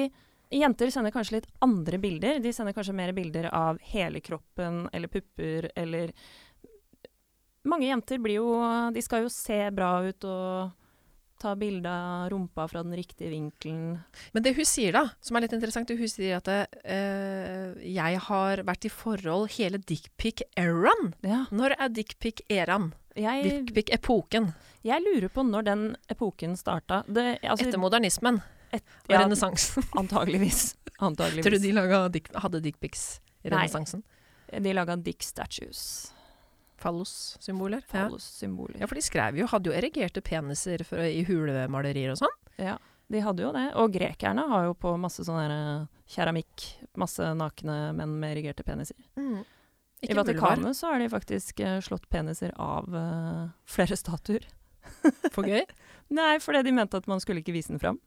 jenter 0.53 0.93
sender 0.93 1.13
kanskje 1.15 1.39
litt 1.39 1.49
andre 1.65 1.99
bilder. 2.01 2.39
De 2.43 2.53
sender 2.53 2.75
kanskje 2.77 2.97
mer 2.97 3.13
bilder 3.17 3.49
av 3.49 3.81
hele 3.93 4.21
kroppen 4.23 4.85
eller 4.93 5.11
pupper 5.11 5.71
eller 5.75 6.13
Mange 7.65 7.87
jenter 7.87 8.19
blir 8.21 8.35
jo 8.37 8.49
De 8.93 9.01
skal 9.01 9.23
jo 9.23 9.29
se 9.33 9.57
bra 9.73 9.95
ut 10.05 10.27
og 10.29 10.75
ta 11.41 11.51
bilde 11.59 11.89
av 11.91 12.29
rumpa 12.31 12.67
fra 12.71 12.81
den 12.83 12.95
riktige 12.95 13.29
vinkelen. 13.33 13.97
Men 14.33 14.43
det 14.45 14.55
hun 14.57 14.65
sier 14.67 14.95
da, 14.95 15.03
som 15.21 15.35
er 15.37 15.45
litt 15.45 15.55
interessant, 15.57 15.89
hun 15.91 16.09
sier 16.11 16.37
at 16.39 16.47
eh, 16.51 17.73
jeg 17.83 18.21
har 18.27 18.63
vært 18.67 18.87
i 18.87 18.91
forhold 18.93 19.51
hele 19.57 19.77
dickpic-eraen. 19.83 21.13
Ja. 21.25 21.43
Når 21.51 21.75
er 21.79 21.91
dickpic-eraen? 21.95 22.93
Dickpic-epoken. 23.15 24.49
jeg 24.83 25.01
lurer 25.05 25.29
på 25.31 25.43
når 25.47 25.63
den 25.69 25.83
epoken 26.11 26.57
starta. 26.59 27.03
Det, 27.07 27.39
altså, 27.43 27.67
Etter 27.69 27.79
modernismen 27.79 28.41
et- 28.71 28.83
og 29.07 29.13
ja, 29.15 29.21
renessansen. 29.23 29.83
Antageligvis. 30.01 30.75
Antageligvis. 30.99 31.43
Tror 31.45 31.55
du 31.55 31.63
de 31.63 31.71
laga 31.75 32.09
dick, 32.11 32.27
hadde 32.35 32.61
dickpics 32.63 33.21
i 33.43 33.49
renessansen? 33.53 34.03
De 34.51 34.73
laga 34.75 34.95
dick 34.95 35.23
statues. 35.23 36.11
Fallos-symboler? 36.81 37.83
Fallos-symboler. 37.87 38.79
ja, 38.81 38.87
for 38.87 38.99
de 38.99 39.03
skrev 39.05 39.39
jo, 39.39 39.47
hadde 39.51 39.71
jo 39.71 39.75
erigerte 39.77 40.23
peniser 40.25 40.83
for, 40.87 40.99
i 40.99 41.23
hulemalerier 41.27 42.13
og 42.13 42.19
sånn. 42.19 42.35
Ja, 42.61 42.77
de 43.11 43.21
hadde 43.21 43.45
jo 43.45 43.51
det. 43.55 43.65
Og 43.79 43.93
grekerne 43.93 44.47
har 44.49 44.69
jo 44.69 44.75
på 44.77 44.95
masse 44.99 45.25
sånn 45.27 45.51
eh, 45.51 45.85
keramikk 46.09 46.65
masse 46.99 47.27
nakne 47.37 47.93
menn 47.97 48.17
med 48.21 48.35
erigerte 48.35 48.65
peniser. 48.65 48.97
I 49.15 50.09
Ikke 50.09 50.17
vulvar. 50.17 50.25
Vatikanet 50.25 50.77
så 50.77 50.91
har 50.91 51.01
de 51.01 51.09
faktisk 51.09 51.61
uh, 51.63 51.77
slått 51.83 52.07
peniser 52.11 52.51
av 52.61 52.89
uh, 52.91 53.45
flere 53.69 53.97
statuer. 53.97 54.45
For 55.35 55.47
gøy. 55.47 55.63
Nei, 56.13 56.35
fordi 56.43 56.65
de 56.67 56.73
mente 56.75 56.99
at 56.99 57.07
man 57.09 57.21
skulle 57.23 57.41
ikke 57.41 57.55
vise 57.55 57.73
den 57.73 57.81
fram. 57.81 57.97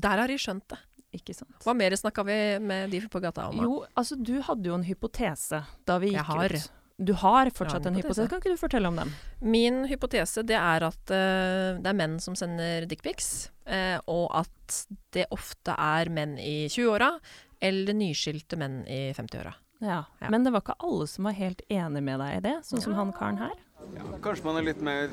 Der 0.00 0.22
har 0.22 0.30
de 0.30 0.38
skjønt 0.40 0.66
det. 0.72 0.80
Ikke 1.14 1.34
sant. 1.34 1.56
Hva 1.64 1.74
mer 1.74 1.94
snakka 1.98 2.22
vi 2.26 2.36
med 2.62 2.92
de 2.94 3.00
på 3.10 3.20
gata 3.22 3.48
om? 3.50 3.58
Jo, 3.58 3.78
altså 3.98 4.14
du 4.18 4.36
hadde 4.46 4.70
jo 4.70 4.76
en 4.78 4.86
hypotese 4.86 5.64
da 5.86 5.96
vi 6.02 6.12
Jeg 6.12 6.22
gikk 6.22 6.30
har. 6.30 6.54
ut. 6.54 6.76
Du 7.00 7.14
har 7.16 7.48
fortsatt 7.48 7.80
har 7.80 7.88
en 7.88 7.94
en 7.94 8.02
hypotese. 8.02 8.28
Kan 8.28 8.42
ikke 8.42 8.52
du 8.52 8.60
fortelle 8.60 8.88
om 8.90 8.98
den? 9.00 9.12
Min 9.40 9.84
hypotese 9.88 10.42
det 10.44 10.58
er 10.58 10.84
at 10.84 11.12
uh, 11.12 11.78
det 11.80 11.88
er 11.88 11.96
menn 11.96 12.18
som 12.20 12.36
sender 12.36 12.84
dickpics, 12.90 13.48
uh, 13.64 13.96
og 14.04 14.26
at 14.42 14.76
det 15.16 15.24
ofte 15.32 15.72
er 15.72 16.12
menn 16.12 16.36
i 16.36 16.68
20-åra 16.68 17.14
eller 17.60 17.96
nyskilte 17.96 18.58
menn 18.60 18.82
i 18.84 19.00
50-åra. 19.16 19.54
Ja. 19.80 20.02
Ja. 20.20 20.28
Men 20.28 20.44
det 20.44 20.52
var 20.52 20.60
ikke 20.60 20.76
alle 20.84 21.08
som 21.08 21.24
var 21.24 21.38
helt 21.40 21.64
enig 21.72 22.04
med 22.04 22.20
deg 22.20 22.36
i 22.36 22.44
det, 22.50 22.56
sånn 22.68 22.84
som 22.84 22.96
han 22.98 23.14
karen 23.16 23.40
her. 23.40 23.56
Ja, 23.96 24.04
kanskje 24.20 24.44
man 24.50 24.60
er 24.60 24.68
litt 24.68 24.84
mer 24.84 25.08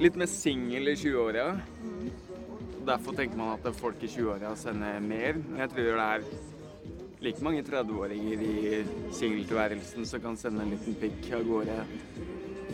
Litt 0.00 0.16
mer 0.16 0.26
singel 0.30 0.88
i 0.88 0.94
20-åra. 0.96 1.50
Derfor 2.88 3.14
tenker 3.14 3.36
man 3.36 3.52
at 3.52 3.66
folk 3.76 4.00
i 4.02 4.08
20-åra 4.08 4.54
sender 4.58 4.96
mer. 5.04 5.36
Jeg 5.60 5.72
tror 5.74 5.90
det 5.90 6.06
er 6.06 6.24
like 7.20 7.42
mange 7.44 7.62
30-åringer 7.66 8.42
i 8.42 8.84
singeltilværelsen 9.16 10.06
som 10.08 10.22
kan 10.24 10.36
sende 10.40 10.64
en 10.64 10.72
liten 10.72 10.96
pikk 11.00 11.30
av 11.36 11.44
gårde 11.48 11.78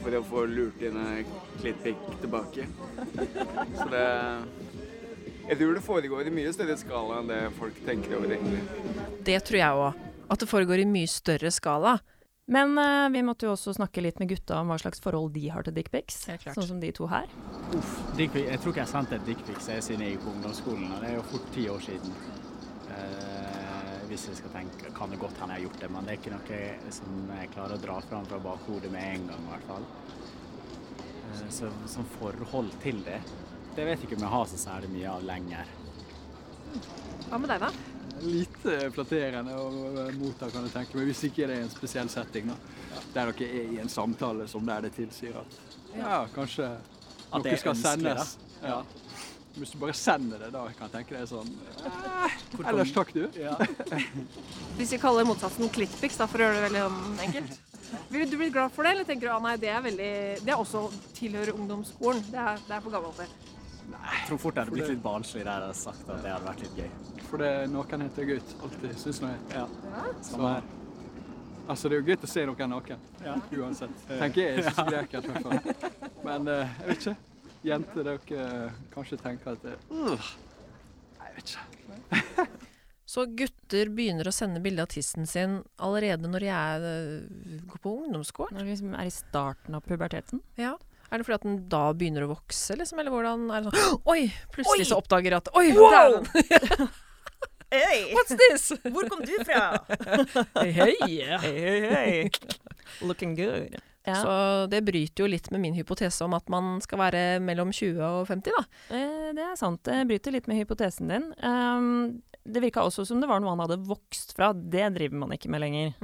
for 0.04 0.14
å 0.14 0.22
få 0.26 0.44
lurt 0.50 0.82
inn 0.86 0.98
en 1.00 1.30
klittpikk 1.60 2.02
tilbake. 2.22 2.66
Så 3.76 3.88
det 3.90 4.06
Jeg 5.46 5.58
tror 5.60 5.74
det 5.78 5.82
foregår 5.86 6.26
i 6.26 6.34
mye 6.34 6.52
større 6.54 6.74
skala 6.78 7.20
enn 7.20 7.28
det 7.30 7.40
folk 7.58 7.76
tenker 7.86 8.16
over, 8.18 8.32
egentlig. 8.34 8.62
Det 9.26 9.38
tror 9.46 9.58
jeg 9.60 9.82
òg. 9.82 10.00
At 10.26 10.42
det 10.42 10.48
foregår 10.50 10.82
i 10.82 10.86
mye 10.90 11.10
større 11.10 11.52
skala. 11.54 11.92
Men 12.50 12.74
uh, 12.78 13.06
vi 13.10 13.22
måtte 13.26 13.46
jo 13.46 13.52
også 13.54 13.74
snakke 13.74 14.02
litt 14.02 14.18
med 14.22 14.30
gutta 14.30 14.58
om 14.62 14.68
hva 14.70 14.78
slags 14.78 15.02
forhold 15.02 15.32
de 15.34 15.48
har 15.50 15.66
til 15.66 15.74
dickpics. 15.74 16.18
Sånn 16.54 16.66
som 16.66 16.80
de 16.82 16.90
to 16.94 17.06
her. 17.10 17.26
Dickpic- 18.18 18.46
Jeg 18.46 18.58
tror 18.62 18.74
ikke 18.74 18.82
jeg 18.84 18.92
sendte 18.92 19.18
et 19.18 19.26
dickpic 19.26 19.62
siden 19.66 20.02
jeg 20.06 20.14
gikk 20.16 20.26
på 20.26 20.34
ungdomsskolen, 20.34 20.90
og 20.94 21.02
det 21.02 21.10
er 21.12 21.16
jo 21.18 21.24
fort 21.30 21.48
ti 21.54 21.66
år 21.70 21.82
siden. 21.86 22.14
Eh, 22.96 23.35
hvis 24.10 24.28
jeg 24.30 24.38
skal 24.38 24.52
tenke, 24.54 24.92
kan 24.96 25.12
det 25.12 25.18
godt 25.20 25.38
hende 25.40 25.56
jeg 25.56 25.62
har 25.62 25.66
gjort 25.68 25.80
det, 25.82 25.90
men 25.94 26.06
det 26.06 26.14
er 26.14 26.20
ikke 26.20 26.34
noe 26.36 26.92
som 26.98 27.32
jeg 27.36 27.50
klarer 27.54 27.76
å 27.76 27.82
dra 27.82 27.96
fram 28.06 28.28
fra 28.28 28.38
bakhodet 28.42 28.92
med 28.92 29.08
en 29.14 29.26
gang, 29.30 29.42
i 29.46 29.52
hvert 29.54 29.66
fall. 29.70 29.88
Eh, 31.32 31.42
så 31.58 31.70
som 31.90 32.08
forhold 32.18 32.72
til 32.82 33.02
det, 33.06 33.20
det 33.76 33.84
vet 33.84 34.00
jeg 34.00 34.08
ikke 34.08 34.18
om 34.20 34.26
jeg 34.26 34.34
har 34.36 34.48
så 34.52 34.62
særlig 34.62 34.92
mye 34.94 35.12
av 35.12 35.26
lenger. 35.26 35.74
Hva 37.28 37.38
med 37.42 37.50
deg, 37.52 37.66
da? 37.66 37.70
Lite 38.24 38.76
flatterende 38.96 39.56
å 39.60 39.66
motta, 40.16 40.48
kan 40.48 40.64
jeg 40.64 40.72
tenke 40.72 40.96
meg, 40.96 41.10
hvis 41.10 41.24
ikke 41.28 41.48
det 41.50 41.58
er 41.58 41.66
en 41.66 41.72
spesiell 41.72 42.08
setting. 42.12 42.48
da. 42.48 42.56
Der 43.12 43.32
dere 43.32 43.48
er 43.60 43.74
i 43.74 43.80
en 43.82 43.92
samtale 43.92 44.46
som 44.48 44.64
der 44.66 44.86
det 44.86 44.94
tilsier 44.96 45.36
at 45.42 45.58
ja, 45.96 46.22
kanskje 46.34 46.66
At 47.32 47.42
noe 47.42 47.52
er 47.52 47.60
skal 47.60 47.74
ønskelig, 47.74 48.14
da. 48.16 48.24
sendes. 48.24 48.38
Ja. 48.62 48.80
Hvis 49.56 49.72
du 49.72 49.78
bare 49.80 49.94
sender 49.96 50.42
det, 50.44 50.50
da 50.52 50.66
kan 50.76 50.90
jeg 50.90 50.92
tenke 50.98 51.16
deg 51.16 51.28
sånn 51.30 51.48
eh, 51.88 52.34
Ellers 52.68 52.92
takk, 52.92 53.12
du. 53.16 53.24
Ja. 53.40 53.54
Hvis 54.78 54.92
vi 54.92 54.98
kaller 55.00 55.24
motsatsen 55.28 55.72
klittpics, 55.72 56.18
da, 56.20 56.28
for 56.28 56.42
å 56.42 56.48
gjøre 56.48 56.58
det 56.58 56.66
veldig 56.66 56.82
sånn 56.84 57.24
enkelt. 57.24 57.62
Vil 58.10 58.28
du 58.28 58.36
blitt 58.36 58.52
glad 58.52 58.74
for 58.74 58.84
det, 58.84 58.92
eller 58.96 59.08
tenker 59.08 59.28
du 59.28 59.32
at 59.32 59.44
nei, 59.44 59.54
det 59.62 59.70
er 59.70 59.82
veldig 59.84 60.12
Det 60.42 60.52
er 60.52 60.60
også 60.60 60.86
tilhører 61.16 61.54
ungdomsskolen. 61.54 62.24
Det 62.32 62.40
er, 62.42 62.64
det 62.66 62.74
er 62.76 62.82
for 62.84 62.96
gammelt, 62.96 63.20
det. 63.22 63.52
Jeg 63.86 64.24
tror 64.28 64.40
fort 64.42 64.56
jeg 64.56 64.66
hadde 64.66 64.74
blitt 64.74 64.90
litt 64.90 65.02
barnslig 65.04 65.44
der 65.44 65.52
jeg 65.52 65.68
hadde 65.68 65.78
sagt 65.78 66.08
at 66.10 66.24
det 66.24 66.32
hadde 66.32 66.48
vært 66.48 66.64
litt 66.64 66.80
gøy. 66.80 67.20
For 67.28 67.42
det 67.42 67.52
nakenhet 67.70 68.18
er 68.22 68.28
gutt. 68.32 68.56
Alltid, 68.66 68.96
syns 69.00 69.22
jeg. 69.22 69.38
Ja. 69.54 69.62
Samme 70.26 70.50
her. 70.56 70.66
altså, 71.68 71.88
det 71.88 71.96
er 71.96 72.02
jo 72.02 72.08
gøy 72.10 72.18
å 72.18 72.32
se 72.34 72.44
noen 72.50 72.74
naken. 72.74 73.06
Ja. 73.24 73.38
Uansett. 73.60 74.04
Tenker 74.10 74.42
jeg. 74.42 74.56
Jeg 74.58 74.66
syns 74.66 74.82
ikke 74.82 74.90
det 74.90 74.98
er 74.98 75.08
ekkelt, 75.08 75.30
i 75.30 75.34
hvert 75.34 75.46
fall. 75.46 76.12
Men 76.26 76.50
uh, 76.50 76.76
jeg 76.82 76.90
vet 76.90 77.06
ikke. 77.06 77.16
Jenter, 77.66 78.06
dere 78.06 78.70
kanskje 78.94 79.18
tenker 79.18 79.56
at 79.56 79.64
det 79.64 79.74
uh, 79.90 80.28
jeg 81.26 81.34
vet 81.36 81.52
ikke. 81.52 82.46
Så 83.06 83.22
gutter 83.38 83.90
begynner 83.94 84.26
å 84.26 84.34
sende 84.34 84.60
bilde 84.62 84.82
av 84.82 84.90
tissen 84.90 85.28
sin 85.30 85.60
allerede 85.78 86.26
når 86.26 86.42
de 86.42 86.48
er, 86.50 86.86
øh, 86.90 87.60
går 87.70 87.82
på 87.84 87.92
ungdomsskolen? 88.02 88.56
Når 88.58 88.66
de 88.66 88.72
liksom 88.72 88.96
er 88.98 89.06
i 89.06 89.14
starten 89.14 89.78
av 89.78 89.84
puberteten. 89.86 90.42
Ja. 90.58 90.72
Er 91.06 91.22
det 91.22 91.26
fordi 91.28 91.36
at 91.38 91.46
den 91.46 91.58
da 91.70 91.84
begynner 91.94 92.26
å 92.26 92.32
vokse, 92.32 92.74
liksom? 92.78 92.98
Eller 92.98 93.14
hvordan 93.14 93.46
er 93.54 93.62
det 93.62 93.74
sånn 93.74 94.00
Oi! 94.12 94.24
Plutselig 94.54 94.88
Oi! 94.88 94.90
så 94.90 94.98
oppdager 94.98 95.38
at 95.38 95.50
Oi! 95.54 95.68
Wow! 95.78 96.18
dæven! 96.26 96.88
Hei! 97.76 98.00
What's 98.16 98.34
this? 98.42 98.72
Hvor 98.82 99.08
kom 99.10 99.22
du 99.26 99.34
fra? 99.46 99.68
Hei, 100.58 100.70
hei. 100.74 100.96
Hei, 101.42 101.78
hei. 101.90 102.10
Looking 103.06 103.34
good. 103.38 103.78
Ja. 104.06 104.16
Så 104.22 104.34
det 104.70 104.84
bryter 104.86 105.24
jo 105.24 105.30
litt 105.30 105.50
med 105.50 105.64
min 105.64 105.76
hypotese 105.76 106.24
om 106.26 106.36
at 106.38 106.48
man 106.52 106.76
skal 106.84 107.00
være 107.00 107.24
mellom 107.42 107.72
20 107.74 107.98
og 108.06 108.28
50, 108.30 108.54
da. 108.54 108.62
Eh, 108.94 109.32
det 109.36 109.44
er 109.44 109.58
sant. 109.58 109.82
Det 109.86 109.98
bryter 110.08 110.34
litt 110.34 110.46
med 110.50 110.60
hypotesen 110.62 111.10
din. 111.10 111.26
Um, 111.42 112.22
det 112.46 112.62
virka 112.62 112.84
også 112.86 113.06
som 113.08 113.20
det 113.22 113.28
var 113.30 113.42
noe 113.42 113.56
han 113.56 113.64
hadde 113.64 113.82
vokst 113.88 114.36
fra. 114.38 114.52
Det 114.54 114.92
driver 114.94 115.24
man 115.24 115.34
ikke 115.34 115.50
med 115.50 115.64
lenger. 115.64 115.96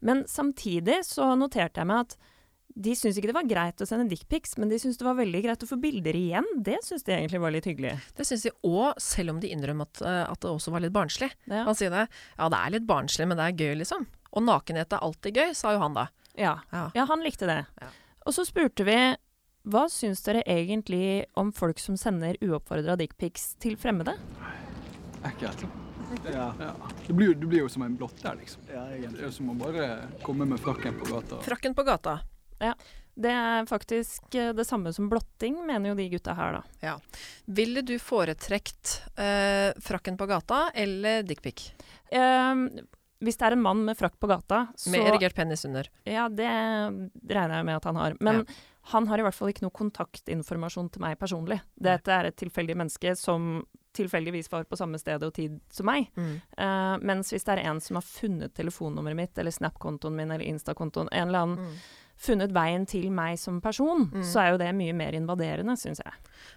Men 0.00 0.24
samtidig 0.30 1.02
så 1.06 1.34
noterte 1.36 1.82
jeg 1.82 1.90
meg 1.90 2.06
at 2.06 2.18
de 2.78 2.92
syntes 2.94 3.16
ikke 3.18 3.30
det 3.32 3.36
var 3.36 3.48
greit 3.48 3.82
å 3.82 3.86
sende 3.88 4.06
dickpics, 4.10 4.54
men 4.60 4.70
de 4.70 4.78
syntes 4.78 5.00
det 5.00 5.06
var 5.06 5.16
veldig 5.18 5.40
greit 5.42 5.64
å 5.64 5.68
få 5.68 5.78
bilder 5.82 6.14
igjen. 6.14 6.46
Det 6.62 6.76
syntes 6.86 7.06
de 7.08 7.14
egentlig 7.16 7.40
var 7.42 7.54
litt 7.54 7.66
hyggelig. 7.66 7.94
Det 8.14 8.26
syns 8.28 8.44
de 8.46 8.52
òg, 8.68 9.00
selv 9.02 9.34
om 9.34 9.40
de 9.42 9.50
innrømmer 9.54 9.88
at, 9.88 10.02
øh, 10.04 10.20
at 10.28 10.44
det 10.44 10.52
også 10.52 10.74
var 10.74 10.84
litt 10.84 10.94
barnslig. 10.94 11.30
Ja. 11.50 11.64
Han 11.66 11.78
sier 11.78 11.90
det. 11.94 12.06
Ja, 12.36 12.50
det 12.52 12.60
er 12.60 12.76
litt 12.76 12.86
barnslig, 12.88 13.26
men 13.26 13.40
det 13.40 13.48
er 13.48 13.64
gøy, 13.64 13.74
liksom. 13.82 14.06
Og 14.30 14.44
nakenhet 14.44 14.94
er 14.94 15.02
alltid 15.02 15.40
gøy, 15.40 15.56
sa 15.58 15.74
jo 15.74 15.82
han 15.82 15.96
da. 15.96 16.06
Ja, 16.38 16.58
Ja. 16.70 16.84
ja 16.94 17.06
han 17.10 17.24
likte 17.26 17.48
det. 17.50 17.64
Ja. 17.82 17.88
Og 18.28 18.34
så 18.36 18.44
spurte 18.46 18.84
vi 18.86 18.98
hva 19.68 19.82
syns 19.92 20.22
dere 20.24 20.40
egentlig 20.48 21.26
om 21.36 21.50
folk 21.52 21.80
som 21.82 21.96
sender 22.00 22.38
uoppfordra 22.40 22.94
dickpics 22.96 23.50
til 23.60 23.76
fremmede? 23.76 24.14
Ekkelt. 25.26 25.66
Ja. 26.32 26.54
Ja. 26.60 26.70
Du, 27.06 27.12
blir, 27.12 27.34
du 27.34 27.46
blir 27.46 27.58
jo 27.66 27.68
som 27.68 27.82
en 27.84 27.96
blotter, 27.98 28.38
liksom. 28.40 28.62
Ja, 28.72 28.86
Det 28.94 29.10
er 29.18 29.26
jo 29.26 29.32
som 29.34 29.50
å 29.52 29.58
bare 29.58 29.88
komme 30.24 30.46
med 30.48 30.60
frakken 30.62 30.96
på 31.00 31.10
gata. 31.10 31.42
Frakken 31.44 31.74
på 31.76 31.84
gata. 31.84 32.20
Ja. 32.62 32.72
Det 33.18 33.32
er 33.34 33.66
faktisk 33.66 34.34
eh, 34.38 34.52
det 34.54 34.64
samme 34.64 34.92
som 34.94 35.08
blotting, 35.10 35.56
mener 35.66 35.90
jo 35.90 35.96
de 35.98 36.06
gutta 36.12 36.36
her, 36.38 36.60
da. 36.60 36.62
Ja. 36.86 36.94
Ville 37.50 37.82
du 37.82 37.96
foretrekt 37.98 39.00
øh, 39.18 39.72
frakken 39.82 40.16
på 40.16 40.28
gata 40.30 40.68
eller 40.70 41.26
dickpic? 41.26 41.72
Ehm, 42.14 42.68
hvis 43.24 43.38
det 43.40 43.48
er 43.48 43.56
en 43.56 43.62
mann 43.64 43.80
med 43.86 43.98
frakk 43.98 44.18
på 44.20 44.28
gata, 44.30 44.66
så 44.78 44.92
Med 44.94 45.08
erigert 45.10 45.34
penis 45.34 45.64
under. 45.66 45.88
Ja, 46.06 46.28
det 46.28 46.46
regner 46.46 47.56
jeg 47.56 47.66
med 47.66 47.76
at 47.76 47.88
han 47.88 47.96
har. 47.98 48.16
Men 48.20 48.44
han 48.92 49.08
har 49.10 49.18
i 49.18 49.24
hvert 49.26 49.36
fall 49.36 49.50
ikke 49.52 49.66
noe 49.66 49.74
kontaktinformasjon 49.74 50.92
til 50.94 51.02
meg 51.02 51.18
personlig. 51.20 51.58
Dette 51.74 52.14
er 52.14 52.30
et 52.30 52.38
tilfeldig 52.38 52.76
menneske 52.78 53.16
som 53.18 53.64
tilfeldigvis 53.98 54.50
var 54.52 54.68
på 54.70 54.78
samme 54.78 55.00
sted 55.00 55.22
og 55.26 55.34
tid 55.34 55.58
som 55.74 55.88
meg. 55.90 56.10
Eh, 56.16 56.94
mens 57.02 57.32
hvis 57.34 57.46
det 57.48 57.56
er 57.56 57.64
en 57.66 57.80
som 57.82 57.98
har 57.98 58.06
funnet 58.06 58.54
telefonnummeret 58.54 59.18
mitt, 59.18 59.38
eller 59.38 59.54
Snap-kontoen 59.54 60.14
min, 60.16 60.30
eller 60.30 60.46
Insta-kontoen, 60.46 61.10
en 61.12 61.28
eller 61.28 61.46
annen 61.46 61.72
funnet 62.18 62.50
veien 62.54 62.82
til 62.90 63.08
meg 63.14 63.38
som 63.38 63.60
person, 63.62 64.08
Mm. 64.10 64.24
så 64.26 64.40
er 64.42 64.50
jo 64.52 64.58
det 64.58 64.72
mye 64.74 64.94
mer 64.96 65.14
invaderende, 65.14 65.76
syns 65.78 66.00
jeg. 66.02 66.12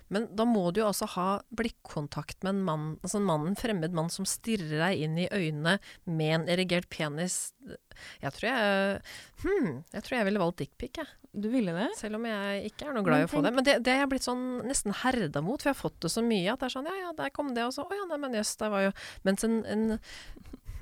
Men 0.10 0.28
da 0.36 0.44
må 0.46 0.72
du 0.74 0.82
jo 0.82 0.88
også 0.90 1.08
ha 1.16 1.28
blikkontakt 1.56 2.44
med 2.44 2.56
en 2.56 2.64
mann, 2.66 2.88
altså 3.04 3.20
en 3.22 3.28
mann, 3.30 3.48
en 3.48 3.56
fremmed 3.56 3.94
mann 3.94 4.10
som 4.10 4.26
stirrer 4.26 4.78
deg 4.82 5.00
inn 5.06 5.18
i 5.22 5.30
øynene 5.32 5.78
med 6.06 6.34
en 6.36 6.48
erigert 6.50 6.90
penis. 6.90 7.54
Jeg 8.22 8.34
tror 8.34 8.50
jeg 8.50 9.02
hmm, 9.44 9.84
jeg 9.94 10.04
tror 10.04 10.18
jeg 10.18 10.26
ville 10.26 10.42
valgt 10.42 10.58
dickpic, 10.64 10.98
jeg. 10.98 11.08
Du 11.32 11.48
ville 11.48 11.72
det? 11.72 11.88
Selv 11.96 12.18
om 12.18 12.26
jeg 12.28 12.72
ikke 12.74 12.90
er 12.90 12.96
noe 12.98 13.06
glad 13.08 13.22
i 13.22 13.24
å 13.24 13.32
få 13.32 13.40
det. 13.46 13.54
Men 13.56 13.64
det, 13.64 13.78
det 13.86 13.94
er 13.94 14.02
jeg 14.02 14.10
blitt 14.12 14.26
sånn 14.26 14.42
nesten 14.68 14.92
herda 15.04 15.40
mot, 15.46 15.62
for 15.62 15.70
jeg 15.72 15.78
har 15.78 15.84
fått 15.86 16.02
det 16.04 16.12
så 16.12 16.24
mye 16.26 16.52
at 16.52 16.60
det 16.60 16.68
er 16.68 16.74
sånn 16.76 16.90
ja 16.90 16.98
ja, 17.06 17.14
der 17.16 17.30
kom 17.32 17.54
det, 17.56 17.64
og 17.64 17.72
så 17.78 17.86
å 17.86 17.96
ja, 17.96 18.04
nei, 18.10 18.18
men 18.20 18.36
jøss, 18.36 18.58
der 18.60 18.74
var 18.74 18.84
jo 18.90 18.92
Mens 19.24 19.46
en, 19.48 19.62
en 19.66 19.86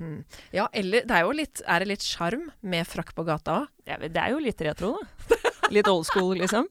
hm. 0.00 0.18
Ja, 0.56 0.66
eller 0.72 1.04
det 1.06 1.16
er 1.16 1.26
jo 1.26 1.34
litt 1.36 1.60
Er 1.66 1.82
det 1.82 1.90
litt 1.90 2.04
sjarm 2.06 2.48
med 2.60 2.88
frakk 2.88 3.12
på 3.16 3.24
gata 3.28 3.60
òg? 3.62 3.72
Ja, 3.88 3.98
det 4.00 4.16
er 4.16 4.34
jo 4.34 4.40
litt 4.42 4.60
retro, 4.64 4.96
da. 4.96 5.40
Litt 5.74 5.86
old 5.86 6.08
school, 6.08 6.32
liksom. 6.40 6.66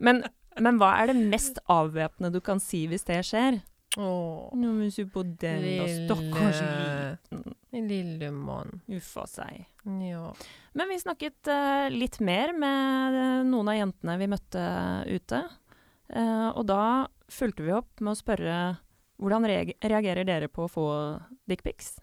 Men, 0.00 0.22
men 0.56 0.78
hva 0.80 0.94
er 1.02 1.10
det 1.10 1.18
mest 1.20 1.58
avvæpnende 1.68 2.32
du 2.32 2.40
kan 2.44 2.62
si 2.64 2.86
hvis 2.88 3.04
det 3.04 3.18
skjer? 3.28 3.58
Åh. 3.96 4.54
Nå 4.56 4.72
må 4.76 4.88
du 4.88 5.04
på 5.12 5.24
den, 5.40 5.64
da. 5.80 5.86
Stakkars 6.06 6.60
liten. 6.62 7.54
Lille 7.88 8.30
mann. 8.32 8.80
Uffa 8.88 9.26
seg. 9.28 9.64
Ja. 10.04 10.32
Men 10.76 10.92
vi 10.92 10.98
snakket 11.00 11.48
uh, 11.50 11.88
litt 11.92 12.20
mer 12.24 12.52
med 12.56 13.16
eh, 13.18 13.46
noen 13.48 13.70
av 13.72 13.78
jentene 13.78 14.18
vi 14.20 14.28
møtte 14.30 14.64
ute. 15.08 15.40
Uh, 16.12 16.50
og 16.54 16.66
da 16.68 16.82
fulgte 17.32 17.64
vi 17.66 17.74
opp 17.76 18.00
med 18.00 18.14
å 18.14 18.20
spørre 18.20 18.58
hvordan 19.18 19.48
reagerer 19.50 20.24
dere 20.24 20.48
på 20.52 20.66
å 20.66 20.70
få 20.70 20.86
dickpics? 21.50 21.96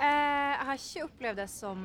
Eh, 0.00 0.50
jeg 0.54 0.66
har 0.66 0.78
ikke 0.80 1.04
opplevd 1.04 1.40
det 1.42 1.48
som 1.52 1.84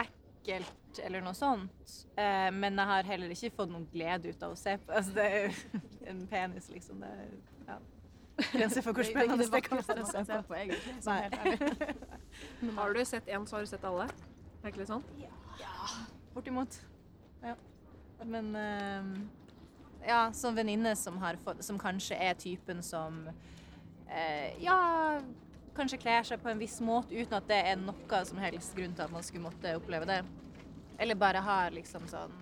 ekkelt 0.00 1.00
eller 1.04 1.22
noe 1.22 1.36
sånt. 1.36 1.92
Eh, 2.16 2.48
men 2.54 2.78
jeg 2.80 2.90
har 2.90 3.10
heller 3.10 3.34
ikke 3.34 3.52
fått 3.58 3.72
noen 3.72 3.86
glede 3.92 4.32
ut 4.32 4.42
av 4.42 4.54
å 4.54 4.58
se 4.58 4.78
på. 4.80 4.94
Altså, 4.96 5.14
det 5.18 5.26
er 5.28 5.38
jo 5.44 5.80
en 6.12 6.24
penis, 6.30 6.70
liksom. 6.72 7.04
Det 7.04 7.12
er, 7.12 7.32
ja. 7.68 7.78
Grenser 8.52 8.84
for 8.86 8.94
hvor 8.94 9.02
Det 9.02 9.10
er 9.10 9.26
ikke 9.26 9.26
spennende 9.26 9.44
det 9.44 9.52
det 9.52 9.64
kan 9.66 9.80
være 9.82 10.04
å 10.04 10.08
se 10.08 10.24
se 10.24 10.36
på. 10.38 10.42
på, 10.48 10.58
egentlig, 10.62 10.94
Nei. 10.94 11.16
sånn. 11.66 12.76
Har 12.78 12.94
du 12.94 13.02
sett 13.04 13.28
én, 13.28 13.46
så 13.50 13.58
har 13.58 13.66
du 13.66 13.70
sett 13.70 13.84
alle? 13.88 14.06
Er 14.08 14.62
det 14.62 14.70
ikke 14.72 14.82
litt 14.84 14.92
sånn? 14.92 15.04
Ja, 15.58 15.72
bortimot. 16.34 16.78
Ja. 17.42 17.56
Men 18.26 18.54
eh, 18.58 19.10
ja, 20.08 20.20
som 20.34 20.56
venninne 20.56 20.96
som 20.98 21.20
Som 21.60 21.78
kanskje 21.78 22.16
er 22.18 22.34
typen 22.34 22.82
som 22.82 23.28
eh, 24.08 24.54
Ja, 24.62 25.20
kanskje 25.78 26.00
kler 26.02 26.26
seg 26.26 26.42
på 26.42 26.50
en 26.52 26.60
viss 26.60 26.78
måte 26.84 27.14
uten 27.14 27.38
at 27.38 27.48
det 27.48 27.58
er 27.72 27.78
noe 27.80 28.22
som 28.26 28.40
helst 28.42 28.76
grunn 28.76 28.96
til 28.96 29.06
at 29.06 29.14
man 29.14 29.26
skulle 29.26 29.46
måtte 29.46 29.76
oppleve 29.78 30.08
det. 30.08 30.22
Eller 30.98 31.18
bare 31.18 31.42
har 31.44 31.70
liksom 31.74 32.08
sånn 32.10 32.34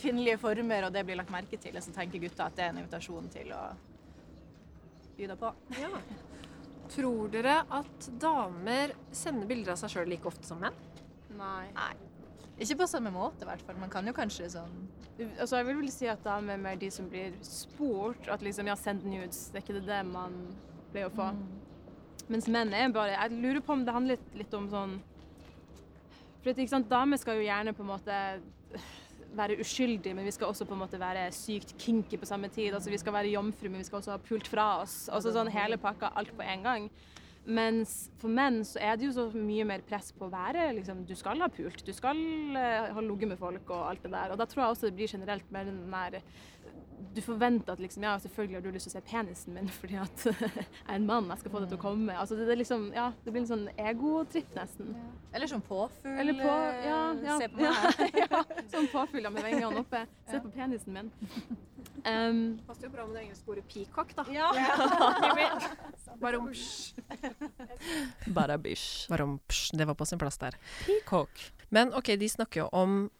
kvinnelige 0.00 0.38
former, 0.40 0.86
og 0.86 0.94
det 0.94 1.04
blir 1.04 1.18
lagt 1.20 1.32
merke 1.32 1.58
til. 1.60 1.76
Og 1.76 1.84
så 1.84 1.92
tenker 1.92 2.22
gutta 2.22 2.48
at 2.48 2.56
det 2.56 2.64
er 2.64 2.72
en 2.72 2.80
invitasjon 2.80 3.28
til 3.32 3.52
å 3.52 3.62
by 5.18 5.28
deg 5.28 5.40
på. 5.40 5.52
Ja. 5.76 6.02
Tror 6.88 7.28
dere 7.32 7.60
at 7.74 8.10
damer 8.22 8.94
sender 9.12 9.48
bilder 9.50 9.74
av 9.74 9.80
seg 9.82 9.92
sjøl 9.92 10.08
like 10.08 10.28
ofte 10.30 10.46
som 10.48 10.62
menn? 10.62 10.76
Nei. 11.36 11.66
Ikke 12.58 12.80
på 12.80 12.88
samme 12.90 13.12
måte, 13.14 13.44
i 13.44 13.48
hvert 13.50 13.62
fall. 13.66 13.76
Man 13.78 13.92
kan 13.92 14.06
jo 14.08 14.16
kanskje 14.16 14.50
sånn 14.56 14.86
Altså, 15.18 15.56
jeg 15.56 15.66
vil 15.66 15.80
vel 15.80 15.88
si 15.90 16.06
at 16.06 16.20
damer 16.22 16.54
er 16.54 16.60
mer 16.62 16.76
de 16.78 16.88
som 16.94 17.08
blir 17.10 17.32
spurt. 17.42 18.28
At 18.30 18.42
liksom, 18.46 18.68
ja, 18.70 18.76
send 18.78 19.02
nudes. 19.02 19.48
Det 19.50 19.58
er 19.58 19.64
ikke 19.64 19.80
det, 19.82 20.02
man 20.06 20.36
pleier 20.92 21.10
å 21.10 21.14
få. 21.16 21.32
Mens 22.28 22.48
menn 22.52 22.74
er 22.76 22.90
bare 22.92 23.16
Jeg 23.16 23.40
lurer 23.40 23.60
på 23.64 23.72
om 23.72 23.84
det 23.84 23.94
handler 23.94 24.24
litt, 24.36 24.54
om 24.54 24.68
sånn 24.68 24.96
For 26.42 26.52
ikke 26.52 26.70
sant, 26.70 26.90
damer 26.90 27.20
skal 27.20 27.40
jo 27.40 27.46
gjerne 27.46 27.74
på 27.76 27.84
en 27.84 27.92
måte 27.92 28.18
være 29.38 29.58
uskyldige, 29.60 30.14
men 30.16 30.24
vi 30.24 30.32
skal 30.32 30.48
også 30.48 30.64
på 30.68 30.74
en 30.76 30.80
måte 30.82 31.00
være 31.00 31.26
sykt 31.36 31.74
kinky 31.78 32.16
på 32.18 32.26
samme 32.26 32.48
tid. 32.48 32.72
Altså, 32.74 32.90
vi 32.90 32.98
skal 33.00 33.12
være 33.12 33.34
jomfru, 33.34 33.68
men 33.68 33.82
vi 33.82 33.86
skal 33.88 34.00
også 34.00 34.14
ha 34.14 34.22
pult 34.24 34.48
fra 34.48 34.68
oss. 34.80 35.02
Altså 35.12 35.34
sånn 35.34 35.50
hele 35.52 35.76
pakka, 35.80 36.08
alt 36.16 36.32
på 36.36 36.46
en 36.46 36.64
gang. 36.64 36.86
Mens 37.48 38.10
for 38.20 38.32
menn 38.32 38.60
så 38.66 38.80
er 38.84 38.98
det 38.98 39.06
jo 39.06 39.14
så 39.16 39.24
mye 39.32 39.64
mer 39.68 39.84
press 39.88 40.10
på 40.12 40.26
å 40.26 40.32
være 40.32 40.66
liksom, 40.76 41.06
Du 41.08 41.14
skal 41.16 41.40
ha 41.40 41.48
pult, 41.48 41.80
du 41.86 41.94
skal 41.96 42.18
eh, 42.60 42.90
ha 42.92 43.04
ligget 43.04 43.30
med 43.30 43.40
folk 43.40 43.70
og 43.72 43.86
alt 43.88 44.04
det 44.04 44.12
der. 44.12 44.34
Og 44.34 44.40
da 44.40 44.44
tror 44.48 44.64
jeg 44.64 44.74
også 44.74 44.90
det 44.90 44.98
blir 44.98 45.12
generelt 45.14 45.54
mer 45.54 45.64
den 45.68 45.80
der 45.88 46.18
Du 47.14 47.20
forventer 47.24 47.72
at 47.72 47.80
liksom 47.82 48.02
Ja, 48.04 48.16
selvfølgelig 48.22 48.56
har 48.58 48.64
du 48.64 48.70
lyst 48.74 48.88
til 48.88 48.92
å 48.92 48.96
se 48.98 49.04
penisen 49.10 49.54
min 49.56 49.70
fordi 49.80 49.98
at 50.02 50.24
jeg 50.26 50.64
er 50.64 50.94
en 50.96 51.06
mann, 51.08 51.30
jeg 51.32 51.42
skal 51.42 51.54
få 51.54 51.62
deg 51.64 51.72
til 51.72 51.80
å 51.80 51.82
komme. 51.82 52.16
Altså 52.18 52.38
det, 52.38 52.48
det 52.50 52.58
liksom 52.62 52.88
Ja, 52.96 53.10
det 53.24 53.34
blir 53.34 53.44
en 53.44 53.50
sånn 53.52 53.66
egotripp, 53.76 54.50
nesten. 54.56 54.94
Eller 55.32 55.50
sånn 55.50 55.64
påfugl. 55.64 56.14
Eller 56.14 56.38
på 56.38 56.58
Ja, 56.88 57.00
ja. 57.24 57.38
Se 57.40 57.50
på 57.52 57.62
meg. 57.62 58.18
ja, 58.22 58.44
sånn 58.74 58.90
påfugl 58.92 59.30
med 59.30 59.48
vengene 59.50 59.84
oppe. 59.84 60.04
Se 60.30 60.42
på 60.44 60.52
penisen 60.54 60.96
min. 60.96 61.12
Um, 62.06 62.40
Passer 62.66 62.86
jo 62.86 62.92
bra 62.94 63.04
med 63.08 63.18
det 63.18 63.24
engelske 63.26 63.50
ordet 63.52 63.64
peacock, 63.68 64.14
da. 64.16 64.24
Ja. 64.32 64.48
Baromsj. 66.22 66.94
Barabysj. 68.26 69.08
Baromsj. 69.10 69.70
Det 69.76 69.86
var 69.88 69.98
på 69.98 70.06
sin 70.06 70.18
plass 70.20 70.38
der. 70.38 70.56
Peacock. 70.86 71.52
Men 71.68 71.92
OK, 71.94 72.14
de 72.16 72.28
snakker 72.28 72.64
jo 72.64 72.68
om 72.72 72.98
eh, 73.04 73.10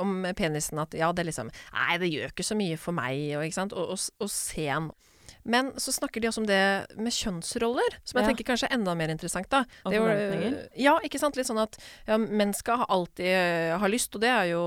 om 0.00 0.24
penisen 0.36 0.80
at 0.80 0.94
ja, 0.96 1.10
det 1.12 1.26
liksom 1.28 1.50
Nei, 1.74 1.98
det 2.00 2.08
gjør 2.12 2.32
ikke 2.32 2.46
så 2.46 2.56
mye 2.58 2.78
for 2.80 2.96
meg, 2.96 3.20
og, 3.36 3.44
og, 3.68 3.84
og, 3.94 4.06
og 4.24 4.30
se 4.32 4.64
den. 4.68 4.90
Men 5.48 5.72
så 5.80 5.92
snakker 5.96 6.20
de 6.20 6.28
også 6.28 6.42
om 6.42 6.46
det 6.48 6.60
med 7.00 7.14
kjønnsroller, 7.16 7.96
som 8.04 8.18
jeg 8.20 8.26
Ja. 8.26 8.28
tenker 8.34 8.44
kanskje 8.52 8.68
er 8.68 8.74
enda 8.76 8.94
mer 8.94 9.08
interessant. 9.08 9.48
da. 9.48 9.64
Og 9.86 9.92
Det 9.92 9.98
er 9.98 10.04
forventninger. 10.04 10.68
Ja, 10.76 10.98
ikke 11.00 11.18
sant. 11.18 11.36
Litt 11.40 11.48
sånn 11.48 11.62
at 11.62 11.78
ja, 12.06 12.18
menn 12.18 12.52
skal 12.54 12.84
alltid 12.88 13.26
eh, 13.26 13.78
ha 13.80 13.86
lyst, 13.88 14.14
og 14.14 14.20
det 14.20 14.28
er 14.28 14.50
jo 14.52 14.62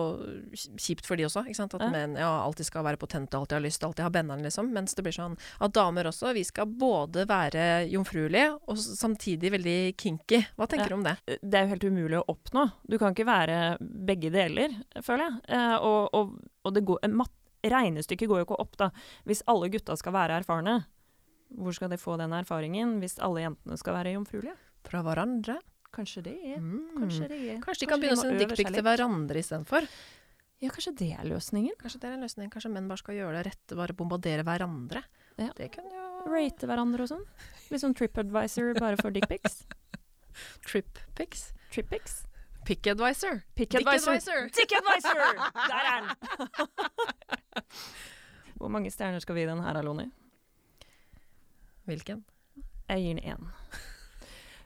kjipt 0.78 1.06
for 1.06 1.16
de 1.20 1.24
også. 1.30 1.46
ikke 1.46 1.56
sant? 1.60 1.74
At 1.76 1.82
Ja. 1.86 1.90
menn 1.94 2.16
ja, 2.18 2.32
alltid 2.44 2.66
skal 2.66 2.84
være 2.84 2.98
potente, 2.98 3.38
alltid 3.38 3.58
ha 3.60 3.60
lyst, 3.60 3.84
alltid 3.84 4.04
ha 4.04 4.10
benderen, 4.10 4.42
liksom. 4.44 4.72
Mens 4.74 4.94
det 4.96 5.04
blir 5.06 5.14
sånn 5.14 5.38
at 5.62 5.72
damer 5.74 6.06
også, 6.10 6.34
vi 6.34 6.44
skal 6.44 6.66
både 6.66 7.28
være 7.28 7.88
jomfruelige 7.92 8.60
og 8.68 8.78
samtidig 8.78 9.52
veldig 9.52 9.96
kinky. 9.98 10.46
Hva 10.58 10.68
tenker 10.68 10.90
du 10.90 10.96
om 10.96 11.04
det? 11.04 11.18
Det 11.28 11.54
er 11.54 11.68
jo 11.68 11.74
helt 11.76 11.84
umulig 11.92 12.18
å 12.22 12.26
oppnå. 12.36 12.72
Du 12.90 12.98
kan 12.98 13.14
ikke 13.14 13.26
være 13.26 13.78
begge 13.80 14.32
deler, 14.32 14.70
føler 15.02 15.30
jeg. 15.30 15.42
Eh, 15.50 15.78
og, 15.78 16.10
og, 16.14 16.40
og 16.66 16.74
det 16.74 16.86
går, 16.86 17.00
mat, 17.10 17.30
regnestykket 17.64 18.30
går 18.30 18.42
jo 18.42 18.48
ikke 18.50 18.60
opp, 18.64 18.78
da. 18.80 18.90
Hvis 19.30 19.44
alle 19.52 19.70
gutta 19.74 19.98
skal 20.00 20.16
være 20.16 20.40
erfarne, 20.42 20.80
hvor 21.52 21.76
skal 21.76 21.92
de 21.92 22.00
få 22.00 22.16
den 22.22 22.34
erfaringen 22.34 22.98
hvis 23.02 23.18
alle 23.24 23.44
jentene 23.44 23.78
skal 23.80 23.98
være 23.98 24.16
jomfruelige? 24.16 24.56
Fra 24.88 25.04
hverandre? 25.06 25.60
Kanskje 25.92 26.24
det 26.30 26.38
er. 26.54 26.60
Mm. 26.64 26.96
Kanskje 26.96 27.28
det 27.28 27.40
er. 27.44 27.62
Kanskje 27.64 27.86
de 27.86 27.92
kan 27.92 28.02
begynne 28.02 28.18
å 28.18 28.24
sende 28.24 28.40
dickpic 28.40 28.72
til 28.72 28.86
hverandre 28.86 29.44
istedenfor? 29.44 29.88
Ja, 30.62 30.70
kanskje 30.70 30.94
det 31.00 31.10
er 31.18 31.28
løsningen. 31.28 31.76
Kanskje 31.82 32.00
det 32.04 32.10
er 32.10 32.16
en 32.16 32.24
løsning. 32.24 32.52
Kanskje 32.54 32.72
menn 32.72 32.88
bare 32.90 33.02
skal 33.02 33.18
gjøre 33.18 33.40
det 33.40 33.50
rette, 33.50 33.78
bare 33.78 33.98
bombardere 33.98 34.46
hverandre. 34.48 35.04
Ja. 35.42 35.50
Det 35.58 35.72
kunne 35.76 35.92
jo 35.92 36.08
Rate 36.30 36.68
hverandre 36.70 37.08
og 37.08 37.10
sånn. 37.10 37.24
Litt 37.72 37.82
sånn 37.82 37.96
TripAdvisor 37.98 38.76
bare 38.78 39.00
for 39.02 39.14
dickpics. 39.16 39.64
Trippics. 40.68 41.48
Trippics. 41.74 42.22
Pick-advisor. 42.66 43.42
Pick-advisor. 43.58 44.14
Dick-advisor. 44.14 44.50
Dick-advisor! 44.54 45.22
Der 45.72 45.84
er 45.92 46.02
den! 46.02 46.08
Hvor 48.62 48.70
mange 48.70 48.92
stjerner 48.94 49.20
skal 49.24 49.36
vi 49.36 49.42
gi 49.46 49.50
den 49.50 49.64
her, 49.66 49.80
Aloni? 49.82 50.06
Hvilken? 51.90 52.22
Jeg 52.92 53.02
gir 53.02 53.18
den 53.18 53.24
én. 53.34 53.48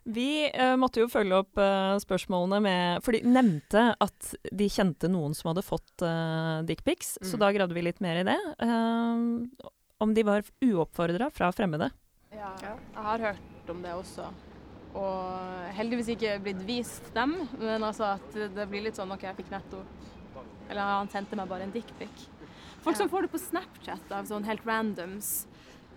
Vi 0.05 0.25
uh, 0.53 0.75
måtte 0.77 0.99
jo 1.01 1.07
følge 1.09 1.39
opp 1.41 1.57
uh, 1.57 1.95
spørsmålene 1.97 2.59
med 2.61 3.01
For 3.01 3.15
de 3.15 3.23
nevnte 3.25 3.87
at 4.03 4.27
de 4.53 4.67
kjente 4.69 5.09
noen 5.09 5.33
som 5.33 5.49
hadde 5.49 5.63
fått 5.65 6.03
uh, 6.05 6.59
dickpics, 6.67 7.15
så 7.23 7.39
Mm. 7.39 7.41
da 7.41 7.49
gravde 7.55 7.73
vi 7.73 7.85
litt 7.87 8.01
mer 8.05 8.19
i 8.21 8.25
det. 8.27 8.37
Uh, 8.61 9.71
om 10.03 10.13
de 10.13 10.25
var 10.27 10.43
uoppfordra 10.61 11.31
fra 11.33 11.49
fremmede. 11.55 11.89
Ja, 12.35 12.51
jeg 12.61 12.75
har 13.07 13.23
hørt 13.31 13.71
om 13.71 13.81
det 13.81 13.95
også. 13.95 14.27
Og 14.95 15.73
heldigvis 15.75 16.13
ikke 16.13 16.37
blitt 16.45 16.61
vist 16.67 17.09
dem, 17.15 17.35
men 17.59 17.83
altså 17.83 18.13
at 18.15 18.37
det 18.55 18.67
blir 18.71 18.85
litt 18.85 18.95
sånn 18.95 19.11
OK, 19.11 19.25
jeg 19.27 19.35
fikk 19.41 19.51
nettopp 19.51 20.39
Eller 20.69 20.81
han 21.01 21.11
sendte 21.11 21.35
meg 21.37 21.49
bare 21.51 21.67
en 21.67 21.73
dickpic. 21.73 22.29
Folk 22.85 22.97
som 22.97 23.09
får 23.09 23.25
det 23.25 23.33
på 23.33 23.41
Snapchat 23.41 24.11
av 24.13 24.27
sånn 24.29 24.45
helt 24.47 24.65
randoms. 24.65 25.47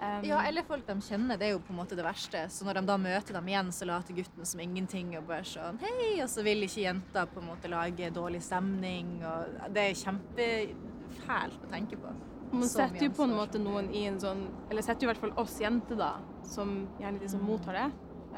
Um, 0.00 0.22
Ja, 0.24 0.40
eller 0.46 0.62
folk 0.62 0.86
de 0.86 0.94
kjenner. 1.02 1.36
Det 1.38 1.48
er 1.48 1.52
jo 1.56 1.60
på 1.60 1.72
en 1.74 1.80
måte 1.80 1.96
det 1.98 2.04
verste. 2.06 2.44
Så 2.54 2.64
når 2.66 2.78
de 2.78 2.82
da 2.88 2.96
møter 3.02 3.34
dem 3.38 3.48
igjen, 3.50 3.70
så 3.74 3.88
later 3.88 4.14
gutten 4.14 4.46
som 4.46 4.60
ingenting 4.62 5.10
og 5.18 5.26
bare 5.28 5.46
sånn 5.48 5.80
hei, 5.82 6.14
og 6.22 6.30
så 6.30 6.44
vil 6.46 6.62
ikke 6.66 6.84
jenta 6.84 7.24
på 7.28 7.42
en 7.42 7.48
måte 7.50 7.70
lage 7.72 8.10
dårlig 8.14 8.40
stemning. 8.46 9.18
Og 9.26 9.70
det 9.74 9.88
er 9.90 9.98
kjempefælt 10.02 11.64
å 11.66 11.70
tenke 11.72 11.98
på. 12.00 12.14
Man 12.52 12.68
setter 12.70 13.04
jo 13.04 13.10
på 13.18 13.26
en 13.26 13.34
måte 13.36 13.60
noen 13.60 13.90
i 13.92 14.06
en 14.08 14.14
sånn 14.22 14.46
Eller 14.70 14.80
setter 14.80 15.04
jo 15.04 15.10
i 15.10 15.12
hvert 15.12 15.20
fall 15.20 15.34
oss 15.42 15.58
jenter, 15.60 15.98
da, 16.00 16.14
som 16.48 16.86
gjerne 17.00 17.20
de 17.20 17.28
som 17.28 17.42
mottar 17.44 17.76
det. 17.76 17.88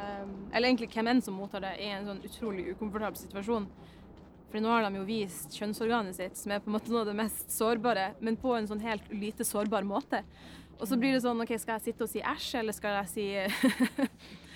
Um, 0.01 0.34
eller 0.53 0.70
egentlig 0.70 0.90
hvem 0.94 1.11
enn 1.12 1.22
som 1.24 1.36
mottar 1.36 1.64
det, 1.64 1.74
i 1.82 1.90
en 1.92 2.09
sånn 2.09 2.22
utrolig 2.26 2.70
ukomfortabel 2.72 3.20
situasjon. 3.20 3.68
For 4.51 4.62
nå 4.62 4.70
har 4.72 4.86
de 4.86 4.98
jo 4.98 5.07
vist 5.07 5.55
kjønnsorganet 5.55 6.16
sitt, 6.16 6.38
som 6.40 6.55
er 6.55 6.62
på 6.62 6.70
en 6.70 6.76
måte 6.78 6.90
noe 6.90 7.05
av 7.05 7.11
det 7.11 7.18
mest 7.18 7.53
sårbare, 7.55 8.14
men 8.24 8.38
på 8.40 8.57
en 8.57 8.66
sånn 8.70 8.82
helt 8.82 9.07
lite 9.14 9.46
sårbar 9.46 9.86
måte. 9.86 10.24
Og 10.80 10.88
så 10.88 10.96
blir 10.98 11.14
det 11.14 11.22
sånn 11.22 11.42
OK, 11.44 11.53
skal 11.61 11.76
jeg 11.76 11.90
sitte 11.90 12.07
og 12.07 12.11
si 12.11 12.22
æsj, 12.24 12.53
eller 12.62 12.76
skal 12.76 13.03
jeg 13.03 13.11
si 13.14 13.26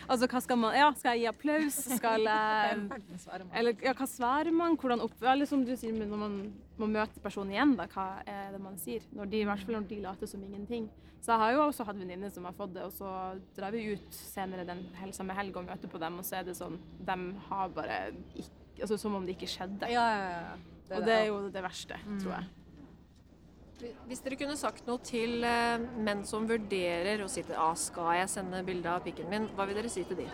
Altså, 0.05 0.27
hva 0.29 0.41
skal 0.45 0.59
man 0.61 0.75
Ja, 0.77 0.91
skal 0.97 1.15
jeg 1.15 1.25
gi 1.25 1.29
applaus? 1.31 1.79
Skal 1.97 2.27
jeg 2.29 2.81
Eller 3.57 3.85
ja, 3.85 3.95
hva 3.97 4.09
svarer 4.09 4.53
man? 4.53 4.77
Hvordan 4.81 5.05
opp... 5.05 5.15
Eller 5.25 5.49
som 5.49 5.65
du 5.65 5.73
sier, 5.77 5.95
når 5.97 6.21
man 6.21 6.35
må 6.79 6.89
møte 6.91 7.21
personen 7.23 7.53
igjen, 7.55 7.77
da, 7.79 7.87
hva 7.93 8.07
er 8.27 8.53
det 8.55 8.61
man 8.63 8.77
sier? 8.83 9.05
Når 9.15 9.31
de, 9.31 9.41
I 9.41 9.49
hvert 9.49 9.63
fall 9.67 9.77
når 9.79 9.89
de 9.91 10.01
later 10.03 10.27
som 10.31 10.43
ingenting. 10.43 10.89
Så 11.25 11.33
jeg 11.33 11.41
har 11.41 11.53
jo 11.55 11.63
også 11.69 11.87
hatt 11.89 11.97
venninner 11.97 12.31
som 12.35 12.45
har 12.45 12.53
fått 12.53 12.75
det, 12.75 12.83
og 12.85 12.93
så 12.93 13.11
drar 13.57 13.73
vi 13.73 13.85
ut 13.95 14.13
senere 14.19 14.67
den 14.69 14.83
hel, 14.99 15.13
samme 15.17 15.33
helg 15.39 15.57
og 15.57 15.65
møter 15.71 15.89
på 15.89 16.01
dem, 16.03 16.19
og 16.21 16.27
så 16.27 16.41
er 16.41 16.45
det 16.51 16.57
sånn 16.59 16.77
De 17.01 17.17
har 17.49 17.71
bare 17.77 18.03
ikke 18.35 18.61
Altså 18.83 18.97
som 18.99 19.15
om 19.15 19.23
det 19.25 19.37
ikke 19.37 19.47
skjedde. 19.47 19.87
Ja, 19.87 20.03
ja, 20.11 20.31
ja. 20.35 20.55
Det 20.89 20.97
og 20.99 21.05
det. 21.05 21.07
det 21.07 21.15
er 21.15 21.27
jo 21.29 21.37
det 21.55 21.61
verste, 21.63 21.95
Mm. 22.05 22.19
tror 22.21 22.33
jeg. 22.35 23.95
Hvis 24.09 24.21
dere 24.25 24.37
kunne 24.41 24.57
sagt 24.59 24.87
noe 24.89 24.99
til 25.05 25.45
eh, 25.47 25.79
menn 25.79 26.25
som 26.27 26.47
vurderer 26.49 27.23
å 27.25 27.29
si 27.31 27.43
til 27.47 27.55
ah, 27.55 27.75
skal 27.79 28.15
jeg 28.19 28.29
sende 28.33 28.65
bilde 28.67 28.91
av 28.91 29.03
pikken 29.05 29.31
min, 29.31 29.47
hva 29.55 29.67
vil 29.69 29.77
dere 29.79 29.89
si 29.93 30.03
til 30.09 30.17
de? 30.17 30.27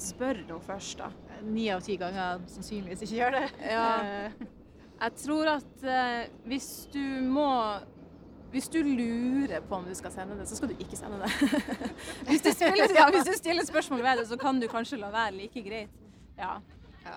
Spør 0.00 0.42
nå 0.48 0.58
først, 0.66 0.98
da. 0.98 1.10
Ni 1.46 1.68
av 1.70 1.82
ti 1.86 1.96
ganger 2.00 2.42
sannsynligvis 2.50 3.04
ikke 3.06 3.20
gjør 3.20 3.36
det. 3.38 3.44
Ja. 3.70 3.88
Jeg 5.00 5.12
tror 5.20 5.50
at 5.56 5.84
eh, 5.84 6.30
hvis 6.48 6.88
du 6.94 7.02
må 7.28 7.48
hvis 8.54 8.68
du 8.70 8.78
lurer 8.86 9.64
på 9.66 9.74
om 9.74 9.84
du 9.84 9.94
skal 9.98 10.12
sende 10.14 10.36
det, 10.38 10.44
så 10.46 10.56
skal 10.56 10.70
du 10.70 10.76
ikke 10.78 10.96
sende 10.96 11.18
det. 11.18 11.30
hvis, 12.28 12.42
du 12.44 12.52
stiller, 12.54 12.92
ja, 12.94 13.08
hvis 13.10 13.26
du 13.26 13.32
stiller 13.34 13.66
spørsmål 13.66 14.02
ved 14.04 14.20
det, 14.20 14.28
så 14.28 14.36
kan 14.38 14.60
du 14.62 14.68
kanskje 14.70 15.00
la 15.00 15.10
være 15.10 15.32
like 15.34 15.62
greit. 15.62 15.90
Ja. 16.38 16.60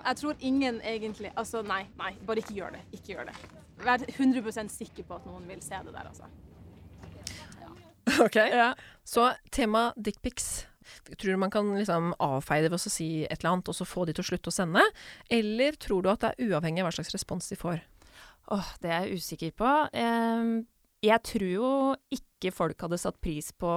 Jeg 0.07 0.15
tror 0.17 0.35
ingen 0.39 0.81
egentlig 0.81 1.31
Altså, 1.35 1.61
nei, 1.61 1.83
nei, 1.97 2.15
bare 2.27 2.41
ikke 2.41 2.53
gjør 2.57 2.73
det. 2.75 2.81
Ikke 2.91 3.13
gjør 3.13 3.29
det. 3.29 3.35
Vær 3.85 3.97
100% 3.97 4.73
sikker 4.73 5.05
på 5.05 5.15
at 5.15 5.29
noen 5.29 5.45
vil 5.47 5.61
se 5.61 5.77
det 5.85 5.93
der, 5.93 6.09
altså. 6.09 6.25
Ok. 8.25 8.37
Så 9.05 9.29
tema 9.51 9.91
dickpics. 10.05 10.67
Tror 11.17 11.31
du 11.33 11.37
man 11.41 11.51
kan 11.53 11.69
liksom 11.77 12.13
avfeie 12.23 12.63
det 12.65 12.71
ved 12.73 12.79
å 12.79 12.91
si 12.91 13.09
et 13.25 13.37
eller 13.39 13.53
annet, 13.55 13.69
og 13.71 13.75
så 13.77 13.85
få 13.87 14.05
de 14.07 14.13
til 14.17 14.23
å 14.25 14.29
slutte 14.31 14.51
å 14.51 14.55
sende? 14.55 14.83
Eller 15.29 15.77
tror 15.81 16.03
du 16.05 16.09
at 16.11 16.23
det 16.23 16.33
er 16.35 16.49
uavhengig 16.51 16.81
av 16.83 16.89
hva 16.89 16.95
slags 16.97 17.13
respons 17.15 17.49
de 17.51 17.57
får? 17.59 17.81
Åh, 18.55 18.69
det 18.81 18.91
er 18.93 19.05
jeg 19.07 19.19
usikker 19.21 19.51
på. 19.59 19.71
Eh, 19.91 20.51
jeg 21.07 21.23
tror 21.27 21.47
jo 21.51 21.71
ikke 22.15 22.53
folk 22.55 22.81
hadde 22.87 22.97
satt 23.01 23.19
pris 23.21 23.51
på 23.53 23.71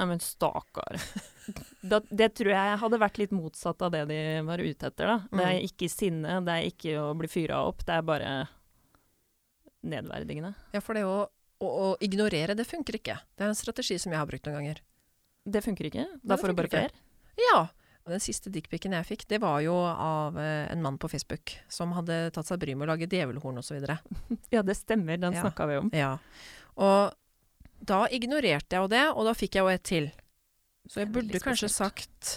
Nei, 0.00 0.04
men 0.06 0.20
stakkar. 0.22 0.96
Det, 1.82 1.98
det 2.14 2.28
tror 2.38 2.52
jeg 2.54 2.76
hadde 2.80 2.98
vært 3.02 3.18
litt 3.18 3.32
motsatt 3.34 3.82
av 3.82 3.90
det 3.92 4.04
de 4.08 4.18
var 4.46 4.60
ute 4.62 4.86
etter, 4.86 5.08
da. 5.10 5.16
Det 5.32 5.42
er 5.44 5.56
Mm. 5.58 5.64
ikke 5.66 5.88
sinne, 5.90 6.36
det 6.46 6.54
er 6.54 6.68
ikke 6.70 6.92
å 7.02 7.08
bli 7.18 7.28
fyra 7.28 7.58
opp, 7.66 7.82
det 7.84 7.96
er 7.96 8.04
bare 8.06 8.30
nedverdigende. 9.82 10.52
Ja, 10.76 10.80
for 10.84 10.94
det 10.96 11.02
å, 11.08 11.16
å, 11.60 11.68
å 11.68 11.88
ignorere, 12.04 12.54
det 12.56 12.66
funker 12.68 12.98
ikke. 13.00 13.16
Det 13.36 13.44
er 13.46 13.52
en 13.52 13.58
strategi 13.58 13.98
som 14.00 14.12
jeg 14.14 14.20
har 14.20 14.28
brukt 14.30 14.46
noen 14.46 14.58
ganger. 14.60 14.80
Det 15.44 15.62
funker 15.64 15.88
ikke? 15.88 16.06
Da 16.22 16.36
får 16.36 16.52
du 16.52 16.58
bare 16.58 16.68
flere? 16.72 16.90
Ja. 17.40 17.60
Og 18.04 18.12
den 18.14 18.20
siste 18.24 18.50
dickpicen 18.52 18.94
jeg 18.96 19.06
fikk, 19.06 19.26
det 19.28 19.40
var 19.42 19.60
jo 19.64 19.74
av 19.76 20.36
eh, 20.40 20.66
en 20.72 20.82
mann 20.82 20.96
på 21.00 21.08
Facebook 21.12 21.52
som 21.68 21.92
hadde 21.96 22.30
tatt 22.34 22.48
seg 22.48 22.60
bryet 22.62 22.78
med 22.80 22.88
å 22.88 22.92
lage 22.94 23.08
djevelhorn 23.10 23.60
osv. 23.60 23.80
Ja, 24.54 24.62
det 24.62 24.76
stemmer, 24.78 25.20
den 25.20 25.36
Ja. 25.36 25.44
snakka 25.44 25.66
vi 25.68 25.76
om. 25.82 25.90
Ja. 25.96 26.14
Og 26.80 27.12
da 27.80 28.02
ignorerte 28.12 28.76
jeg 28.76 28.82
jo 28.84 28.88
det, 28.92 29.04
og 29.14 29.24
da 29.28 29.34
fikk 29.36 29.56
jeg 29.56 29.64
jo 29.64 29.72
et 29.72 29.84
til. 29.84 30.10
Så 30.88 31.02
jeg 31.04 31.12
burde 31.12 31.40
kanskje 31.44 31.68
sagt 31.70 32.30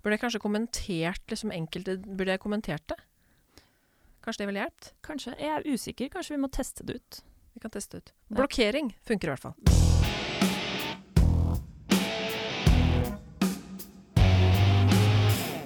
Burde 0.00 0.16
jeg 0.16 0.22
kanskje 0.22 0.40
kommentert 0.40 1.20
liksom 1.28 1.50
enkelte 1.52 1.98
Burde 2.00 2.32
jeg 2.32 2.40
kommentert 2.40 2.86
det? 2.88 2.96
Kanskje 4.24 4.40
det 4.42 4.46
ville 4.48 4.62
hjulpet? 4.64 4.88
Kanskje. 5.04 5.34
Jeg 5.36 5.52
er 5.52 5.68
usikker. 5.68 6.08
Kanskje 6.12 6.34
vi 6.36 6.40
må 6.40 6.48
teste 6.52 6.84
det 6.88 6.96
ut. 7.00 7.20
Vi 7.54 7.60
kan 7.60 7.72
teste 7.72 8.00
det 8.00 8.08
ut. 8.08 8.14
Blokkering 8.40 8.94
funker 9.04 9.28
i 9.28 9.36
hvert 9.36 9.44
fall. 9.48 10.09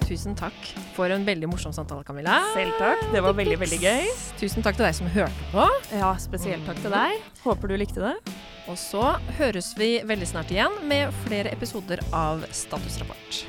Tusen 0.05 0.35
takk 0.37 0.67
for 0.93 1.09
en 1.09 1.23
veldig 1.25 1.47
morsom 1.49 1.73
samtale, 1.73 2.03
Camilla. 2.05 2.37
Selv 2.53 2.75
takk. 2.77 3.01
Det 3.13 3.23
var 3.25 3.33
veldig, 3.37 3.57
veldig 3.63 3.79
gøy. 3.81 4.09
Tusen 4.37 4.65
takk 4.65 4.77
til 4.77 4.85
deg 4.85 4.97
som 4.99 5.09
hørte 5.09 5.47
på. 5.53 5.65
Ja, 5.97 6.11
spesielt 6.21 6.67
takk 6.69 6.81
til 6.83 6.93
deg. 6.93 7.23
Håper 7.45 7.73
du 7.73 7.77
likte 7.81 8.03
det. 8.03 8.35
Og 8.69 8.77
så 8.81 9.15
høres 9.39 9.73
vi 9.77 9.95
veldig 10.05 10.29
snart 10.29 10.53
igjen 10.53 10.77
med 10.89 11.13
flere 11.25 11.53
episoder 11.53 12.01
av 12.13 12.45
Statusrapport. 12.53 13.43